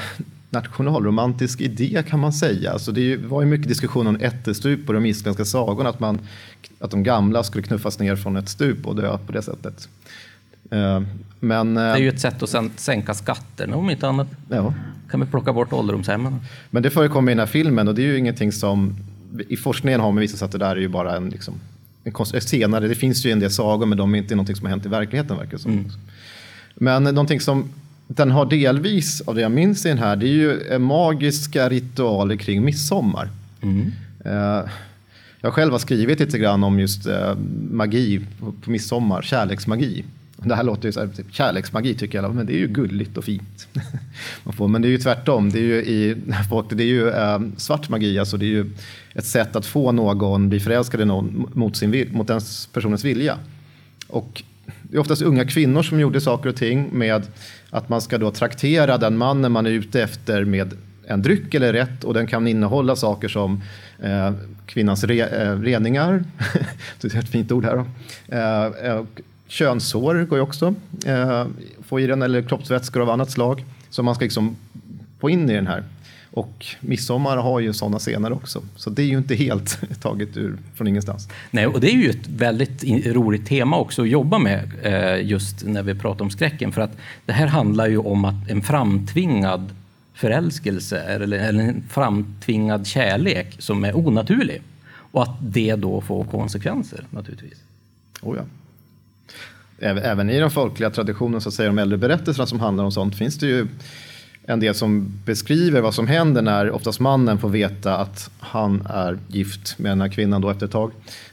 nationalromantisk 0.56 1.60
idé 1.60 2.02
kan 2.08 2.20
man 2.20 2.32
säga. 2.32 2.72
Alltså 2.72 2.92
det 2.92 3.16
var 3.16 3.42
ju 3.42 3.46
mycket 3.46 3.68
diskussion 3.68 4.06
om 4.06 4.16
ättestupor 4.20 4.96
och 4.96 5.02
de 5.02 5.08
isländska 5.08 5.44
sagorna, 5.44 5.88
att, 5.88 6.00
man, 6.00 6.20
att 6.78 6.90
de 6.90 7.02
gamla 7.02 7.42
skulle 7.42 7.62
knuffas 7.62 7.98
ner 7.98 8.16
från 8.16 8.36
ett 8.36 8.48
stup 8.48 8.86
och 8.86 8.96
dö 8.96 9.18
på 9.26 9.32
det 9.32 9.42
sättet. 9.42 9.88
Eh, 10.70 11.02
men, 11.40 11.74
det 11.74 11.80
är 11.80 11.96
ju 11.96 12.08
ett 12.08 12.20
sätt 12.20 12.42
att 12.42 12.70
sänka 12.76 13.14
skatterna 13.14 13.76
om 13.76 13.90
inte 13.90 14.08
annat. 14.08 14.28
Ja. 14.48 14.74
kan 15.10 15.20
vi 15.20 15.26
plocka 15.26 15.52
bort 15.52 15.72
ålderdomshemmen. 15.72 16.40
Men 16.70 16.82
det 16.82 16.90
förekommer 16.90 17.32
i 17.32 17.34
den 17.34 17.38
här 17.38 17.46
filmen 17.46 17.88
och 17.88 17.94
det 17.94 18.02
är 18.02 18.06
ju 18.06 18.18
ingenting 18.18 18.52
som 18.52 18.96
i 19.48 19.56
forskningen 19.56 20.00
har 20.00 20.12
man 20.12 20.20
visat 20.20 20.42
att 20.42 20.52
det 20.52 20.58
där 20.58 20.76
är 20.76 20.80
ju 20.80 20.88
bara 20.88 21.16
en, 21.16 21.30
liksom, 21.30 21.54
en 22.04 22.40
senare, 22.40 22.88
det 22.88 22.94
finns 22.94 23.26
ju 23.26 23.30
en 23.30 23.40
del 23.40 23.50
sagor 23.50 23.86
men 23.86 23.98
de 23.98 24.14
är 24.14 24.18
inte 24.18 24.34
någonting 24.34 24.56
som 24.56 24.66
har 24.66 24.70
hänt 24.70 24.86
i 24.86 24.88
verkligheten 24.88 25.36
verkar 25.36 25.58
som. 25.58 25.72
Mm. 25.72 25.90
Men 26.74 27.04
någonting 27.04 27.40
som 27.40 27.68
den 28.06 28.30
har 28.30 28.46
delvis, 28.46 29.20
av 29.20 29.34
det 29.34 29.40
jag 29.40 29.52
minns 29.52 29.86
i 29.86 29.88
den 29.88 29.98
här, 29.98 30.16
det 30.16 30.26
är 30.26 30.28
ju 30.28 30.78
magiska 30.78 31.68
ritualer 31.68 32.36
kring 32.36 32.64
midsommar. 32.64 33.30
Mm. 33.62 33.92
Uh, 34.26 34.68
jag 35.40 35.52
själv 35.54 35.72
har 35.72 35.78
skrivit 35.78 36.20
lite 36.20 36.38
grann 36.38 36.64
om 36.64 36.80
just 36.80 37.06
uh, 37.06 37.34
magi 37.70 38.20
på, 38.40 38.52
på 38.52 38.70
midsommar, 38.70 39.22
kärleksmagi. 39.22 40.04
Det 40.36 40.54
här 40.54 40.62
låter 40.62 40.88
ju 40.88 40.92
så 40.92 41.00
här, 41.00 41.08
typ, 41.08 41.34
kärleksmagi 41.34 41.94
tycker 41.94 42.22
jag, 42.22 42.34
men 42.34 42.46
det 42.46 42.52
är 42.52 42.58
ju 42.58 42.66
gulligt 42.66 43.16
och 43.16 43.24
fint. 43.24 43.68
Man 44.44 44.54
får, 44.54 44.68
men 44.68 44.82
det 44.82 44.88
är 44.88 44.90
ju 44.90 44.98
tvärtom. 44.98 45.50
Det 45.50 45.58
är 45.58 45.62
ju, 45.62 45.76
i, 45.76 46.14
det 46.70 46.82
är 46.82 46.88
ju 46.88 47.12
svart 47.56 47.88
magi, 47.88 48.18
alltså 48.18 48.36
det 48.36 48.44
är 48.44 48.48
ju 48.48 48.70
ett 49.14 49.26
sätt 49.26 49.56
att 49.56 49.66
få 49.66 49.92
någon 49.92 50.48
bli 50.48 50.60
förälskad 50.60 51.00
i 51.00 51.04
någon 51.04 51.50
mot, 51.54 51.76
sin, 51.76 52.08
mot 52.12 52.26
den 52.26 52.40
personens 52.72 53.04
vilja. 53.04 53.38
Och 54.08 54.42
det 54.82 54.96
är 54.96 55.00
oftast 55.00 55.22
unga 55.22 55.44
kvinnor 55.44 55.82
som 55.82 56.00
gjorde 56.00 56.20
saker 56.20 56.48
och 56.48 56.56
ting 56.56 56.88
med 56.92 57.26
att 57.70 57.88
man 57.88 58.00
ska 58.00 58.18
då 58.18 58.30
traktera 58.30 58.98
den 58.98 59.18
mannen 59.18 59.52
man 59.52 59.66
är 59.66 59.70
ute 59.70 60.02
efter 60.02 60.44
med 60.44 60.74
en 61.06 61.22
dryck 61.22 61.54
eller 61.54 61.72
rätt 61.72 62.04
och 62.04 62.14
den 62.14 62.26
kan 62.26 62.46
innehålla 62.46 62.96
saker 62.96 63.28
som 63.28 63.62
eh, 64.02 64.32
kvinnans 64.66 65.04
re, 65.04 65.20
eh, 65.20 65.60
reningar, 65.60 66.24
det 67.00 67.14
är 67.14 67.18
ett 67.18 67.28
fint 67.28 67.52
ord 67.52 67.64
här 67.64 67.76
då. 67.76 67.86
Eh, 68.36 68.90
eh, 68.90 69.02
könshår 69.48 70.24
går 70.24 70.38
ju 70.38 70.42
också 70.42 70.74
eh, 71.06 71.46
få 71.86 72.00
i 72.00 72.06
den, 72.06 72.22
eller 72.22 72.42
kroppsvätskor 72.42 73.02
av 73.02 73.10
annat 73.10 73.30
slag 73.30 73.64
som 73.90 74.04
man 74.04 74.14
ska 74.14 74.24
liksom 74.24 74.56
få 75.20 75.30
in 75.30 75.50
i 75.50 75.54
den 75.54 75.66
här. 75.66 75.82
Och 76.36 76.66
midsommar 76.80 77.36
har 77.36 77.60
ju 77.60 77.72
sådana 77.72 77.98
scener 77.98 78.32
också, 78.32 78.62
så 78.76 78.90
det 78.90 79.02
är 79.02 79.06
ju 79.06 79.18
inte 79.18 79.34
helt 79.34 79.78
taget 80.00 80.36
ur 80.36 80.58
från 80.74 80.86
ingenstans. 80.86 81.28
Nej, 81.50 81.66
och 81.66 81.80
det 81.80 81.92
är 81.92 81.96
ju 81.96 82.10
ett 82.10 82.28
väldigt 82.28 82.84
roligt 83.06 83.46
tema 83.46 83.76
också 83.76 84.02
att 84.02 84.08
jobba 84.08 84.38
med 84.38 84.72
eh, 84.82 85.26
just 85.26 85.64
när 85.64 85.82
vi 85.82 85.94
pratar 85.94 86.24
om 86.24 86.30
skräcken, 86.30 86.72
för 86.72 86.80
att 86.80 86.96
det 87.26 87.32
här 87.32 87.46
handlar 87.46 87.86
ju 87.88 87.98
om 87.98 88.24
att 88.24 88.50
en 88.50 88.62
framtvingad 88.62 89.74
förälskelse 90.14 91.00
eller, 91.00 91.38
en 91.38 91.82
framtvingad 91.88 92.86
kärlek 92.86 93.56
som 93.58 93.84
är 93.84 93.96
onaturlig 93.96 94.62
och 94.88 95.22
att 95.22 95.36
det 95.40 95.76
då 95.76 96.00
får 96.00 96.24
konsekvenser 96.24 97.04
naturligtvis. 97.10 97.58
Oh 98.22 98.36
ja. 98.36 98.44
Även 99.78 100.30
i 100.30 100.38
den 100.38 100.50
folkliga 100.50 100.90
traditionen, 100.90 101.40
så 101.40 101.48
att 101.48 101.54
säga, 101.54 101.68
de 101.68 101.78
äldre 101.78 101.98
berättelserna 101.98 102.46
som 102.46 102.60
handlar 102.60 102.84
om 102.84 102.92
sånt, 102.92 103.16
finns 103.16 103.38
det 103.38 103.46
ju 103.46 103.66
en 104.46 104.60
del 104.60 104.74
som 104.74 105.12
beskriver 105.24 105.80
vad 105.80 105.94
som 105.94 106.06
händer 106.06 106.42
när 106.42 106.70
oftast 106.70 107.00
mannen 107.00 107.38
får 107.38 107.48
veta 107.48 107.96
att 107.96 108.30
han 108.38 108.86
är 108.90 109.18
gift 109.28 109.78
med 109.78 109.90
den 109.90 110.00
här 110.00 110.08
kvinnan 110.08 110.40
då 110.40 110.50
efter 110.50 110.66
ett 110.66 110.72
tag. 110.72 110.90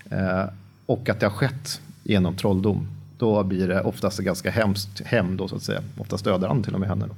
Eh, 0.10 0.46
och 0.86 1.10
att 1.10 1.20
det 1.20 1.26
har 1.26 1.34
skett 1.34 1.82
genom 2.04 2.36
trolldom. 2.36 2.88
Då 3.18 3.44
blir 3.44 3.68
det 3.68 3.82
oftast 3.82 4.20
ett 4.20 4.26
ganska 4.26 4.52
hemskt 4.52 5.02
hem 5.06 5.38
då 5.38 5.48
så 5.48 5.56
att 5.56 5.64
säga. 5.64 5.82
Oftast 5.98 6.26
dödar 6.26 6.48
han 6.48 6.64
till 6.64 6.74
och 6.74 6.80
med 6.80 6.90
henne. 6.90 7.06
Då. 7.08 7.16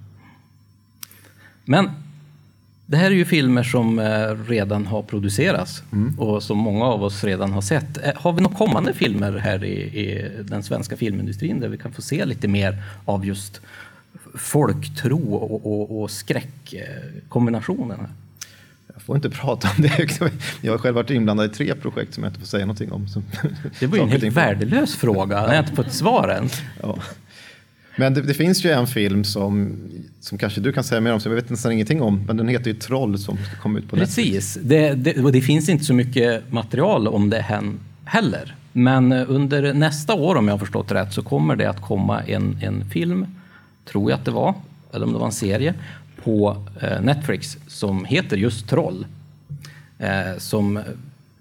Men 1.65 1.89
det 2.85 2.97
här 2.97 3.05
är 3.05 3.15
ju 3.15 3.25
filmer 3.25 3.63
som 3.63 3.99
eh, 3.99 4.35
redan 4.47 4.85
har 4.85 5.03
producerats 5.03 5.83
mm. 5.91 6.19
och 6.19 6.43
som 6.43 6.57
många 6.57 6.85
av 6.85 7.03
oss 7.03 7.23
redan 7.23 7.51
har 7.51 7.61
sett. 7.61 7.97
Eh, 8.03 8.11
har 8.15 8.33
vi 8.33 8.41
några 8.41 8.55
kommande 8.55 8.93
filmer 8.93 9.37
här 9.37 9.63
i, 9.63 9.81
i, 9.81 10.31
den 10.41 10.63
svenska 10.63 10.97
filmindustrin 10.97 11.59
där 11.59 11.67
vi 11.67 11.77
kan 11.77 11.93
få 11.93 12.01
se 12.01 12.25
lite 12.25 12.47
mer 12.47 12.83
av 13.05 13.25
just 13.25 13.61
folktro 14.37 15.33
och, 15.33 15.65
och, 15.65 16.01
och 16.01 16.11
skräckkombinationen? 16.11 18.07
Jag 18.93 19.01
får 19.01 19.15
inte 19.15 19.29
prata 19.41 19.69
om 19.77 19.83
det. 19.83 20.19
Jag 20.61 20.73
har 20.73 20.77
själv 20.77 20.95
varit 20.95 21.09
inblandad 21.09 21.51
i 21.51 21.53
tre 21.53 21.75
projekt 21.75 22.13
som 22.13 22.23
jag 22.23 22.29
inte 22.29 22.39
får 22.39 22.47
säga 22.47 22.65
någonting 22.65 22.91
om. 22.91 23.07
Det 23.79 23.87
var 23.87 23.97
ju 23.97 24.03
en 24.03 24.09
helt 24.09 24.23
värdelös 24.23 24.95
fråga. 24.95 25.35
Jag 25.35 25.47
har 25.47 25.59
inte 25.59 25.75
fått 25.75 25.93
svar 25.93 26.29
än. 26.29 26.49
Ja. 26.81 26.97
Men 27.97 28.13
det, 28.13 28.21
det, 28.21 28.33
finns 28.33 28.65
ju 28.65 28.71
en 28.71 28.87
film 28.87 29.23
som, 29.23 29.77
som 30.21 30.37
kanske 30.37 30.61
du 30.61 30.73
kan 30.73 30.83
säga 30.83 31.01
mer 31.01 31.13
om, 31.13 31.19
som 31.19 31.31
jag 31.31 31.41
vet 31.41 31.49
nästan 31.49 31.71
ingenting 31.71 32.01
om, 32.01 32.23
men 32.27 32.37
den 32.37 32.47
heter 32.47 32.67
ju 32.71 32.73
Troll 32.73 33.17
som 33.19 33.37
ska 33.37 33.55
komma 33.61 33.79
ut 33.79 33.89
på 33.89 33.95
Precis, 33.95 34.57
det, 34.61 34.93
det, 34.93 35.23
och 35.23 35.31
det 35.31 35.41
finns 35.41 35.69
inte 35.69 35.85
så 35.85 35.93
mycket 35.93 36.51
material 36.51 37.07
om 37.07 37.29
det 37.29 37.45
heller. 38.05 38.55
Men 38.71 39.11
under 39.11 39.73
nästa 39.73 40.13
år, 40.13 40.35
om 40.35 40.47
jag 40.47 40.53
har 40.53 40.59
förstått 40.59 40.91
rätt, 40.91 41.13
så 41.13 41.21
kommer 41.21 41.55
det 41.55 41.69
att 41.69 41.81
komma 41.81 42.21
en, 42.23 42.59
en 42.61 42.89
film, 42.89 43.25
tror 43.85 44.11
jag 44.11 44.19
att 44.19 44.25
det 44.25 44.31
var, 44.31 44.53
eller 44.93 45.05
om 45.05 45.13
det 45.13 45.19
var 45.19 45.25
en 45.25 45.31
serie, 45.31 45.73
på 46.23 46.63
eh, 46.81 47.01
Netflix 47.01 47.57
som 47.67 48.05
heter 48.05 48.37
just 48.37 48.69
Troll. 48.69 49.05
Eh, 49.97 50.37
som 50.37 50.79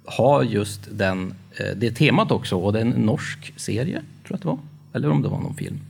har 0.04 0.42
just 0.42 0.80
den, 0.92 1.34
eh, 1.56 1.76
det 1.76 1.90
temat 1.90 2.30
också, 2.30 2.56
och 2.56 2.72
det 2.72 2.78
är 2.78 2.84
en 2.84 2.90
norsk 2.90 3.52
serie, 3.56 4.02
tror 4.26 4.28
jag 4.28 4.34
att 4.34 4.42
det 4.42 4.48
var, 4.48 4.58
eller 4.92 5.10
om 5.10 5.22
det 5.22 5.28
var 5.28 5.40
någon 5.40 5.54
film. 5.54 5.80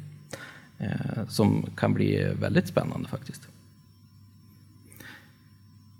Som 1.28 1.66
kan 1.76 1.94
bli 1.94 2.26
väldigt 2.40 2.68
spännande 2.68 3.08
faktiskt. 3.08 3.42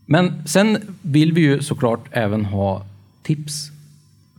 Men 0.07 0.49
sen 0.49 0.97
vill 1.03 1.33
vi 1.33 1.41
ju 1.41 1.63
såklart 1.63 2.09
även 2.11 2.45
ha 2.45 2.87
tips 3.23 3.71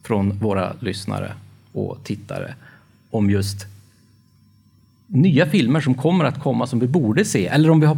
från 0.04 0.40
våra 0.40 0.76
lyssnare 0.80 1.34
och 1.72 1.98
tittare 2.04 2.56
om 3.10 3.30
just 3.30 3.66
nya 5.08 5.46
filmer 5.46 5.82
som 5.82 5.94
kommer 5.94 6.26
att 6.26 6.40
komma 6.40 6.68
som 6.68 6.80
vi 6.80 6.88
borde 6.88 7.26
se, 7.26 7.48
eller 7.48 7.70
om 7.70 7.80
vi 7.80 7.86
har 7.86 7.98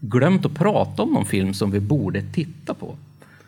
glömt 0.00 0.46
att 0.46 0.54
prata 0.54 1.02
om 1.02 1.12
någon 1.12 1.26
film 1.26 1.54
som 1.54 1.70
vi 1.70 1.80
borde 1.80 2.22
titta 2.22 2.74
på. 2.74 2.96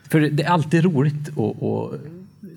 För 0.09 0.19
det 0.19 0.43
är 0.43 0.49
alltid 0.49 0.83
roligt 0.83 1.29
att, 1.29 1.63
att 1.63 1.99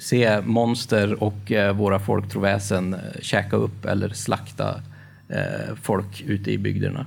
se 0.03 0.41
monster 0.41 1.23
och 1.23 1.53
eh, 1.53 1.77
våra 1.77 1.99
folktroväsen 1.99 2.95
eh, 2.95 3.01
käka 3.21 3.57
upp 3.57 3.85
eller 3.85 4.09
slakta 4.09 4.81
eh, 5.29 5.75
folk 5.83 6.25
ute 6.27 6.53
i 6.53 6.59
bygderna. 6.59 7.07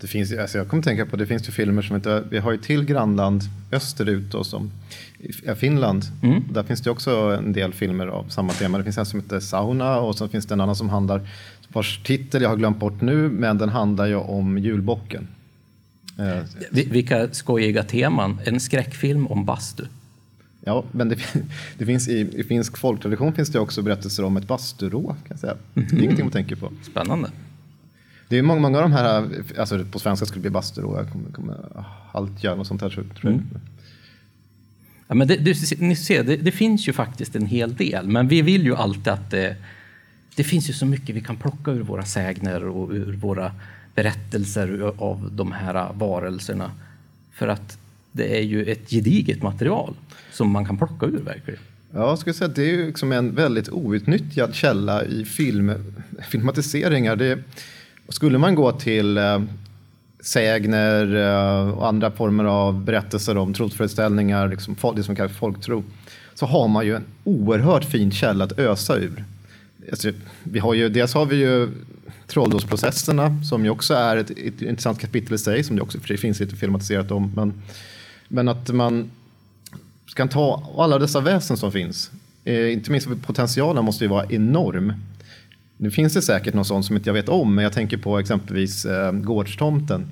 Det 0.00 0.06
finns, 0.06 0.32
alltså 0.32 0.58
jag 0.58 0.68
kommer 0.68 0.82
tänka 0.82 1.06
på 1.06 1.16
det 1.16 1.26
finns 1.26 1.48
ju 1.48 1.52
filmer 1.52 1.82
som 1.82 1.96
inte, 1.96 2.24
vi 2.30 2.38
har 2.38 2.52
ju 2.52 2.58
till 2.58 2.84
grannland 2.84 3.42
österut 3.72 4.30
då, 4.30 4.44
som 4.44 4.70
Finland. 5.56 6.04
Mm. 6.22 6.42
Där 6.50 6.62
finns 6.62 6.80
det 6.80 6.90
också 6.90 7.10
en 7.10 7.52
del 7.52 7.72
filmer 7.72 8.06
av 8.06 8.28
samma 8.28 8.52
tema. 8.52 8.78
Det 8.78 8.84
finns 8.84 8.98
en 8.98 9.06
som 9.06 9.20
heter 9.20 9.40
Sauna 9.40 9.98
och 9.98 10.16
så 10.16 10.28
finns 10.28 10.46
det 10.46 10.54
en 10.54 10.60
annan 10.60 10.76
som 10.76 10.88
handlar, 10.88 11.28
vars 11.72 12.00
titel 12.04 12.42
jag 12.42 12.48
har 12.48 12.56
glömt 12.56 12.78
bort 12.78 13.00
nu, 13.00 13.28
men 13.28 13.58
den 13.58 13.68
handlar 13.68 14.06
ju 14.06 14.16
om 14.16 14.58
julbocken. 14.58 15.28
Eh, 16.18 16.42
vilka 16.70 17.28
skojiga 17.32 17.82
teman. 17.82 18.40
En 18.44 18.60
skräckfilm 18.60 19.26
om 19.26 19.44
bastu. 19.44 19.84
Ja, 20.60 20.84
men 20.92 21.08
det, 21.08 21.16
det, 21.78 21.86
finns 21.86 22.08
i, 22.08 22.40
i 22.40 22.44
finsk 22.44 22.78
folktradition 22.78 23.32
finns 23.32 23.48
det 23.48 23.58
också 23.60 23.82
berättelser 23.82 24.24
om 24.24 24.36
ett 24.36 24.46
basturå. 24.46 25.06
Kan 25.06 25.16
jag 25.28 25.38
säga. 25.38 25.56
Mm. 25.74 25.88
Det 25.90 25.96
är 25.96 26.02
ingenting 26.02 26.24
man 26.24 26.32
tänker 26.32 26.56
på. 26.56 26.72
Spännande. 26.82 27.30
Det 28.28 28.38
är 28.38 28.42
många, 28.42 28.60
många 28.60 28.78
av 28.78 28.82
de 28.82 28.92
här, 28.92 29.28
alltså 29.58 29.84
på 29.84 29.98
svenska 29.98 30.26
skulle 30.26 30.38
det 30.38 30.50
bli 30.50 30.50
basturå, 30.50 31.06
haltjärn 32.12 32.58
och 32.58 32.66
sånt 32.66 32.82
här. 32.82 32.88
Tror 32.90 33.06
jag. 33.20 33.32
Mm. 33.32 33.46
Ja, 35.08 35.14
men 35.14 35.28
det, 35.28 35.36
du, 35.36 35.54
ni 35.78 35.96
ser, 35.96 36.24
det, 36.24 36.36
det, 36.36 36.52
finns 36.52 36.88
ju 36.88 36.92
faktiskt 36.92 37.36
en 37.36 37.46
hel 37.46 37.74
del, 37.74 38.08
men 38.08 38.28
vi 38.28 38.42
vill 38.42 38.64
ju 38.64 38.76
alltid 38.76 39.08
att 39.08 39.30
det, 39.30 39.56
det 40.38 40.44
finns 40.44 40.68
ju 40.68 40.72
så 40.72 40.86
mycket 40.86 41.16
vi 41.16 41.20
kan 41.20 41.36
plocka 41.36 41.70
ur 41.70 41.82
våra 41.82 42.04
sägner 42.04 42.64
och 42.64 42.90
ur 42.90 43.12
våra 43.12 43.52
berättelser 43.94 44.92
av 44.98 45.30
de 45.32 45.52
här 45.52 45.92
varelserna. 45.92 46.70
För 47.32 47.48
att 47.48 47.78
det 48.12 48.38
är 48.38 48.42
ju 48.42 48.64
ett 48.64 48.90
gediget 48.90 49.42
material 49.42 49.94
som 50.32 50.50
man 50.50 50.66
kan 50.66 50.78
plocka 50.78 51.06
ur 51.06 51.22
verkligen. 51.24 51.60
Ja, 51.94 52.08
jag 52.08 52.18
skulle 52.18 52.34
säga 52.34 52.48
att 52.48 52.56
det 52.56 52.70
är 52.70 52.86
liksom 52.86 53.12
en 53.12 53.34
väldigt 53.34 53.68
outnyttjad 53.68 54.54
källa 54.54 55.04
i 55.04 55.24
film, 55.24 55.72
filmatiseringar. 56.28 57.16
Det, 57.16 57.38
skulle 58.08 58.38
man 58.38 58.54
gå 58.54 58.72
till 58.72 59.18
eh, 59.18 59.42
sägner 60.20 61.16
eh, 61.16 61.70
och 61.70 61.88
andra 61.88 62.10
former 62.10 62.44
av 62.44 62.84
berättelser 62.84 63.36
om 63.36 63.54
trosföreställningar, 63.54 64.48
liksom, 64.48 64.76
det 64.96 65.02
som 65.02 65.16
kallas 65.16 65.36
folktro, 65.36 65.84
så 66.34 66.46
har 66.46 66.68
man 66.68 66.86
ju 66.86 66.96
en 66.96 67.04
oerhört 67.24 67.84
fin 67.84 68.10
källa 68.10 68.44
att 68.44 68.58
ösa 68.58 68.96
ur. 68.96 69.24
Alltså, 69.90 70.12
vi 70.42 70.58
har 70.58 70.74
ju, 70.74 70.88
dels 70.88 71.14
har 71.14 71.26
vi 71.26 71.36
ju 71.36 71.68
trolldomsprocesserna 72.26 73.44
som 73.44 73.64
ju 73.64 73.70
också 73.70 73.94
är 73.94 74.16
ett, 74.16 74.30
ett 74.30 74.62
intressant 74.62 75.00
kapitel 75.00 75.34
i 75.34 75.38
sig, 75.38 75.64
som 75.64 75.76
det 75.76 75.82
också 75.82 76.00
för 76.00 76.08
det 76.08 76.16
finns 76.16 76.40
lite 76.40 76.56
filmatiserat 76.56 77.10
om. 77.10 77.32
Men, 77.36 77.62
men 78.28 78.48
att 78.48 78.68
man 78.68 79.10
kan 80.14 80.28
ta 80.28 80.74
alla 80.78 80.98
dessa 80.98 81.20
väsen 81.20 81.56
som 81.56 81.72
finns, 81.72 82.10
eh, 82.44 82.72
inte 82.72 82.90
minst 82.90 83.08
potentialen 83.26 83.84
måste 83.84 84.04
ju 84.04 84.08
vara 84.10 84.26
enorm. 84.28 84.92
Nu 85.76 85.90
finns 85.90 86.14
det 86.14 86.22
säkert 86.22 86.54
något 86.54 86.66
sånt 86.66 86.86
som 86.86 86.96
inte 86.96 87.08
jag 87.08 87.14
vet 87.14 87.28
om, 87.28 87.54
men 87.54 87.62
jag 87.64 87.72
tänker 87.72 87.96
på 87.96 88.18
exempelvis 88.18 88.84
eh, 88.84 89.12
gårdstomten. 89.12 90.06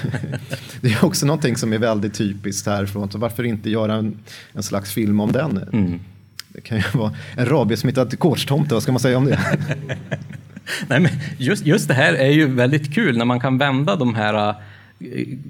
det 0.80 0.92
är 0.92 1.04
också 1.04 1.26
någonting 1.26 1.56
som 1.56 1.72
är 1.72 1.78
väldigt 1.78 2.14
typiskt 2.14 2.66
härifrån, 2.66 3.10
så 3.10 3.18
varför 3.18 3.44
inte 3.44 3.70
göra 3.70 3.94
en, 3.94 4.18
en 4.52 4.62
slags 4.62 4.92
film 4.92 5.20
om 5.20 5.32
den? 5.32 5.56
Mm. 5.72 6.00
Det 6.52 6.60
kan 6.60 6.78
ju 6.78 6.84
vara 6.94 7.12
en 7.36 7.46
rabiesmittad 7.46 8.18
gårdstomte, 8.18 8.74
vad 8.74 8.82
ska 8.82 8.92
man 8.92 9.00
säga 9.00 9.18
om 9.18 9.24
det? 9.24 9.38
Nej, 10.88 11.00
men 11.00 11.10
just, 11.38 11.66
just 11.66 11.88
det 11.88 11.94
här 11.94 12.14
är 12.14 12.30
ju 12.30 12.46
väldigt 12.46 12.94
kul 12.94 13.18
när 13.18 13.24
man 13.24 13.40
kan 13.40 13.58
vända 13.58 13.96
de 13.96 14.14
här 14.14 14.48
äh, 14.48 14.54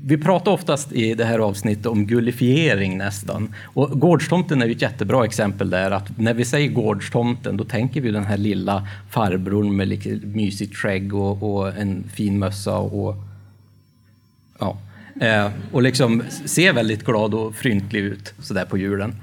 vi 0.04 0.18
pratar 0.18 0.52
oftast 0.52 0.92
i 0.92 1.14
det 1.14 1.24
här 1.24 1.38
avsnittet 1.38 1.86
om 1.86 2.06
gullifiering 2.06 2.98
nästan. 2.98 3.54
Och 3.64 4.00
gårdstomten 4.00 4.62
är 4.62 4.66
ju 4.66 4.72
ett 4.72 4.82
jättebra 4.82 5.24
exempel 5.24 5.70
där. 5.70 5.90
att 5.90 6.18
När 6.18 6.34
vi 6.34 6.44
säger 6.44 6.68
gårdstomten 6.68 7.56
då 7.56 7.64
tänker 7.64 8.00
vi 8.00 8.10
den 8.10 8.24
här 8.24 8.36
lilla 8.36 8.88
farbrorn 9.10 9.76
med 9.76 9.88
lite 9.88 10.08
mysigt 10.26 10.76
skägg 10.76 11.14
och, 11.14 11.42
och 11.42 11.76
en 11.76 12.04
fin 12.14 12.38
mössa. 12.38 12.76
Och, 12.76 13.16
ja, 14.58 14.78
eh, 15.20 15.50
och 15.72 15.82
liksom 15.82 16.22
ser 16.44 16.72
väldigt 16.72 17.04
glad 17.04 17.34
och 17.34 17.54
fryntlig 17.54 18.00
ut 18.00 18.34
sådär 18.38 18.64
på 18.64 18.78
julen. 18.78 19.14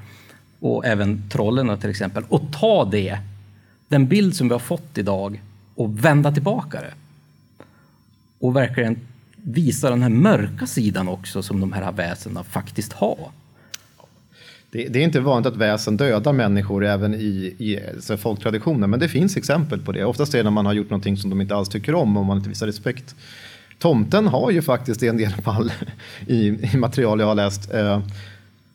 Och 0.59 0.85
även 0.85 1.29
trollen 1.29 1.77
till 1.77 1.89
exempel. 1.89 2.23
Och 2.29 2.41
ta 2.59 2.85
det, 2.85 3.19
den 3.87 4.07
bild 4.07 4.35
som 4.35 4.47
vi 4.47 4.53
har 4.53 4.59
fått 4.59 4.97
idag 4.97 5.41
och 5.75 6.05
vända 6.05 6.31
tillbaka 6.31 6.81
det. 6.81 6.93
Och 8.39 8.55
verkligen 8.55 8.99
visa 9.35 9.89
den 9.89 10.01
här 10.01 10.09
mörka 10.09 10.67
sidan 10.67 11.07
också 11.07 11.43
som 11.43 11.59
de 11.59 11.73
här 11.73 11.91
väsena 11.91 12.43
faktiskt 12.43 12.93
har. 12.93 13.31
Det 14.71 14.87
Det, 14.87 14.99
är 14.99 15.03
inte 15.03 15.19
vanligt 15.19 15.47
att 15.53 15.57
väsen 15.57 15.97
dödar 15.97 16.33
människor 16.33 16.85
även 16.85 17.13
i, 17.15 17.55
i 17.57 17.79
alltså, 17.95 18.17
folktraditionen, 18.17 18.89
men 18.89 18.99
det 18.99 19.09
finns 19.09 19.37
exempel 19.37 19.81
på 19.81 19.91
det. 19.91 20.05
Oftast 20.05 20.33
är 20.33 20.37
det 20.37 20.43
när 20.43 20.51
man 20.51 20.65
har 20.65 20.73
gjort 20.73 20.89
någonting 20.89 21.17
som 21.17 21.29
de 21.29 21.41
inte 21.41 21.55
alls 21.55 21.69
tycker 21.69 21.95
om 21.95 22.17
och 22.17 22.25
man 22.25 22.37
inte 22.37 22.49
visar 22.49 22.67
respekt. 22.67 23.15
Tomten 23.79 24.27
har 24.27 24.51
ju 24.51 24.61
faktiskt 24.61 25.03
i 25.03 25.07
en 25.07 25.17
del 25.17 25.31
fall 25.31 25.71
i, 26.27 26.47
i 26.73 26.77
material 26.77 27.19
jag 27.19 27.27
har 27.27 27.35
läst 27.35 27.73
eh, 27.73 28.01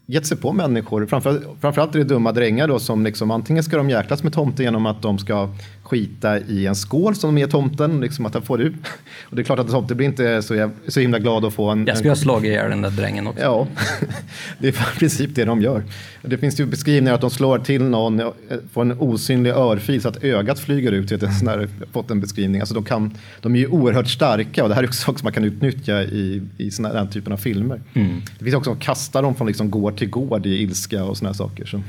gett 0.07 0.27
sig 0.27 0.37
på 0.37 0.53
människor. 0.53 1.07
Framför, 1.07 1.43
framförallt 1.61 1.95
är 1.95 1.99
det 1.99 2.05
dumma 2.05 2.33
drängar 2.33 2.69
då 2.69 2.79
som 2.79 3.05
liksom 3.05 3.31
antingen 3.31 3.63
ska 3.63 3.77
de 3.77 3.91
jäklas 3.91 4.23
med 4.23 4.33
tomten 4.33 4.65
genom 4.65 4.87
att 4.87 5.03
de 5.03 5.19
ska 5.19 5.49
skita 5.83 6.39
i 6.39 6.67
en 6.67 6.75
skål 6.75 7.15
som 7.15 7.35
de 7.35 7.41
ger 7.41 7.47
tomten, 7.47 8.01
liksom 8.01 8.27
att 8.27 8.35
han 8.35 8.43
får 8.43 8.61
ut. 8.61 8.75
Och 9.31 9.37
det 9.37 9.43
är 9.43 9.45
klart 9.45 9.59
att 9.59 9.71
tomten 9.71 9.97
blir 9.97 10.07
inte 10.07 10.43
så, 10.43 10.71
så 10.89 11.01
himla 11.01 11.19
glad 11.19 11.45
att 11.45 11.55
få 11.55 11.71
en... 11.71 11.87
Jag 11.87 11.97
skulle 11.97 12.11
ha 12.11 12.17
slagit 12.17 12.51
ihjäl 12.51 12.71
den 12.71 12.83
där 12.83 12.91
drängen 12.91 13.27
också. 13.27 13.43
Ja, 13.43 13.67
det 14.59 14.69
är 14.69 14.73
i 14.73 14.99
princip 14.99 15.35
det 15.35 15.45
de 15.45 15.63
gör. 15.63 15.85
Det 16.23 16.39
finns 16.39 16.61
ju 16.61 16.67
beskrivningar 16.67 17.15
att 17.15 17.21
de 17.21 17.31
slår 17.31 17.59
till 17.59 17.83
någon, 17.83 18.21
eh, 18.21 18.29
får 18.73 18.83
en 18.83 18.93
osynlig 18.93 19.51
örfil 19.51 20.03
så 20.03 20.09
att 20.09 20.25
ögat 20.25 20.59
flyger 20.59 20.93
ut. 20.93 21.13
Vet, 21.13 21.23
en 21.23 21.69
fått 21.93 22.11
en 22.11 22.21
beskrivning. 22.21 22.61
Alltså 22.61 22.75
de, 22.75 22.85
kan, 22.85 23.17
de 23.41 23.55
är 23.55 23.59
ju 23.59 23.67
oerhört 23.67 24.09
starka 24.09 24.63
och 24.63 24.69
det 24.69 24.75
här 24.75 24.83
är 24.83 24.87
också 24.87 25.03
saker 25.03 25.19
som 25.19 25.27
man 25.27 25.33
kan 25.33 25.45
utnyttja 25.45 26.03
i, 26.03 26.43
i 26.59 26.71
såna, 26.71 26.93
den 26.93 27.11
typen 27.11 27.33
av 27.33 27.37
filmer. 27.37 27.81
Mm. 27.95 28.23
Det 28.39 28.45
finns 28.45 28.57
också 28.57 28.71
som 28.71 28.81
kastar 28.81 29.23
dem 29.23 29.35
från 29.35 29.47
liksom 29.47 29.71
gård 29.93 29.99
till 29.99 30.11
gård 30.11 30.47
i 30.47 30.63
ilska 30.63 31.05
och 31.05 31.17
sådana 31.17 31.35
saker. 31.35 31.67
Så. 31.67 31.83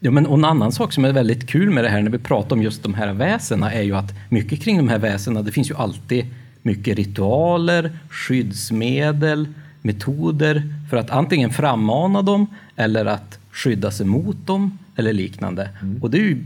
Ja, 0.00 0.10
men 0.10 0.26
en 0.26 0.44
annan 0.44 0.72
sak 0.72 0.92
som 0.92 1.04
är 1.04 1.12
väldigt 1.12 1.46
kul 1.46 1.70
med 1.70 1.84
det 1.84 1.90
här 1.90 2.02
när 2.02 2.10
vi 2.10 2.18
pratar 2.18 2.56
om 2.56 2.62
just 2.62 2.82
de 2.82 2.94
här 2.94 3.12
väsena 3.12 3.72
är 3.72 3.82
ju 3.82 3.96
att 3.96 4.12
mycket 4.30 4.62
kring 4.62 4.76
de 4.76 4.88
här 4.88 4.98
väsena, 4.98 5.42
det 5.42 5.52
finns 5.52 5.70
ju 5.70 5.74
alltid 5.76 6.26
mycket 6.62 6.96
ritualer, 6.96 7.98
skyddsmedel, 8.10 9.48
metoder 9.82 10.62
för 10.90 10.96
att 10.96 11.10
antingen 11.10 11.50
frammana 11.50 12.22
dem 12.22 12.46
eller 12.76 13.06
att 13.06 13.38
skydda 13.52 13.90
sig 13.90 14.06
mot 14.06 14.46
dem 14.46 14.78
eller 14.96 15.12
liknande. 15.12 15.68
Mm. 15.82 16.02
Och 16.02 16.10
det, 16.10 16.18
ju, 16.18 16.44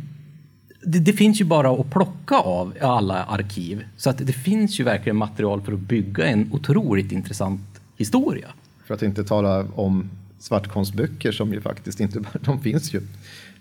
det, 0.82 0.98
det, 0.98 1.12
finns 1.12 1.40
ju 1.40 1.44
bara 1.44 1.70
att 1.70 1.90
plocka 1.90 2.36
av 2.36 2.72
i 2.76 2.80
alla 2.80 3.24
arkiv. 3.24 3.84
Så 3.96 4.10
att 4.10 4.18
det 4.18 4.32
finns 4.32 4.80
ju 4.80 4.84
verkligen 4.84 5.16
material 5.16 5.60
för 5.60 5.72
att 5.72 5.78
bygga 5.78 6.26
en 6.26 6.48
otroligt 6.52 7.12
intressant 7.12 7.80
historia. 7.96 8.48
För 8.86 8.94
att 8.94 9.02
inte 9.02 9.24
tala 9.24 9.64
om 9.74 10.10
svartkonstböcker 10.40 11.32
som 11.32 11.52
ju 11.52 11.60
faktiskt 11.60 12.00
inte, 12.00 12.20
de 12.40 12.60
finns 12.60 12.94
ju. 12.94 13.00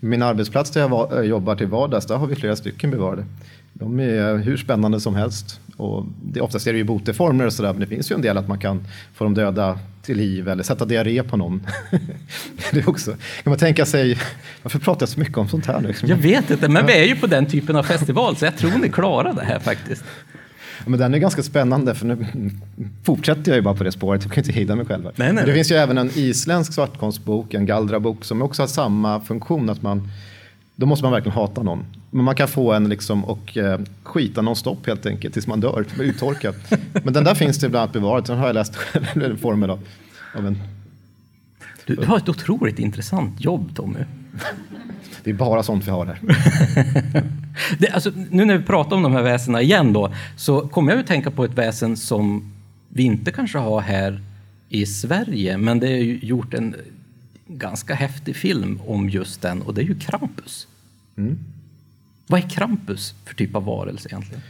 Min 0.00 0.22
arbetsplats 0.22 0.70
där 0.70 0.80
jag 0.80 1.18
eh, 1.18 1.24
jobbar 1.24 1.56
till 1.56 1.66
vardags, 1.66 2.06
där 2.06 2.16
har 2.16 2.26
vi 2.26 2.34
flera 2.34 2.56
stycken 2.56 2.90
bevarade. 2.90 3.24
De 3.72 4.00
är 4.00 4.34
eh, 4.34 4.36
hur 4.36 4.56
spännande 4.56 5.00
som 5.00 5.14
helst. 5.14 5.60
Och 5.76 6.06
det, 6.22 6.40
oftast 6.40 6.66
är 6.66 6.72
det 6.72 6.78
ju 6.78 6.84
boteformer 6.84 7.46
och 7.46 7.52
sådär, 7.52 7.72
men 7.72 7.80
det 7.80 7.86
finns 7.86 8.10
ju 8.10 8.14
en 8.14 8.22
del 8.22 8.38
att 8.38 8.48
man 8.48 8.58
kan 8.58 8.84
få 9.14 9.24
dem 9.24 9.34
döda 9.34 9.78
till 10.02 10.16
liv 10.16 10.48
eller 10.48 10.62
sätta 10.62 10.84
diarré 10.84 11.22
på 11.22 11.36
någon. 11.36 11.66
det 12.72 12.86
också, 12.86 13.10
kan 13.10 13.50
man 13.50 13.58
tänka 13.58 13.86
sig, 13.86 14.18
varför 14.62 14.78
pratar 14.78 15.02
jag 15.02 15.08
så 15.08 15.20
mycket 15.20 15.38
om 15.38 15.48
sånt 15.48 15.66
här 15.66 15.80
nu? 15.80 15.94
Jag 16.02 16.16
vet 16.16 16.50
inte, 16.50 16.68
men 16.68 16.86
vi 16.86 16.92
är 16.92 17.04
ju 17.04 17.16
på 17.16 17.26
den 17.26 17.46
typen 17.46 17.76
av 17.76 17.82
festival 17.82 18.36
så 18.36 18.44
jag 18.44 18.56
tror 18.56 18.78
ni 18.78 18.88
klarar 18.88 19.32
det 19.32 19.44
här 19.44 19.58
faktiskt. 19.58 20.04
Men 20.86 20.98
den 20.98 21.14
är 21.14 21.18
ganska 21.18 21.42
spännande 21.42 21.94
för 21.94 22.06
nu 22.06 22.26
fortsätter 23.02 23.50
jag 23.50 23.56
ju 23.56 23.62
bara 23.62 23.74
på 23.74 23.84
det 23.84 23.92
spåret. 23.92 24.22
Jag 24.22 24.32
kan 24.32 24.44
inte 24.44 24.52
hejda 24.52 24.76
mig 24.76 24.86
själv. 24.86 25.10
Nej, 25.16 25.32
nej. 25.32 25.46
Det 25.46 25.54
finns 25.54 25.72
ju 25.72 25.76
även 25.76 25.98
en 25.98 26.10
isländsk 26.14 26.72
svartkonstbok, 26.72 27.54
en 27.54 27.66
Galdra-bok 27.66 28.24
som 28.24 28.42
också 28.42 28.62
har 28.62 28.66
samma 28.66 29.20
funktion. 29.20 29.70
att 29.70 29.82
man 29.82 30.08
då 30.80 30.86
måste 30.86 31.04
man 31.04 31.12
verkligen 31.12 31.34
hata 31.34 31.62
någon. 31.62 31.84
Men 32.10 32.24
man 32.24 32.34
kan 32.34 32.48
få 32.48 32.72
en 32.72 32.88
liksom 32.88 33.24
och 33.24 33.56
eh, 33.56 33.80
skita 34.02 34.42
nonstop 34.42 34.86
helt 34.86 35.06
enkelt 35.06 35.34
tills 35.34 35.46
man 35.46 35.60
dör, 35.60 35.84
uttorkad. 36.00 36.54
Men 37.04 37.12
den 37.12 37.24
där 37.24 37.34
finns 37.34 37.58
det 37.58 37.68
bland 37.68 37.82
annat 37.82 37.92
bevarat. 37.92 38.26
Den 38.26 38.38
har 38.38 38.46
jag 38.46 38.54
läst 38.54 38.76
själv, 38.76 39.36
formen 39.36 39.70
av, 39.70 39.80
av 40.36 40.46
en... 40.46 40.58
Du, 41.84 41.94
du 41.94 42.06
har 42.06 42.16
ett 42.16 42.28
otroligt 42.28 42.78
intressant 42.78 43.44
jobb 43.44 43.76
Tommy. 43.76 43.98
Det 45.24 45.30
är 45.30 45.34
bara 45.34 45.62
sånt 45.62 45.86
vi 45.86 45.90
har 45.90 46.06
här. 46.06 46.20
det, 47.78 47.88
alltså, 47.88 48.12
nu 48.30 48.44
när 48.44 48.58
vi 48.58 48.64
pratar 48.64 48.96
om 48.96 49.02
de 49.02 49.12
här 49.12 49.22
väsena 49.22 49.62
igen 49.62 49.92
då, 49.92 50.14
så 50.36 50.68
kommer 50.68 50.92
jag 50.92 51.00
att 51.00 51.06
tänka 51.06 51.30
på 51.30 51.44
ett 51.44 51.54
väsen 51.54 51.96
som 51.96 52.52
vi 52.88 53.02
inte 53.02 53.32
kanske 53.32 53.58
har 53.58 53.80
här 53.80 54.22
i 54.68 54.86
Sverige, 54.86 55.56
men 55.56 55.80
det 55.80 55.88
är 55.88 56.02
ju 56.02 56.18
gjort 56.22 56.54
en 56.54 56.74
ganska 57.46 57.94
häftig 57.94 58.36
film 58.36 58.80
om 58.86 59.10
just 59.10 59.42
den 59.42 59.62
och 59.62 59.74
det 59.74 59.80
är 59.80 59.84
ju 59.84 59.98
Krampus. 59.98 60.66
Mm. 61.16 61.38
Vad 62.26 62.44
är 62.44 62.48
Krampus 62.48 63.14
för 63.24 63.34
typ 63.34 63.56
av 63.56 63.64
varelse 63.64 64.08
egentligen? 64.08 64.42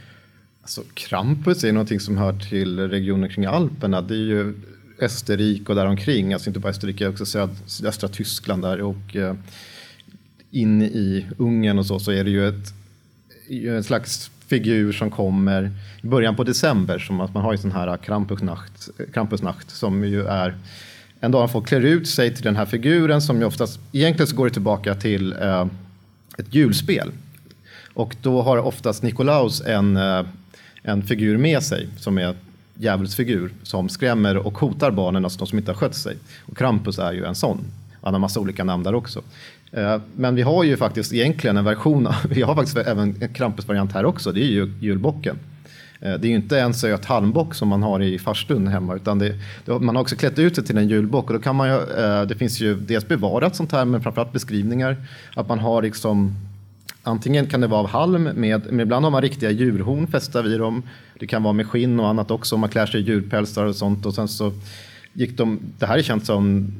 Alltså, 0.61 0.83
Krampus 0.93 1.63
är 1.63 1.71
någonting 1.71 1.99
som 1.99 2.17
hör 2.17 2.33
till 2.33 2.79
regionen 2.89 3.29
kring 3.29 3.45
Alperna. 3.45 4.01
Det 4.01 4.13
är 4.13 4.17
ju 4.17 4.53
Österrike 4.99 5.65
och 5.69 5.75
däromkring, 5.75 6.33
alltså 6.33 6.49
inte 6.49 6.59
bara 6.59 6.69
Österrike, 6.69 7.07
också 7.07 7.47
sydöstra 7.65 8.09
Tyskland 8.09 8.61
där 8.61 8.81
och 8.81 9.15
eh, 9.15 9.35
in 10.51 10.81
i 10.81 11.25
Ungern 11.37 11.79
och 11.79 11.85
så, 11.85 11.99
så 11.99 12.11
är 12.11 12.23
det 12.23 12.29
ju 12.29 12.47
ett, 12.47 12.73
en 13.49 13.83
slags 13.83 14.31
figur 14.47 14.91
som 14.91 15.11
kommer 15.11 15.71
i 16.03 16.07
början 16.07 16.35
på 16.35 16.43
december, 16.43 16.99
som 16.99 17.21
att 17.21 17.33
man 17.33 17.43
har 17.43 17.51
ju 17.51 17.57
sån 17.57 17.71
här 17.71 17.97
Krampusnacht, 17.97 18.89
Krampusnacht 19.13 19.69
som 19.69 20.03
ju 20.03 20.25
är 20.25 20.55
en 21.23 21.31
dag 21.31 21.51
folk 21.51 21.67
klär 21.67 21.81
ut 21.81 22.07
sig 22.07 22.35
till 22.35 22.43
den 22.43 22.55
här 22.55 22.65
figuren 22.65 23.21
som 23.21 23.39
ju 23.39 23.45
oftast, 23.45 23.79
egentligen 23.91 24.27
så 24.27 24.35
går 24.35 24.45
det 24.45 24.53
tillbaka 24.53 24.95
till 24.95 25.33
eh, 25.33 25.67
ett 26.37 26.55
julspel. 26.55 27.11
Och 27.93 28.15
då 28.21 28.41
har 28.41 28.57
oftast 28.57 29.03
Nikolaus 29.03 29.61
en, 29.61 29.97
eh, 29.97 30.25
en 30.83 31.03
figur 31.03 31.37
med 31.37 31.63
sig 31.63 31.89
som 31.97 32.17
är 32.17 32.35
djävulsfigur 32.75 33.53
som 33.63 33.89
skrämmer 33.89 34.37
och 34.37 34.57
hotar 34.57 34.91
barnen, 34.91 35.23
alltså 35.23 35.39
de 35.39 35.47
som 35.47 35.57
inte 35.57 35.71
har 35.71 35.77
skött 35.77 35.95
sig. 35.95 36.17
Och 36.39 36.57
Krampus 36.57 36.99
är 36.99 37.13
ju 37.13 37.25
en 37.25 37.35
sån. 37.35 37.59
Han 38.01 38.13
har 38.13 38.19
massa 38.19 38.39
olika 38.39 38.63
namn 38.63 38.83
där 38.83 38.95
också. 38.95 39.21
Eh, 39.71 40.01
men 40.15 40.35
vi 40.35 40.41
har 40.41 40.63
ju 40.63 40.77
faktiskt 40.77 41.13
egentligen 41.13 41.57
en 41.57 41.65
version, 41.65 42.07
vi 42.29 42.41
har 42.41 42.55
faktiskt 42.55 42.77
även 42.77 43.15
en 43.21 43.33
Krampus-variant 43.33 43.91
här 43.91 44.05
också, 44.05 44.31
det 44.31 44.41
är 44.41 44.51
ju 44.51 44.73
julbocken. 44.79 45.39
Eh, 45.99 46.13
det 46.13 46.27
är 46.27 46.29
ju 46.29 46.35
inte 46.35 46.59
en 46.59 46.73
söt 46.73 47.05
halmbock 47.05 47.55
som 47.55 47.67
man 47.67 47.83
har 47.83 48.01
i 48.01 48.19
farstun 48.19 48.67
hemma 48.67 48.95
utan 48.95 49.19
det, 49.19 49.35
man 49.65 49.95
har 49.95 50.01
också 50.01 50.15
klätt 50.15 50.39
ut 50.39 50.55
sig 50.55 50.63
till 50.63 50.77
en 50.77 50.87
julbock 50.87 51.27
och 51.27 51.33
då 51.33 51.39
kan 51.39 51.55
man 51.55 51.69
ju, 51.69 51.75
eh, 51.75 52.21
det 52.21 52.35
finns 52.35 52.59
ju 52.59 52.75
dels 52.75 53.07
bevarat 53.07 53.55
sånt 53.55 53.71
här 53.71 53.85
men 53.85 54.01
framförallt 54.01 54.33
beskrivningar. 54.33 54.97
Att 55.35 55.47
man 55.47 55.59
har 55.59 55.81
liksom 55.81 56.35
Antingen 57.03 57.47
kan 57.47 57.61
det 57.61 57.67
vara 57.67 57.79
av 57.79 57.87
halm, 57.87 58.23
med, 58.23 58.61
men 58.69 58.79
ibland 58.79 59.05
har 59.05 59.11
man 59.11 59.21
riktiga 59.21 59.51
djurhorn 59.51 60.07
fästa 60.07 60.41
vid 60.41 60.59
dem. 60.59 60.83
Det 61.19 61.27
kan 61.27 61.43
vara 61.43 61.53
med 61.53 61.67
skinn 61.67 61.99
och 61.99 62.07
annat 62.07 62.31
också, 62.31 62.57
man 62.57 62.69
klär 62.69 62.85
sig 62.85 63.01
i 63.01 63.03
djurpälsar 63.03 63.65
och 63.65 63.75
sånt. 63.75 64.05
Och 64.05 64.13
sen 64.13 64.27
så 64.27 64.53
gick 65.13 65.37
de, 65.37 65.59
det 65.79 65.85
här 65.85 65.97
är 65.97 66.01
känt 66.01 66.25
som, 66.25 66.71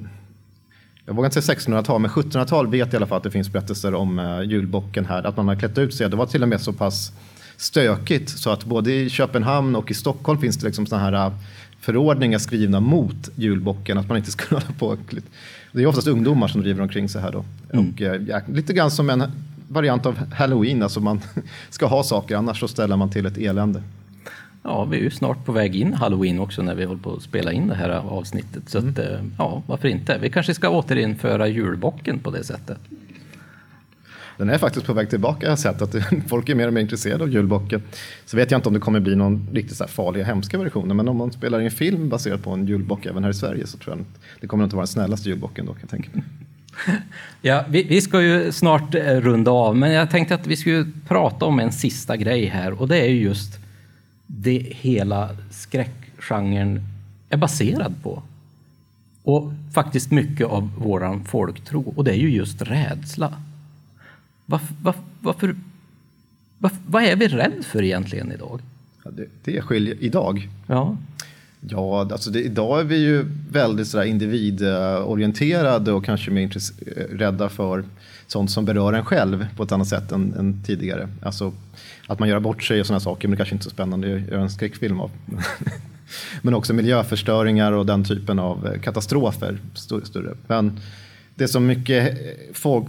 jag 1.11 1.15
vågar 1.15 1.27
inte 1.27 1.41
säga 1.41 1.57
1600-tal, 1.57 2.01
men 2.01 2.11
1700-tal 2.11 2.67
vet 2.67 2.79
jag 2.79 2.93
i 2.93 2.97
alla 2.97 3.07
fall 3.07 3.17
att 3.17 3.23
det 3.23 3.31
finns 3.31 3.49
berättelser 3.49 3.93
om 3.93 4.19
uh, 4.19 4.43
julbocken 4.43 5.05
här. 5.05 5.23
Att 5.23 5.37
man 5.37 5.47
har 5.47 5.55
klätt 5.55 5.77
ut 5.77 5.93
sig. 5.93 6.09
Det 6.09 6.15
var 6.15 6.25
till 6.25 6.43
och 6.43 6.49
med 6.49 6.61
så 6.61 6.73
pass 6.73 7.11
stökigt 7.57 8.29
så 8.29 8.49
att 8.49 8.65
både 8.65 8.93
i 8.93 9.09
Köpenhamn 9.09 9.75
och 9.75 9.91
i 9.91 9.93
Stockholm 9.93 10.41
finns 10.41 10.57
det 10.57 10.65
liksom 10.65 10.85
såna 10.85 11.01
här 11.01 11.13
äh, 11.13 11.33
förordningar 11.79 12.39
skrivna 12.39 12.79
mot 12.79 13.29
julbocken, 13.35 13.97
att 13.97 14.07
man 14.07 14.17
inte 14.17 14.31
ska 14.31 14.43
hålla 14.55 14.73
på. 14.79 14.97
Det 15.71 15.81
är 15.81 15.85
oftast 15.85 16.07
ungdomar 16.07 16.47
som 16.47 16.61
driver 16.61 16.81
omkring 16.81 17.09
så 17.09 17.19
här 17.19 17.31
då. 17.31 17.45
Mm. 17.73 17.89
Och, 17.89 18.01
äh, 18.01 18.21
ja, 18.27 18.41
lite 18.47 18.73
grann 18.73 18.91
som 18.91 19.09
en 19.09 19.23
variant 19.67 20.05
av 20.05 20.33
halloween, 20.33 20.83
alltså 20.83 20.99
man 20.99 21.21
ska 21.69 21.85
ha 21.85 22.03
saker, 22.03 22.35
annars 22.35 22.59
så 22.59 22.67
ställer 22.67 22.95
man 22.95 23.09
till 23.09 23.25
ett 23.25 23.37
elände. 23.37 23.83
Ja, 24.63 24.85
vi 24.85 24.97
är 24.97 25.01
ju 25.01 25.09
snart 25.09 25.45
på 25.45 25.51
väg 25.51 25.75
in 25.75 25.93
halloween 25.93 26.39
också 26.39 26.61
när 26.61 26.75
vi 26.75 26.85
håller 26.85 27.01
på 27.01 27.13
att 27.13 27.21
spela 27.21 27.51
in 27.51 27.67
det 27.67 27.75
här 27.75 27.89
avsnittet. 27.89 28.69
Så 28.69 28.77
mm. 28.77 28.89
att, 28.89 28.99
äh, 28.99 29.19
ja, 29.37 29.63
varför 29.67 29.87
inte? 29.87 30.17
Vi 30.17 30.29
kanske 30.29 30.53
ska 30.53 30.69
återinföra 30.69 31.47
julbocken 31.47 32.19
på 32.19 32.31
det 32.31 32.43
sättet. 32.43 32.77
Den 34.37 34.49
är 34.49 34.57
faktiskt 34.57 34.85
på 34.85 34.93
väg 34.93 35.09
tillbaka. 35.09 35.45
Jag 35.45 35.51
har 35.51 35.57
sett 35.57 35.81
att 35.81 35.95
folk 36.27 36.49
är 36.49 36.55
mer 36.55 36.67
och 36.67 36.73
mer 36.73 36.81
intresserade 36.81 37.23
av 37.23 37.29
julbocken. 37.29 37.81
Så 38.25 38.37
vet 38.37 38.51
jag 38.51 38.57
inte 38.57 38.69
om 38.69 38.73
det 38.73 38.79
kommer 38.79 38.99
bli 38.99 39.15
någon 39.15 39.47
riktigt 39.53 39.77
så 39.77 39.87
farliga, 39.87 40.23
hemska 40.23 40.57
versioner. 40.57 40.95
Men 40.95 41.07
om 41.07 41.17
man 41.17 41.31
spelar 41.31 41.59
in 41.59 41.65
en 41.65 41.71
film 41.71 42.09
baserad 42.09 42.43
på 42.43 42.51
en 42.51 42.67
julbock 42.67 43.05
även 43.05 43.23
här 43.23 43.31
i 43.31 43.33
Sverige 43.33 43.67
så 43.67 43.77
tror 43.77 43.95
jag 43.95 44.01
att 44.01 44.41
det 44.41 44.47
kommer 44.47 44.63
inte 44.63 44.75
vara 44.75 44.83
den 44.83 44.87
snällaste 44.87 45.29
julbocken 45.29 45.65
då 45.65 45.73
kan 45.73 45.81
jag 45.81 45.89
tänka 45.89 46.09
mig. 46.13 46.23
Ja, 47.41 47.65
vi, 47.69 47.83
vi, 47.83 48.01
ska 48.01 48.21
ju 48.21 48.51
snart 48.51 48.95
eh, 48.95 49.01
runda 49.01 49.51
av, 49.51 49.77
men 49.77 49.91
jag 49.91 50.09
tänkte 50.09 50.35
att 50.35 50.47
vi 50.47 50.55
skulle 50.55 50.85
prata 51.07 51.45
om 51.45 51.59
en 51.59 51.71
sista 51.71 52.17
grej 52.17 52.45
här 52.45 52.81
och 52.81 52.87
det 52.87 52.99
är 52.99 53.09
ju 53.09 53.21
just 53.21 53.59
det 54.37 54.67
hela 54.71 55.37
skräckgenren 55.51 56.81
är 57.29 57.37
baserad 57.37 57.95
på. 58.03 58.23
Och 59.23 59.51
faktiskt 59.73 60.11
mycket 60.11 60.47
av 60.47 60.71
våran 60.77 61.25
folktro 61.25 61.93
och 61.95 62.03
det 62.03 62.11
är 62.11 62.17
ju 62.17 62.29
just 62.29 62.61
rädsla. 62.61 63.41
Varför, 64.45 64.75
varför, 64.81 65.01
varför, 65.21 65.55
varför, 66.57 66.77
vad 66.87 67.03
är 67.03 67.15
vi 67.15 67.27
rädda 67.27 67.63
för 67.63 67.83
egentligen 67.83 68.31
idag? 68.31 68.61
Ja, 69.03 69.11
det, 69.11 69.27
det 69.43 69.61
skiljer 69.61 69.95
idag. 69.99 70.49
Ja. 70.67 70.97
Ja, 71.69 72.01
alltså 72.11 72.31
det, 72.31 72.41
idag 72.41 72.79
är 72.79 72.83
vi 72.83 72.97
ju 72.97 73.25
väldigt 73.51 73.87
sådär 73.87 74.05
individorienterade 74.05 75.91
och 75.91 76.05
kanske 76.05 76.31
mer 76.31 76.49
rädda 77.17 77.49
för 77.49 77.83
sånt 78.27 78.51
som 78.51 78.65
berör 78.65 78.93
en 78.93 79.05
själv 79.05 79.47
på 79.55 79.63
ett 79.63 79.71
annat 79.71 79.87
sätt 79.87 80.11
än, 80.11 80.33
än 80.33 80.63
tidigare. 80.63 81.09
Alltså 81.21 81.53
att 82.07 82.19
man 82.19 82.29
gör 82.29 82.39
bort 82.39 82.63
sig 82.63 82.79
och 82.79 82.85
sådana 82.85 82.99
saker, 82.99 83.27
men 83.27 83.31
det 83.31 83.37
kanske 83.37 83.55
inte 83.55 83.63
är 83.63 83.69
så 83.69 83.69
spännande 83.69 84.15
att 84.15 84.31
göra 84.31 84.41
en 84.41 84.49
skräckfilm 84.49 84.99
av. 84.99 85.11
men 86.41 86.53
också 86.53 86.73
miljöförstöringar 86.73 87.71
och 87.71 87.85
den 87.85 88.03
typen 88.03 88.39
av 88.39 88.67
eh, 88.67 88.81
katastrofer. 88.81 89.57
Större. 89.73 90.35
Men 90.47 90.79
det 91.35 91.47
som 91.47 91.65
mycket 91.65 92.17
folk 92.53 92.85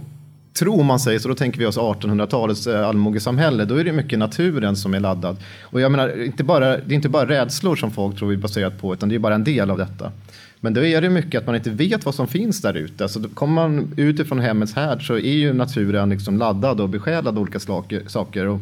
tror 0.53 0.83
man 0.83 0.99
säger, 0.99 1.19
så 1.19 1.27
då 1.27 1.35
tänker 1.35 1.59
vi 1.59 1.65
oss 1.65 1.77
1800-talets 1.77 2.67
eh, 2.67 2.87
allmogesamhälle, 2.87 3.65
då 3.65 3.75
är 3.75 3.83
det 3.83 3.91
mycket 3.91 4.19
naturen 4.19 4.75
som 4.75 4.93
är 4.93 4.99
laddad. 4.99 5.37
Och 5.61 5.81
jag 5.81 5.91
menar, 5.91 6.23
inte 6.23 6.43
bara, 6.43 6.77
det 6.77 6.93
är 6.93 6.95
inte 6.95 7.09
bara 7.09 7.29
rädslor 7.29 7.75
som 7.75 7.91
folk 7.91 8.17
tror 8.17 8.29
vi 8.29 8.37
baserat 8.37 8.81
på, 8.81 8.93
utan 8.93 9.09
det 9.09 9.15
är 9.15 9.19
bara 9.19 9.35
en 9.35 9.43
del 9.43 9.71
av 9.71 9.77
detta. 9.77 10.11
Men 10.59 10.73
då 10.73 10.85
är 10.85 11.01
det 11.01 11.09
mycket 11.09 11.41
att 11.41 11.45
man 11.45 11.55
inte 11.55 11.69
vet 11.69 12.05
vad 12.05 12.15
som 12.15 12.27
finns 12.27 12.61
där 12.61 12.73
ute. 12.73 13.03
Alltså, 13.03 13.23
så 13.23 13.29
kommer 13.29 13.53
man 13.53 13.93
utifrån 13.97 14.39
hemmets 14.39 14.73
härd 14.73 15.07
så 15.07 15.13
är 15.13 15.33
ju 15.33 15.53
naturen 15.53 16.09
liksom 16.09 16.37
laddad 16.37 16.81
och 16.81 16.89
besjälad 16.89 17.27
av 17.27 17.39
olika 17.39 17.59
saker. 18.07 18.47
Och 18.47 18.59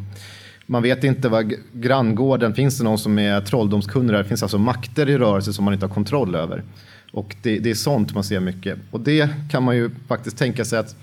man 0.65 0.83
vet 0.83 1.03
inte 1.03 1.29
vad 1.29 1.53
granngården, 1.73 2.53
finns 2.53 2.77
det 2.77 2.83
någon 2.83 2.97
som 2.97 3.19
är 3.19 3.41
trolldomskunnig 3.41 4.11
där? 4.11 4.17
Det 4.17 4.29
finns 4.29 4.43
alltså 4.43 4.57
makter 4.57 5.09
i 5.09 5.17
rörelse 5.17 5.53
som 5.53 5.65
man 5.65 5.73
inte 5.73 5.85
har 5.85 5.93
kontroll 5.93 6.35
över. 6.35 6.63
Och 7.11 7.35
det, 7.41 7.59
det 7.59 7.69
är 7.69 7.75
sånt 7.75 8.13
man 8.13 8.23
ser 8.23 8.39
mycket. 8.39 8.79
Och 8.91 8.99
det 8.99 9.29
kan 9.51 9.63
man 9.63 9.75
ju 9.75 9.89
faktiskt 10.07 10.37
tänka 10.37 10.65
sig 10.65 10.79
att 10.79 10.95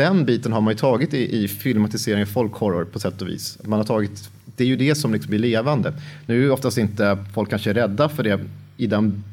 den 0.00 0.24
biten 0.24 0.52
har 0.52 0.60
man 0.60 0.72
ju 0.72 0.78
tagit 0.78 1.14
i, 1.14 1.44
i 1.44 1.48
filmatisering 1.48 2.22
av 2.22 2.26
folkhorror 2.26 2.84
på 2.84 2.98
sätt 2.98 3.22
och 3.22 3.28
vis. 3.28 3.58
Man 3.64 3.78
har 3.78 3.86
tagit, 3.86 4.30
det 4.56 4.64
är 4.64 4.68
ju 4.68 4.76
det 4.76 4.94
som 4.94 5.12
liksom 5.12 5.30
blir 5.30 5.38
levande. 5.38 5.92
Nu 6.26 6.34
är 6.34 6.40
ju 6.40 6.50
oftast 6.50 6.78
inte 6.78 7.18
folk 7.34 7.50
kanske 7.50 7.72
rädda 7.72 8.08
för 8.08 8.22
det 8.22 8.40
i 8.76 8.86
den 8.86 9.24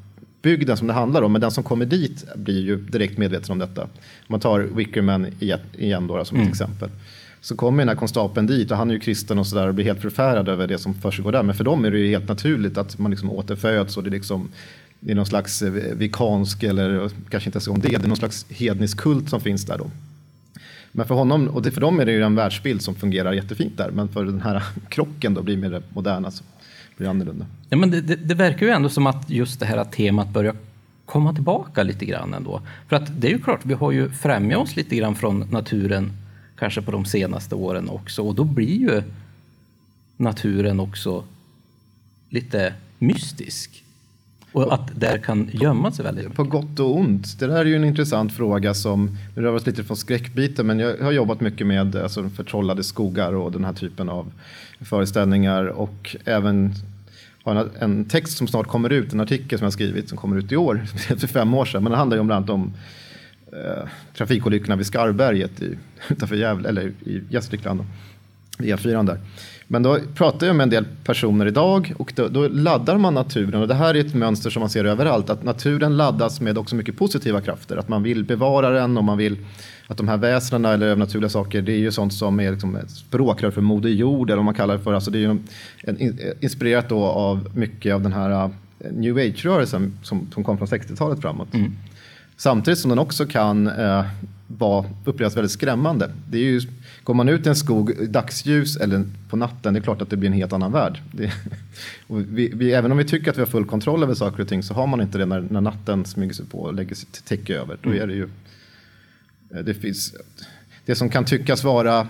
bygden 0.42 0.78
som 0.78 0.88
det 0.88 0.94
handlar 0.94 1.22
om, 1.22 1.32
men 1.32 1.42
den 1.42 1.52
som 1.52 1.64
kommer 1.64 1.86
dit 1.86 2.26
blir 2.36 2.62
ju 2.62 2.78
direkt 2.78 3.18
medveten 3.18 3.52
om 3.52 3.60
detta. 3.60 3.88
Man 4.28 4.40
tar 4.40 4.60
Wickerman 4.60 5.28
igen 5.78 6.08
då, 6.08 6.26
som 6.26 6.38
mm. 6.38 6.48
ett 6.48 6.54
exempel. 6.54 6.90
Så 7.42 7.56
kommer 7.56 7.82
den 7.82 7.90
här 7.90 7.96
konstapeln 7.96 8.48
dit 8.48 8.72
och 8.72 8.78
han 8.78 8.90
är 8.90 8.94
ju 8.94 9.00
kristen 9.00 9.40
och 9.40 9.48
sådär 9.48 9.68
och 9.68 9.74
blir 9.74 9.86
helt 9.86 10.02
förfärad 10.02 10.50
över 10.50 10.68
det 10.68 10.78
som 10.78 10.94
försiggår 10.94 11.32
där. 11.32 11.44
Men 11.44 11.56
för 11.56 11.64
dem 11.64 11.86
är 11.86 11.92
det 11.92 12.00
ju 12.00 12.08
helt 12.08 12.28
naturligt 12.28 12.78
att 12.78 13.00
man 13.00 13.12
liksom 13.12 13.32
återföds 13.32 13.98
och 13.98 14.04
det 14.04 14.10
är 14.10 14.12
liksom 14.12 14.50
det 15.00 15.12
är 15.12 15.16
någon 15.16 15.26
slags 15.26 15.62
eh, 15.62 15.72
vikansk 15.72 16.64
eller 16.64 17.10
kanske 17.30 17.48
inte 17.48 17.58
ens 17.58 17.68
om 17.68 17.80
det, 17.80 17.88
det 17.88 17.96
är 17.96 18.08
någon 18.08 18.18
slags 18.18 18.46
hednisk 18.50 18.98
kult 18.98 19.30
som 19.30 19.42
finns 19.42 19.66
där 19.66 19.78
då. 19.78 19.92
Men 20.98 21.08
för 21.08 21.16
honom, 21.16 21.48
och 21.48 21.66
för 21.66 21.82
dem 21.82 22.00
är 22.00 22.06
det 22.06 22.12
ju 22.12 22.24
en 22.24 22.36
världsbild 22.36 22.82
som 22.82 22.96
fungerar 22.96 23.34
jättefint 23.34 23.78
där, 23.78 23.92
men 23.92 24.08
för 24.08 24.26
den 24.26 24.42
här 24.42 24.64
krocken 24.90 25.34
då 25.34 25.42
blir 25.42 25.58
mer 25.58 25.82
moderna 25.94 26.32
så 26.32 26.44
blir 26.98 27.06
det 27.06 27.12
annorlunda. 27.12 27.46
Ja, 27.70 27.78
men 27.78 27.92
det, 27.92 28.02
det, 28.02 28.16
det, 28.16 28.36
verkar 28.36 28.66
ju 28.66 28.72
ändå 28.72 28.90
som 28.90 29.08
att 29.08 29.30
just 29.30 29.60
det 29.60 29.66
här 29.66 29.84
temat 29.84 30.30
börjar 30.30 30.56
komma 31.06 31.34
tillbaka 31.34 31.84
lite 31.84 32.06
grann 32.06 32.34
ändå. 32.34 32.62
För 32.88 32.96
att 32.96 33.22
det 33.22 33.28
är 33.28 33.32
ju 33.32 33.40
klart, 33.40 33.60
vi 33.64 33.74
har 33.74 33.92
ju 33.92 34.10
främjat 34.10 34.60
oss 34.60 34.76
lite 34.76 34.96
grann 34.96 35.16
från 35.16 35.48
naturen 35.52 36.12
kanske 36.56 36.82
på 36.82 36.92
de 36.92 37.06
senaste 37.06 37.56
åren 37.56 37.90
också 37.90 38.22
och 38.22 38.36
då 38.36 38.44
blir 38.44 38.78
ju 38.78 39.04
naturen 40.18 40.80
också 40.80 41.24
lite 42.30 42.74
mystisk. 43.00 43.84
Och 44.52 44.74
att 44.74 45.00
där 45.00 45.18
kan 45.18 45.50
gömma 45.54 45.92
sig 45.92 46.06
väldigt 46.06 46.24
mycket? 46.24 46.38
På 46.38 46.44
gott 46.44 46.80
och 46.80 46.96
ont. 46.96 47.40
Det 47.40 47.48
där 47.48 47.58
är 47.58 47.66
ju 47.66 47.76
en 47.76 47.84
intressant 47.84 48.34
fråga 48.34 48.74
som, 48.74 49.18
nu 49.36 49.42
rör 49.42 49.52
vi 49.52 49.58
oss 49.58 49.66
lite 49.66 49.84
från 49.84 49.98
skräckbiten, 49.98 50.68
men 50.68 50.80
jag 50.80 50.98
har 50.98 51.12
jobbat 51.12 51.42
mycket 51.42 51.68
med 51.68 51.96
alltså, 51.96 52.30
förtrollade 52.30 52.84
skogar 52.84 53.34
och 53.34 53.52
den 53.52 53.66
här 53.66 53.74
typen 53.74 54.10
av 54.10 54.32
föreställningar 54.82 55.66
och 55.66 56.16
även 56.26 56.74
har 57.44 57.56
en, 57.56 57.70
en 57.80 58.06
text 58.06 58.38
som 58.38 58.48
snart 58.48 58.68
kommer 58.68 58.90
ut, 58.90 59.14
en 59.14 59.20
artikel 59.20 59.60
som 59.60 59.66
jag 59.66 59.74
skrivit 59.74 60.10
som 60.10 60.18
kommer 60.18 60.38
ut 60.38 60.52
i 60.52 60.56
år, 60.56 60.86
för 61.18 61.28
fem 61.28 61.54
år 61.54 61.66
sedan, 61.66 61.84
men 61.84 61.92
det 61.92 61.98
handlar 61.98 62.18
ju 62.18 62.22
om 62.22 62.28
bland 62.28 62.50
annat 62.50 62.50
om 62.50 62.74
eh, 63.54 63.90
trafikolyckorna 64.18 64.76
vid 64.76 64.86
Skarberget 64.86 65.62
i, 65.62 65.78
utanför 66.10 66.36
Gävle, 66.36 66.70
eller 66.70 66.88
i 66.88 67.22
Gästrikland, 67.30 67.86
vid 68.58 68.76
E4 68.76 69.06
där. 69.06 69.20
Men 69.68 69.84
då 69.84 70.00
pratar 70.16 70.48
jag 70.48 70.56
med 70.56 70.64
en 70.64 70.70
del 70.70 70.86
personer 71.04 71.46
idag 71.46 71.94
och 71.98 72.14
då, 72.16 72.28
då, 72.28 72.48
laddar 72.48 72.98
man 72.98 73.14
naturen 73.14 73.62
och 73.62 73.68
det 73.68 73.74
här 73.74 73.96
är 73.96 74.00
ett 74.00 74.14
mönster 74.14 74.50
som 74.50 74.60
man 74.60 74.70
ser 74.70 74.86
överallt 74.86 75.30
att 75.30 75.44
naturen 75.44 75.98
laddas 75.98 76.42
med 76.42 76.58
också 76.58 76.76
mycket 76.76 76.98
positiva 76.98 77.42
krafter. 77.42 77.78
Att 77.78 77.90
man 77.90 78.04
vill 78.04 78.24
bevara 78.24 78.70
den 78.70 78.98
och 78.98 79.04
man 79.04 79.18
vill 79.18 79.38
att 79.88 79.98
de 79.98 80.08
här 80.08 80.18
väsnena 80.18 80.74
eller 80.74 80.88
övernaturliga 80.88 81.30
saker 81.30 81.62
det 81.62 81.72
är 81.72 81.78
ju 81.78 81.92
sånt 81.92 82.14
som 82.14 82.40
är 82.40 82.52
liksom 82.52 82.80
språkrör 82.88 83.52
för 83.52 83.62
Moder 83.62 83.90
Jord 83.90 84.30
eller 84.30 84.38
vad 84.38 84.46
man 84.46 84.54
kallar 84.54 84.78
det 84.78 84.84
för. 84.84 84.94
Alltså 84.94 85.12
det 85.12 85.18
är 85.18 85.20
ju 85.20 85.38
en, 85.84 86.20
inspirerat 86.40 86.90
då 86.90 87.04
av 87.04 87.50
mycket 87.56 87.94
av 87.94 88.02
den 88.02 88.14
här 88.14 88.46
uh, 88.46 88.52
new 88.92 89.18
age-rörelsen 89.18 90.00
som, 90.04 90.28
som 90.34 90.44
kom 90.44 90.58
från 90.58 90.68
60-talet 90.68 91.22
framåt. 91.22 91.54
Mm. 91.54 91.74
Samtidigt 92.38 92.80
som 92.80 92.90
den 92.90 93.00
också 93.00 93.26
kan 93.26 93.68
eh, 93.68 94.06
vara, 94.48 94.86
upplevas 95.06 95.38
väldigt 95.38 95.52
skrämmande. 95.52 96.12
Det 96.30 96.38
är 96.38 96.42
ju, 96.42 96.62
går 97.08 97.14
man 97.14 97.30
ut 97.30 97.46
i 97.46 97.50
en 97.50 97.56
skog 97.56 98.10
dagsljus 98.10 98.78
eller 98.78 99.06
på 99.30 99.38
natten, 99.38 99.74
det 99.74 99.80
är 99.80 99.82
klart 99.82 100.02
att 100.02 100.10
det 100.10 100.18
blir 100.18 100.30
en 100.30 100.36
helt 100.36 100.54
annan 100.54 100.72
värld. 100.72 101.02
Det, 101.12 101.32
vi, 102.08 102.52
vi, 102.54 102.74
även 102.74 102.92
om 102.92 102.98
vi 102.98 103.04
tycker 103.04 103.32
att 103.32 103.38
vi 103.38 103.42
har 103.42 103.48
full 103.48 103.66
kontroll 103.66 104.04
över 104.04 104.14
saker 104.14 104.42
och 104.42 104.48
ting 104.48 104.64
så 104.64 104.74
har 104.74 104.88
man 104.88 105.02
inte 105.02 105.18
det 105.18 105.26
när, 105.26 105.42
när 105.50 105.62
natten 105.62 106.06
smyger 106.06 106.34
sig 106.34 106.46
på 106.46 106.60
och 106.60 106.74
lägger 106.74 106.96
sitt 106.96 107.26
täcke 107.26 107.56
över. 107.56 107.78
Då 107.82 107.90
mm. 107.90 108.02
är 108.02 108.08
det 108.08 108.14
ju, 108.14 108.30
eh, 109.54 109.60
det 109.60 109.74
finns, 109.74 110.16
det 110.86 110.96
som 110.96 111.10
kan 111.10 111.26
tyckas 111.26 111.64
vara, 111.64 112.08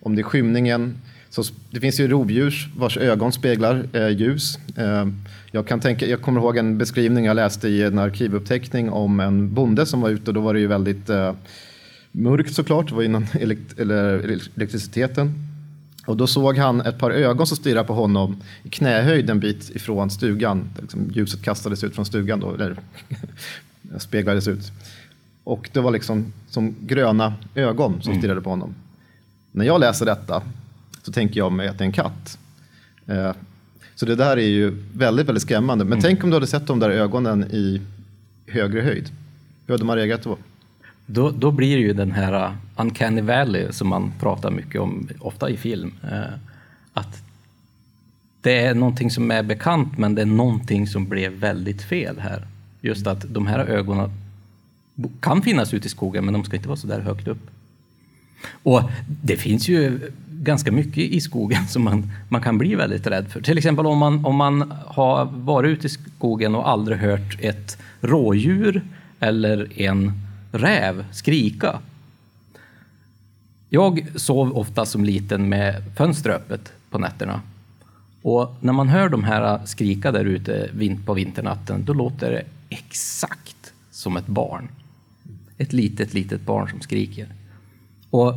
om 0.00 0.14
det 0.14 0.20
är 0.20 0.24
skymningen, 0.24 0.98
så 1.30 1.42
det 1.70 1.80
finns 1.80 2.00
ju 2.00 2.08
rovdjur 2.08 2.70
vars 2.76 2.96
ögon 2.96 3.32
speglar 3.32 3.88
eh, 3.92 4.08
ljus. 4.08 4.58
Eh, 4.76 5.06
jag, 5.50 5.66
kan 5.66 5.80
tänka, 5.80 6.06
jag 6.06 6.22
kommer 6.22 6.40
ihåg 6.40 6.56
en 6.56 6.78
beskrivning 6.78 7.24
jag 7.24 7.34
läste 7.34 7.68
i 7.68 7.82
en 7.82 7.98
arkivuppteckning 7.98 8.90
om 8.90 9.20
en 9.20 9.54
bonde 9.54 9.86
som 9.86 10.00
var 10.00 10.10
ute 10.10 10.30
och 10.30 10.34
då 10.34 10.40
var 10.40 10.54
det 10.54 10.60
ju 10.60 10.66
väldigt 10.66 11.08
eh, 11.08 11.34
mörkt 12.12 12.54
såklart, 12.54 12.88
det 12.88 12.94
var 12.94 13.02
innan 13.02 13.26
elekt 13.32 13.78
eller 13.78 14.18
elektriciteten. 14.56 15.34
Och 16.06 16.16
då 16.16 16.26
såg 16.26 16.58
han 16.58 16.80
ett 16.80 16.98
par 16.98 17.10
ögon 17.10 17.46
som 17.46 17.56
stirrade 17.56 17.86
på 17.86 17.94
honom 17.94 18.36
i 18.62 18.68
knähöjd 18.68 19.30
en 19.30 19.40
bit 19.40 19.70
ifrån 19.70 20.10
stugan. 20.10 20.68
Liksom 20.80 21.10
ljuset 21.14 21.42
kastades 21.42 21.84
ut 21.84 21.94
från 21.94 22.06
stugan 22.06 22.40
då, 22.40 22.54
eller 22.54 22.76
speglades 23.98 24.48
ut. 24.48 24.72
Och 25.44 25.70
det 25.72 25.80
var 25.80 25.90
liksom 25.90 26.32
som 26.48 26.74
gröna 26.80 27.34
ögon 27.54 28.02
som 28.02 28.10
mm. 28.10 28.20
stirrade 28.20 28.40
på 28.40 28.50
honom. 28.50 28.74
När 29.52 29.64
jag 29.64 29.80
läser 29.80 30.06
detta 30.06 30.42
så 31.02 31.12
tänker 31.12 31.40
jag 31.40 31.52
mig 31.52 31.68
att 31.68 31.78
det 31.78 31.84
är 31.84 31.86
en 31.86 31.92
katt. 31.92 32.38
Eh, 33.06 33.32
så 33.94 34.06
det 34.06 34.16
där 34.16 34.36
är 34.36 34.48
ju 34.48 34.84
väldigt, 34.94 35.28
väldigt 35.28 35.42
skrämmande. 35.42 35.84
Men 35.84 35.92
mm. 35.92 36.02
tänk 36.02 36.24
om 36.24 36.30
du 36.30 36.36
hade 36.36 36.46
sett 36.46 36.66
de 36.66 36.78
där 36.78 36.90
ögonen 36.90 37.44
i 37.44 37.80
högre 38.46 38.80
höjd. 38.80 39.10
Hur 39.66 39.74
hade 39.74 39.84
man 39.84 39.96
reagerat 39.96 40.22
då? 40.22 40.38
Då, 41.06 41.30
då 41.30 41.50
blir 41.50 41.76
det 41.76 41.82
ju 41.82 41.92
den 41.92 42.12
här 42.12 42.46
äh, 42.46 42.52
uncanny 42.76 43.20
valley 43.20 43.72
som 43.72 43.88
man 43.88 44.12
pratar 44.20 44.50
mycket 44.50 44.80
om, 44.80 45.08
ofta 45.20 45.50
i 45.50 45.56
film. 45.56 45.92
Eh, 46.12 46.34
att 46.92 47.22
det 48.40 48.60
är 48.60 48.74
någonting 48.74 49.10
som 49.10 49.30
är 49.30 49.42
bekant 49.42 49.98
men 49.98 50.14
det 50.14 50.22
är 50.22 50.26
någonting 50.26 50.86
som 50.86 51.08
blev 51.08 51.32
väldigt 51.32 51.82
fel 51.82 52.20
här. 52.20 52.46
Just 52.80 53.06
att 53.06 53.34
de 53.34 53.46
här 53.46 53.58
ögonen 53.58 54.10
kan 55.20 55.42
finnas 55.42 55.74
ute 55.74 55.86
i 55.86 55.90
skogen 55.90 56.24
men 56.24 56.34
de 56.34 56.44
ska 56.44 56.56
inte 56.56 56.68
vara 56.68 56.76
så 56.76 56.86
där 56.86 57.00
högt 57.00 57.28
upp. 57.28 57.50
Och 58.62 58.82
det 59.06 59.36
finns 59.36 59.68
ju 59.68 60.00
ganska 60.42 60.72
mycket 60.72 60.98
i 60.98 61.20
skogen 61.20 61.66
som 61.68 61.84
man, 61.84 62.10
man 62.28 62.40
kan 62.40 62.58
bli 62.58 62.74
väldigt 62.74 63.06
rädd 63.06 63.28
för. 63.28 63.40
Till 63.40 63.58
exempel 63.58 63.86
om 63.86 63.98
man, 63.98 64.24
om 64.24 64.36
man 64.36 64.72
har 64.86 65.24
varit 65.24 65.68
ute 65.68 65.86
i 65.86 65.90
skogen 65.90 66.54
och 66.54 66.68
aldrig 66.68 66.98
hört 66.98 67.38
ett 67.40 67.78
rådjur 68.00 68.82
eller 69.20 69.80
en 69.80 70.12
räv 70.52 71.04
skrika. 71.12 71.80
Jag 73.68 74.06
sov 74.16 74.58
ofta 74.58 74.86
som 74.86 75.04
liten 75.04 75.48
med 75.48 75.82
fönstret 75.96 76.36
öppet 76.36 76.72
på 76.90 76.98
nätterna. 76.98 77.40
Och 78.22 78.54
när 78.60 78.72
man 78.72 78.88
hör 78.88 79.08
de 79.08 79.24
här 79.24 79.66
skrika 79.66 80.12
där 80.12 80.24
ute 80.24 80.70
på 81.04 81.14
vinternatten, 81.14 81.84
då 81.84 81.92
låter 81.92 82.30
det 82.30 82.44
exakt 82.68 83.72
som 83.90 84.16
ett 84.16 84.26
barn. 84.26 84.68
Ett 85.58 85.72
litet, 85.72 86.14
litet 86.14 86.40
barn 86.40 86.70
som 86.70 86.80
skriker. 86.80 87.28
Och 88.10 88.34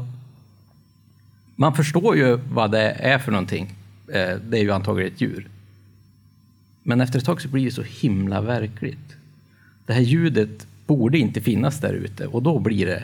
man 1.56 1.76
förstår 1.76 2.16
ju 2.16 2.36
vad 2.36 2.72
det 2.72 2.92
är 2.92 3.20
för 3.20 3.32
någonting. 3.32 3.74
Eh, 4.08 4.36
det 4.50 4.58
är 4.58 4.62
ju 4.62 4.72
antagligen 4.72 5.14
ett 5.14 5.22
djur. 5.22 5.48
Men 6.84 7.02
efter 7.02 7.20
ett 7.20 7.26
tag 7.26 7.42
så 7.42 7.48
blir 7.48 7.66
det 7.66 7.72
så 7.72 7.84
himla 7.84 8.42
verkligt. 8.42 9.16
Det 9.86 9.94
här 9.94 10.02
ljudet 10.02 10.68
borde 10.88 11.18
inte 11.18 11.42
finnas 11.42 11.80
där 11.80 11.94
ute 11.94 12.28
och 12.28 12.44
då 12.44 12.60
blir 12.60 12.86
det 12.86 13.04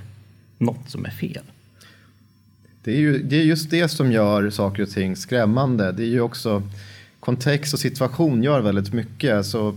något 0.57 0.89
som 0.89 1.05
är 1.05 1.09
fel. 1.09 1.43
Det 2.83 2.91
är, 2.91 2.97
ju, 2.97 3.23
det 3.23 3.35
är 3.35 3.43
just 3.43 3.69
det 3.69 3.87
som 3.87 4.11
gör 4.11 4.49
saker 4.49 4.83
och 4.83 4.89
ting 4.89 5.15
skrämmande. 5.15 5.91
Det 5.91 6.03
är 6.03 6.07
ju 6.07 6.21
också 6.21 6.63
kontext 7.19 7.73
och 7.73 7.79
situation 7.79 8.43
gör 8.43 8.61
väldigt 8.61 8.93
mycket. 8.93 9.45
Så, 9.45 9.75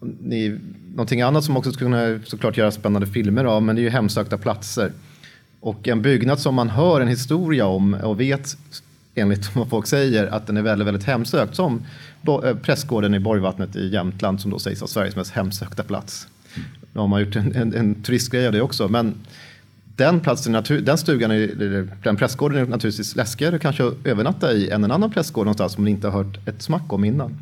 ni, 0.00 0.58
någonting 0.90 1.22
annat 1.22 1.44
som 1.44 1.56
också 1.56 1.72
skulle 1.72 1.90
kunna 1.90 2.20
såklart 2.24 2.56
göra 2.56 2.70
spännande 2.70 3.06
filmer 3.06 3.44
av, 3.44 3.62
men 3.62 3.76
det 3.76 3.80
är 3.80 3.84
ju 3.84 3.90
hemsökta 3.90 4.38
platser. 4.38 4.92
Och 5.60 5.88
en 5.88 6.02
byggnad 6.02 6.40
som 6.40 6.54
man 6.54 6.68
hör 6.68 7.00
en 7.00 7.08
historia 7.08 7.66
om 7.66 7.94
och 7.94 8.20
vet 8.20 8.56
enligt 9.14 9.56
vad 9.56 9.68
folk 9.68 9.86
säger 9.86 10.26
att 10.26 10.46
den 10.46 10.56
är 10.56 10.62
väldigt, 10.62 10.88
väldigt 10.88 11.04
hemsökt 11.04 11.54
som 11.54 11.82
eh, 12.26 12.56
prästgården 12.56 13.14
i 13.14 13.18
Borgvattnet 13.18 13.76
i 13.76 13.88
Jämtland 13.88 14.40
som 14.40 14.50
då 14.50 14.58
sägs 14.58 14.80
vara 14.80 14.88
Sveriges 14.88 15.16
mest 15.16 15.30
hemsökta 15.30 15.82
plats. 15.82 16.28
Nu 16.92 17.00
har 17.00 17.08
man 17.08 17.20
gjort 17.20 17.36
en, 17.36 17.54
en, 17.54 17.74
en 17.74 17.94
turistgrej 17.94 18.46
av 18.46 18.52
det 18.52 18.60
också 18.60 18.88
men 18.88 19.14
den 19.96 20.20
platsen, 20.20 20.64
den 20.82 20.98
stugan, 20.98 21.30
den 22.02 22.16
prästgården 22.16 22.58
är 22.58 22.66
naturligtvis 22.66 23.16
läskigare 23.16 23.58
kanske 23.58 23.86
att 23.86 24.06
övernatta 24.06 24.52
i 24.52 24.70
än 24.70 24.84
en 24.84 24.90
annan 24.90 25.10
prästgård 25.10 25.44
någonstans 25.44 25.72
som 25.72 25.84
man 25.84 25.88
inte 25.88 26.08
har 26.08 26.24
hört 26.24 26.48
ett 26.48 26.62
smack 26.62 26.92
om 26.92 27.04
innan. 27.04 27.38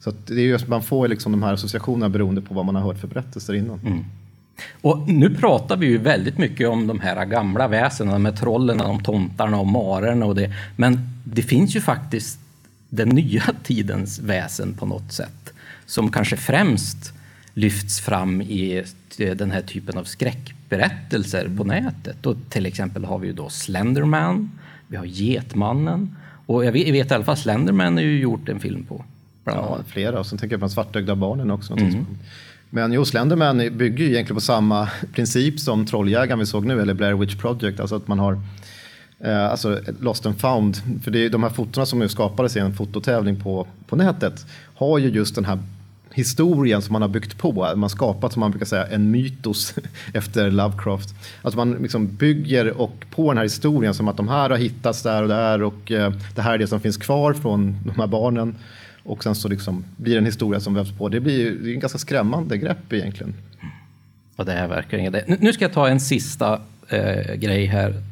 Så 0.00 0.12
det 0.26 0.34
är 0.34 0.44
just, 0.44 0.68
man 0.68 0.82
får 0.82 1.08
liksom 1.08 1.32
de 1.32 1.42
här 1.42 1.52
associationerna 1.52 2.08
beroende 2.08 2.40
på 2.40 2.54
vad 2.54 2.64
man 2.64 2.74
har 2.74 2.82
hört 2.82 2.98
för 2.98 3.08
berättelser 3.08 3.54
innan. 3.54 3.80
Mm. 3.86 4.04
Och 4.80 5.08
nu 5.08 5.34
pratar 5.34 5.76
vi 5.76 5.86
ju 5.86 5.98
väldigt 5.98 6.38
mycket 6.38 6.68
om 6.68 6.86
de 6.86 7.00
här 7.00 7.24
gamla 7.24 7.68
väsena, 7.68 8.18
med 8.18 8.36
trollen, 8.36 8.78
de 8.78 9.02
tomtarna 9.02 9.58
och 9.60 9.66
marerna 9.66 10.26
och 10.26 10.34
det. 10.34 10.52
Men 10.76 10.98
det 11.24 11.42
finns 11.42 11.76
ju 11.76 11.80
faktiskt 11.80 12.38
den 12.88 13.08
nya 13.08 13.44
tidens 13.64 14.18
väsen 14.18 14.74
på 14.74 14.86
något 14.86 15.12
sätt, 15.12 15.52
som 15.86 16.10
kanske 16.10 16.36
främst 16.36 17.12
lyfts 17.54 18.00
fram 18.00 18.42
i 18.42 18.84
den 19.16 19.50
här 19.50 19.62
typen 19.62 19.98
av 19.98 20.04
skräckberättelser 20.04 21.50
på 21.56 21.64
nätet. 21.64 22.26
Och 22.26 22.36
till 22.48 22.66
exempel 22.66 23.04
har 23.04 23.18
vi 23.18 23.26
ju 23.26 23.32
då 23.32 23.48
Slenderman, 23.48 24.50
vi 24.88 24.96
har 24.96 25.04
Getmannen 25.04 26.16
och 26.46 26.64
jag 26.64 26.72
vet 26.72 27.10
i 27.10 27.14
alla 27.14 27.24
fall 27.24 27.36
Slenderman 27.36 27.94
har 27.94 28.02
ju 28.02 28.20
gjort 28.20 28.48
en 28.48 28.60
film 28.60 28.84
på. 28.84 29.04
Ja, 29.44 29.78
flera. 29.86 30.18
Och 30.18 30.26
sen 30.26 30.38
tänker 30.38 30.54
jag 30.54 30.60
på 30.60 30.68
svartögda 30.68 31.14
barnen 31.14 31.50
också. 31.50 31.72
Mm. 31.72 32.06
Men 32.70 32.92
jo, 32.92 33.04
Slenderman 33.04 33.58
bygger 33.58 34.04
ju 34.04 34.10
egentligen 34.10 34.36
på 34.36 34.40
samma 34.40 34.88
princip 35.12 35.60
som 35.60 35.86
Trolljägaren 35.86 36.38
vi 36.38 36.46
såg 36.46 36.66
nu, 36.66 36.80
eller 36.80 36.94
Blair 36.94 37.14
Witch 37.14 37.36
Project. 37.36 37.80
Alltså 37.80 37.96
att 37.96 38.08
man 38.08 38.18
har 38.18 38.40
eh, 39.20 39.50
alltså 39.50 39.80
Lost 40.00 40.26
and 40.26 40.40
found. 40.40 40.76
För 41.02 41.10
det 41.10 41.24
är, 41.24 41.30
de 41.30 41.42
här 41.42 41.50
fotona 41.50 41.86
som 41.86 41.98
nu 41.98 42.08
skapades 42.08 42.56
i 42.56 42.60
en 42.60 42.74
fototävling 42.74 43.40
på, 43.40 43.66
på 43.86 43.96
nätet 43.96 44.46
har 44.74 44.98
ju 44.98 45.08
just 45.08 45.34
den 45.34 45.44
här 45.44 45.58
historien 46.12 46.82
som 46.82 46.92
man 46.92 47.02
har 47.02 47.08
byggt 47.08 47.38
på. 47.38 47.52
Man 47.52 47.82
har 47.82 47.88
skapat, 47.88 48.32
som 48.32 48.40
man 48.40 48.50
brukar 48.50 48.66
säga, 48.66 48.86
en 48.86 49.10
mytos 49.10 49.74
efter 50.14 50.50
Lovecraft. 50.50 51.14
Att 51.42 51.54
man 51.54 51.72
liksom 51.72 52.16
bygger 52.16 52.80
och 52.80 53.04
på 53.10 53.30
den 53.30 53.36
här 53.36 53.44
historien 53.44 53.94
som 53.94 54.08
att 54.08 54.16
de 54.16 54.28
här 54.28 54.50
har 54.50 54.56
hittats 54.56 55.02
där 55.02 55.22
och 55.22 55.28
där 55.28 55.62
och 55.62 55.92
eh, 55.92 56.12
det 56.34 56.42
här 56.42 56.54
är 56.54 56.58
det 56.58 56.66
som 56.66 56.80
finns 56.80 56.96
kvar 56.96 57.32
från 57.32 57.76
de 57.84 58.00
här 58.00 58.06
barnen. 58.06 58.54
Och 59.02 59.22
sen 59.22 59.34
så 59.34 59.48
liksom 59.48 59.84
blir 59.96 60.12
det 60.12 60.18
en 60.18 60.26
historia 60.26 60.60
som 60.60 60.74
vävs 60.74 60.98
på. 60.98 61.08
Det 61.08 61.20
blir 61.20 61.50
det 61.50 61.70
är 61.70 61.74
en 61.74 61.80
ganska 61.80 61.98
skrämmande 61.98 62.56
grepp 62.56 62.92
egentligen. 62.92 63.34
Ja, 64.36 64.44
det 64.44 64.52
är 64.52 64.68
verkligen 64.68 65.12
det. 65.12 65.40
Nu 65.40 65.52
ska 65.52 65.64
jag 65.64 65.72
ta 65.72 65.88
en 65.88 66.00
sista 66.00 66.60
eh, 66.88 67.34
grej 67.34 67.66
här. 67.66 68.02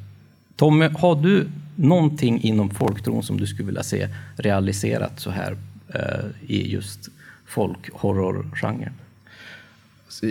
Tommy, 0.57 0.89
har 0.99 1.23
du 1.23 1.47
någonting 1.77 2.41
inom 2.43 2.71
folktron 2.71 3.23
som 3.23 3.41
du 3.41 3.47
skulle 3.47 3.67
vilja 3.67 3.83
se 3.83 4.09
realiserat 4.37 5.21
så 5.21 5.31
här 5.31 5.57
eh, 5.95 6.25
i 6.47 6.73
just 6.73 7.09
folkhorrorgenren? 7.49 8.93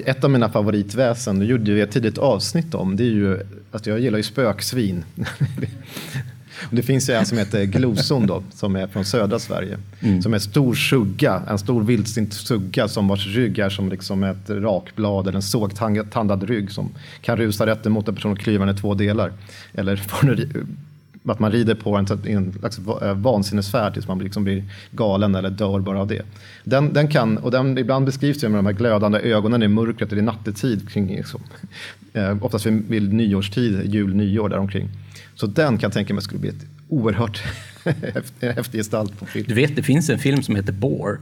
Ett 0.05 0.23
av 0.23 0.29
mina 0.29 0.49
favoritväsen, 0.49 1.39
det 1.39 1.45
gjorde 1.45 1.73
vi 1.73 1.81
ett 1.81 1.91
tidigt 1.91 2.17
avsnitt 2.17 2.73
om, 2.73 2.95
det 2.95 3.03
är 3.03 3.11
ju 3.11 3.39
att 3.71 3.85
jag 3.85 3.99
gillar 3.99 4.17
ju 4.17 4.23
spöksvin. 4.23 5.03
Det 6.71 6.83
finns 6.83 7.09
ju 7.09 7.13
en 7.13 7.25
som 7.25 7.37
heter 7.37 7.63
Gloson 7.63 8.27
då, 8.27 8.43
som 8.53 8.75
är 8.75 8.87
från 8.87 9.05
södra 9.05 9.39
Sverige. 9.39 9.77
Mm. 9.99 10.21
Som 10.21 10.33
är 10.33 10.37
en 10.37 10.41
stor 10.41 10.75
sugga, 10.75 11.41
en 11.49 11.59
stor 11.59 11.83
vildsint 11.83 12.33
sugga 12.33 12.87
som 12.87 13.07
vars 13.07 13.27
rygg 13.27 13.59
är 13.59 13.69
som 13.69 13.89
liksom 13.89 14.23
ett 14.23 14.49
rakblad 14.49 15.27
eller 15.27 15.35
en 15.35 15.41
sågtandad 15.41 16.43
rygg 16.43 16.71
som 16.71 16.89
kan 17.21 17.37
rusa 17.37 17.65
rätt 17.65 17.85
emot 17.85 18.07
en 18.07 18.15
person 18.15 18.31
och 18.31 18.39
klyva 18.39 18.65
den 18.65 18.75
i 18.75 18.79
två 18.79 18.93
delar. 18.93 19.33
Eller 19.73 19.95
att 21.29 21.39
man 21.39 21.51
rider 21.51 21.75
på 21.75 21.95
en, 21.95 22.07
en 22.25 22.53
slags 22.53 22.79
eh, 23.01 23.13
vansinnesfärd 23.13 23.93
tills 23.93 24.07
man 24.07 24.19
liksom 24.19 24.43
blir 24.43 24.63
galen 24.91 25.35
eller 25.35 25.49
dör 25.49 25.79
bara 25.79 25.99
av 25.99 26.07
det. 26.07 26.21
Den, 26.63 26.93
den 26.93 27.07
kan, 27.07 27.37
och 27.37 27.51
den, 27.51 27.77
ibland 27.77 28.05
beskrivs 28.05 28.39
det 28.39 28.49
med 28.49 28.59
de 28.59 28.65
här 28.65 28.73
glödande 28.73 29.19
ögonen 29.19 29.63
i 29.63 29.67
mörkret, 29.67 30.09
det 30.09 30.17
är 30.17 30.21
nattetid, 30.21 30.89
kring, 30.89 31.07
liksom, 31.07 31.41
eh, 32.13 32.43
oftast 32.43 32.65
vid, 32.65 32.87
vid 32.87 33.13
nyårstid, 33.13 33.81
jul, 33.85 34.15
nyår 34.15 34.49
däromkring. 34.49 34.89
Så 35.35 35.47
den 35.47 35.77
kan 35.77 35.87
jag 35.87 35.93
tänka 35.93 36.13
mig 36.13 36.23
skulle 36.23 36.39
bli 36.39 36.49
ett 36.49 36.65
oerhört 36.89 37.43
häftig 38.41 38.79
gestalt 38.79 39.19
på 39.19 39.25
film. 39.25 39.45
Du 39.47 39.53
vet, 39.53 39.75
det 39.75 39.83
finns 39.83 40.09
en 40.09 40.19
film 40.19 40.43
som 40.43 40.55
heter 40.55 40.73
Bore 40.73 41.17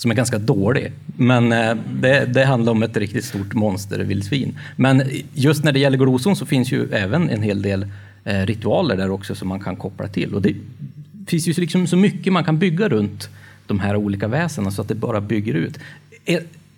som 0.00 0.10
är 0.10 0.14
ganska 0.14 0.38
dålig. 0.38 0.92
Men 1.16 1.52
eh, 1.52 1.76
det, 2.00 2.24
det, 2.24 2.44
handlar 2.44 2.72
om 2.72 2.82
ett 2.82 2.96
riktigt 2.96 3.24
stort 3.24 3.54
monstervildsvin. 3.54 4.58
Men 4.76 5.02
just 5.34 5.64
när 5.64 5.72
det 5.72 5.78
gäller 5.78 5.98
gloson 5.98 6.36
så 6.36 6.46
finns 6.46 6.72
ju 6.72 6.92
även 6.92 7.30
en 7.30 7.42
hel 7.42 7.62
del 7.62 7.86
ritualer 8.24 8.96
där 8.96 9.10
också 9.10 9.34
som 9.34 9.48
man 9.48 9.60
kan 9.60 9.76
koppla 9.76 10.08
till. 10.08 10.34
Och 10.34 10.42
det 10.42 10.54
finns 11.26 11.48
ju 11.48 11.52
liksom 11.52 11.86
så 11.86 11.96
mycket 11.96 12.32
man 12.32 12.44
kan 12.44 12.58
bygga 12.58 12.88
runt 12.88 13.28
de 13.66 13.80
här 13.80 13.96
olika 13.96 14.28
väsena 14.28 14.70
så 14.70 14.82
att 14.82 14.88
det 14.88 14.94
bara 14.94 15.20
bygger 15.20 15.54
ut. 15.54 15.78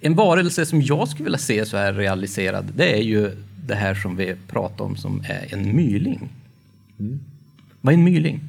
En 0.00 0.14
varelse 0.14 0.66
som 0.66 0.82
jag 0.82 1.08
skulle 1.08 1.24
vilja 1.24 1.38
se 1.38 1.66
så 1.66 1.76
här 1.76 1.92
realiserad, 1.92 2.72
det 2.76 2.98
är 2.98 3.02
ju 3.02 3.30
det 3.66 3.74
här 3.74 3.94
som 3.94 4.16
vi 4.16 4.34
pratar 4.48 4.84
om 4.84 4.96
som 4.96 5.24
är 5.28 5.54
en 5.54 5.76
myling. 5.76 6.28
Mm. 6.98 7.20
Vad 7.80 7.94
är 7.94 7.98
en 7.98 8.04
myling? 8.04 8.40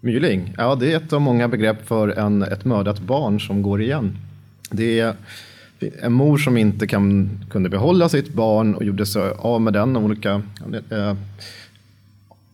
Myling? 0.00 0.54
Ja, 0.56 0.74
det 0.74 0.92
är 0.92 0.96
ett 0.96 1.12
av 1.12 1.20
många 1.20 1.48
begrepp 1.48 1.88
för 1.88 2.08
en, 2.08 2.42
ett 2.42 2.64
mördat 2.64 3.00
barn 3.00 3.40
som 3.40 3.62
går 3.62 3.82
igen. 3.82 4.16
Det 4.70 5.00
är 5.00 5.14
en 6.02 6.12
mor 6.12 6.38
som 6.38 6.56
inte 6.56 6.86
kan, 6.86 7.30
kunde 7.50 7.68
behålla 7.68 8.08
sitt 8.08 8.34
barn 8.34 8.74
och 8.74 8.84
gjorde 8.84 9.06
sig 9.06 9.32
av 9.38 9.60
med 9.60 9.72
den. 9.72 9.96
Olika, 9.96 10.42
eh, 10.90 11.14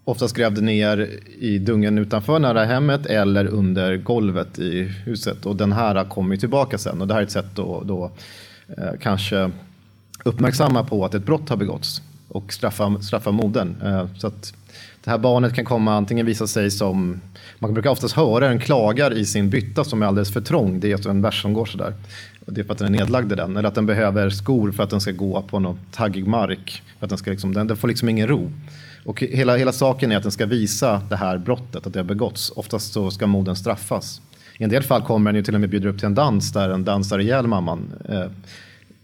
oftast 0.04 0.36
grävde 0.36 0.60
ner 0.60 1.10
i 1.38 1.58
dungen 1.58 1.98
utanför 1.98 2.38
nära 2.38 2.64
hemmet 2.64 3.06
eller 3.06 3.46
under 3.46 3.96
golvet 3.96 4.58
i 4.58 4.82
huset. 4.82 5.46
Och 5.46 5.56
den 5.56 5.72
här 5.72 6.04
kommer 6.04 6.36
tillbaka 6.36 6.78
sen. 6.78 7.00
Och 7.00 7.08
det 7.08 7.14
här 7.14 7.20
är 7.20 7.24
ett 7.24 7.30
sätt 7.30 7.58
att 7.58 7.86
då, 7.86 8.10
eh, 8.68 8.92
kanske 9.00 9.50
uppmärksamma 10.24 10.84
på 10.84 11.04
att 11.04 11.14
ett 11.14 11.26
brott 11.26 11.48
har 11.48 11.56
begåtts 11.56 12.02
och 12.28 12.52
straffa, 12.52 13.00
straffa 13.00 13.30
modern. 13.30 13.76
Eh, 13.84 14.06
så 14.16 14.26
att 14.26 14.54
det 15.04 15.10
här 15.10 15.18
barnet 15.18 15.54
kan 15.54 15.64
komma 15.64 15.94
antingen 15.94 16.26
visa 16.26 16.46
sig 16.46 16.70
som, 16.70 17.20
man 17.58 17.74
brukar 17.74 17.90
oftast 17.90 18.14
höra 18.14 18.48
en 18.48 18.60
klagar 18.60 19.12
i 19.12 19.24
sin 19.24 19.50
bytta 19.50 19.84
som 19.84 20.02
är 20.02 20.06
alldeles 20.06 20.32
för 20.32 20.40
trång, 20.40 20.80
det 20.80 20.92
är 20.92 21.08
en 21.08 21.22
vers 21.22 21.42
som 21.42 21.52
går 21.52 21.66
sådär. 21.66 21.94
Och 22.48 22.54
det 22.54 22.60
är 22.60 22.64
för 22.64 22.72
att 22.72 22.78
den 22.78 22.94
är 22.94 22.98
nedlagd 22.98 23.32
i 23.32 23.34
den, 23.34 23.56
eller 23.56 23.68
att 23.68 23.74
den 23.74 23.86
behöver 23.86 24.30
skor 24.30 24.72
för 24.72 24.82
att 24.82 24.90
den 24.90 25.00
ska 25.00 25.12
gå 25.12 25.42
på 25.42 25.58
någon 25.58 25.78
taggig 25.92 26.26
mark. 26.26 26.82
För 26.98 27.06
att 27.06 27.10
den, 27.10 27.18
ska 27.18 27.30
liksom, 27.30 27.54
den, 27.54 27.66
den 27.66 27.76
får 27.76 27.88
liksom 27.88 28.08
ingen 28.08 28.28
ro. 28.28 28.50
Och 29.04 29.22
hela, 29.22 29.56
hela 29.56 29.72
saken 29.72 30.12
är 30.12 30.16
att 30.16 30.22
den 30.22 30.32
ska 30.32 30.46
visa 30.46 31.02
det 31.08 31.16
här 31.16 31.38
brottet, 31.38 31.86
att 31.86 31.92
det 31.92 31.98
har 31.98 32.04
begåtts. 32.04 32.52
Oftast 32.56 32.92
så 32.92 33.10
ska 33.10 33.26
modern 33.26 33.56
straffas. 33.56 34.20
I 34.58 34.64
en 34.64 34.70
del 34.70 34.82
fall 34.82 35.02
kommer 35.02 35.32
den 35.32 35.36
ju 35.36 35.42
till 35.42 35.54
och 35.54 35.60
med 35.60 35.70
bjuda 35.70 35.88
upp 35.88 35.98
till 35.98 36.06
en 36.06 36.14
dans 36.14 36.52
där 36.52 36.68
den 36.68 36.84
dansar 36.84 37.18
ihjäl 37.18 37.46
mamman. 37.46 37.92
Eh, 38.08 38.24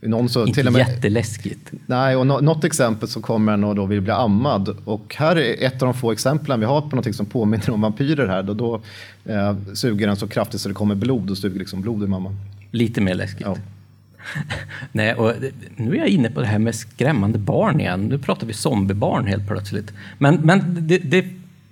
någon 0.01 0.29
så, 0.29 0.41
Inte 0.41 0.55
till 0.55 0.67
och 0.67 0.73
med, 0.73 0.89
jätteläskigt. 0.89 1.73
Nej, 1.87 2.17
och 2.17 2.27
något 2.27 2.65
exempel 2.65 3.09
så 3.09 3.21
kommer 3.21 3.53
en 3.53 3.65
och 3.65 3.75
då 3.75 3.87
vill 3.87 4.01
bli 4.01 4.13
ammad. 4.13 4.77
Och 4.85 5.15
här 5.19 5.37
är 5.37 5.67
ett 5.67 5.83
av 5.83 5.89
de 5.89 5.95
få 5.95 6.13
exemplen 6.13 6.61
vi 6.61 6.67
har 6.67 6.81
på 6.81 6.97
något 6.97 7.15
som 7.15 7.27
påminner 7.27 7.71
om 7.71 7.81
vampyrer 7.81 8.27
här. 8.27 8.43
Då, 8.43 8.55
då 8.55 8.81
eh, 9.25 9.57
suger 9.75 10.07
den 10.07 10.17
så 10.17 10.29
kraftigt 10.29 10.61
så 10.61 10.69
det 10.69 10.75
kommer 10.75 10.95
blod 10.95 11.31
och 11.31 11.39
suger 11.39 11.59
liksom 11.59 11.81
blod 11.81 12.03
ur 12.03 12.07
mamman. 12.07 12.37
Lite 12.75 13.01
mer 13.01 13.15
läskigt. 13.15 13.47
Ja. 13.47 13.57
Nej, 14.93 15.15
och 15.15 15.33
nu 15.77 15.93
är 15.93 15.99
jag 15.99 16.09
inne 16.09 16.31
på 16.31 16.41
det 16.41 16.47
här 16.47 16.59
med 16.59 16.75
skrämmande 16.75 17.39
barn 17.39 17.81
igen. 17.81 18.01
Nu 18.01 18.19
pratar 18.19 18.47
vi 18.47 18.53
zombiebarn 18.53 19.27
helt 19.27 19.47
plötsligt. 19.47 19.93
Men, 20.19 20.35
men 20.35 20.87
det, 20.89 20.99
det 20.99 21.25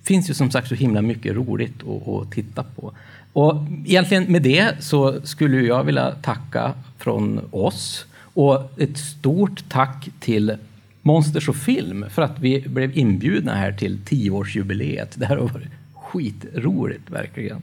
finns 0.02 0.30
ju 0.30 0.34
som 0.34 0.50
sagt 0.50 0.68
så 0.68 0.74
himla 0.74 1.02
mycket 1.02 1.34
roligt 1.34 1.82
att, 1.82 2.08
att 2.08 2.32
titta 2.32 2.62
på. 2.62 2.92
Och 3.32 3.66
egentligen 3.86 4.24
med 4.24 4.42
det 4.42 4.84
så 4.84 5.26
skulle 5.26 5.60
jag 5.60 5.84
vilja 5.84 6.10
tacka 6.10 6.72
från 6.98 7.40
oss 7.50 8.06
och 8.34 8.80
ett 8.80 8.98
stort 8.98 9.64
tack 9.68 10.08
till 10.20 10.56
Monsters 11.02 11.48
och 11.48 11.56
film 11.56 12.04
för 12.10 12.22
att 12.22 12.38
vi 12.40 12.60
blev 12.68 12.98
inbjudna 12.98 13.54
här 13.54 13.72
till 13.72 13.98
tioårsjubileet. 14.04 15.14
Det 15.14 15.26
här 15.26 15.36
har 15.36 15.48
varit 15.48 15.68
skitroligt 15.94 17.10
verkligen. 17.10 17.62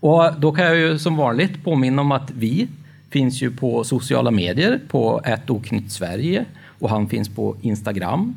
Och 0.00 0.32
då 0.38 0.52
kan 0.52 0.64
jag 0.64 0.76
ju 0.76 0.98
som 0.98 1.16
vanligt 1.16 1.64
påminna 1.64 2.02
om 2.02 2.12
att 2.12 2.30
vi 2.30 2.68
finns 3.10 3.42
ju 3.42 3.50
på 3.50 3.84
sociala 3.84 4.30
medier 4.30 4.80
på 4.88 5.22
oknytt 5.48 5.92
Sverige 5.92 6.44
och 6.78 6.90
han 6.90 7.08
finns 7.08 7.28
på 7.28 7.56
Instagram 7.60 8.36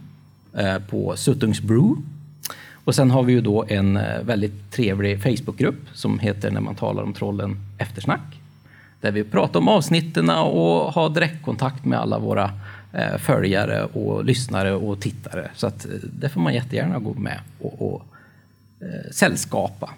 eh, 0.57 0.77
på 0.77 1.15
Suttungsbrew. 1.15 2.01
Och 2.83 2.95
sen 2.95 3.11
har 3.11 3.23
vi 3.23 3.33
ju 3.33 3.41
då 3.41 3.65
en 3.67 3.97
eh, 3.97 4.21
väldigt 4.21 4.71
trevlig 4.71 5.23
Facebookgrupp 5.23 5.89
som 5.93 6.19
heter 6.19 6.51
När 6.51 6.61
man 6.61 6.75
talar 6.75 7.03
om 7.03 7.13
trollen 7.13 7.57
eftersnack 7.77 8.39
där 9.01 9.11
vi 9.11 9.23
pratar 9.23 9.59
om 9.59 9.67
avsnitten 9.67 10.29
och 10.29 10.93
har 10.93 11.09
direktkontakt 11.09 11.85
med 11.85 11.99
alla 11.99 12.19
våra 12.19 12.51
eh, 12.93 13.17
följare 13.17 13.83
och 13.83 14.25
lyssnare 14.25 14.73
och 14.73 15.01
tittare. 15.01 15.51
Så 15.55 15.67
att 15.67 15.87
det 16.19 16.29
får 16.29 16.41
man 16.41 16.53
jättegärna 16.53 16.99
gå 16.99 17.13
med 17.13 17.39
och, 17.59 17.93
och 17.93 18.05
sällskapa. 19.11 19.89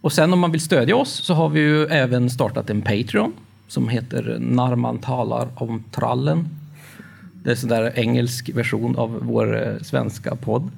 Och 0.00 0.12
sen 0.12 0.32
om 0.32 0.38
man 0.38 0.52
vill 0.52 0.60
stödja 0.60 0.96
oss 0.96 1.10
så 1.10 1.34
har 1.34 1.48
vi 1.48 1.60
ju 1.60 1.86
även 1.86 2.30
startat 2.30 2.70
en 2.70 2.82
Patreon 2.82 3.32
som 3.68 3.88
heter 3.88 4.36
När 4.40 4.76
man 4.76 4.98
talar 4.98 5.48
om 5.54 5.84
trallen. 5.90 6.48
Det 7.32 7.50
är 7.50 7.54
en 7.54 7.60
sån 7.60 7.70
där 7.70 7.98
engelsk 7.98 8.48
version 8.48 8.96
av 8.96 9.18
vår 9.22 9.66
eh, 9.66 9.82
svenska 9.82 10.36
podd. 10.36 10.70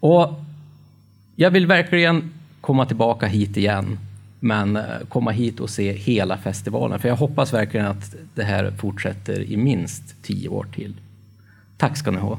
Och 0.00 0.28
jag 1.36 1.50
vill 1.50 1.66
verkligen 1.66 2.32
komma 2.60 2.86
tillbaka 2.86 3.26
hit 3.26 3.56
igen 3.56 3.98
men 4.40 4.76
eh, 4.76 4.84
komma 5.08 5.30
hit 5.30 5.60
och 5.60 5.70
se 5.70 5.92
hela 5.92 6.38
festivalen. 6.38 6.98
För 6.98 7.08
jag 7.08 7.16
hoppas 7.16 7.52
verkligen 7.52 7.86
att 7.86 8.14
det 8.34 8.42
här 8.42 8.70
fortsätter 8.70 9.40
i 9.42 9.56
minst 9.56 10.22
tio 10.22 10.48
år 10.48 10.66
till. 10.74 10.94
Tack 11.76 11.96
ska 11.96 12.10
ni 12.10 12.18
ha. 12.18 12.38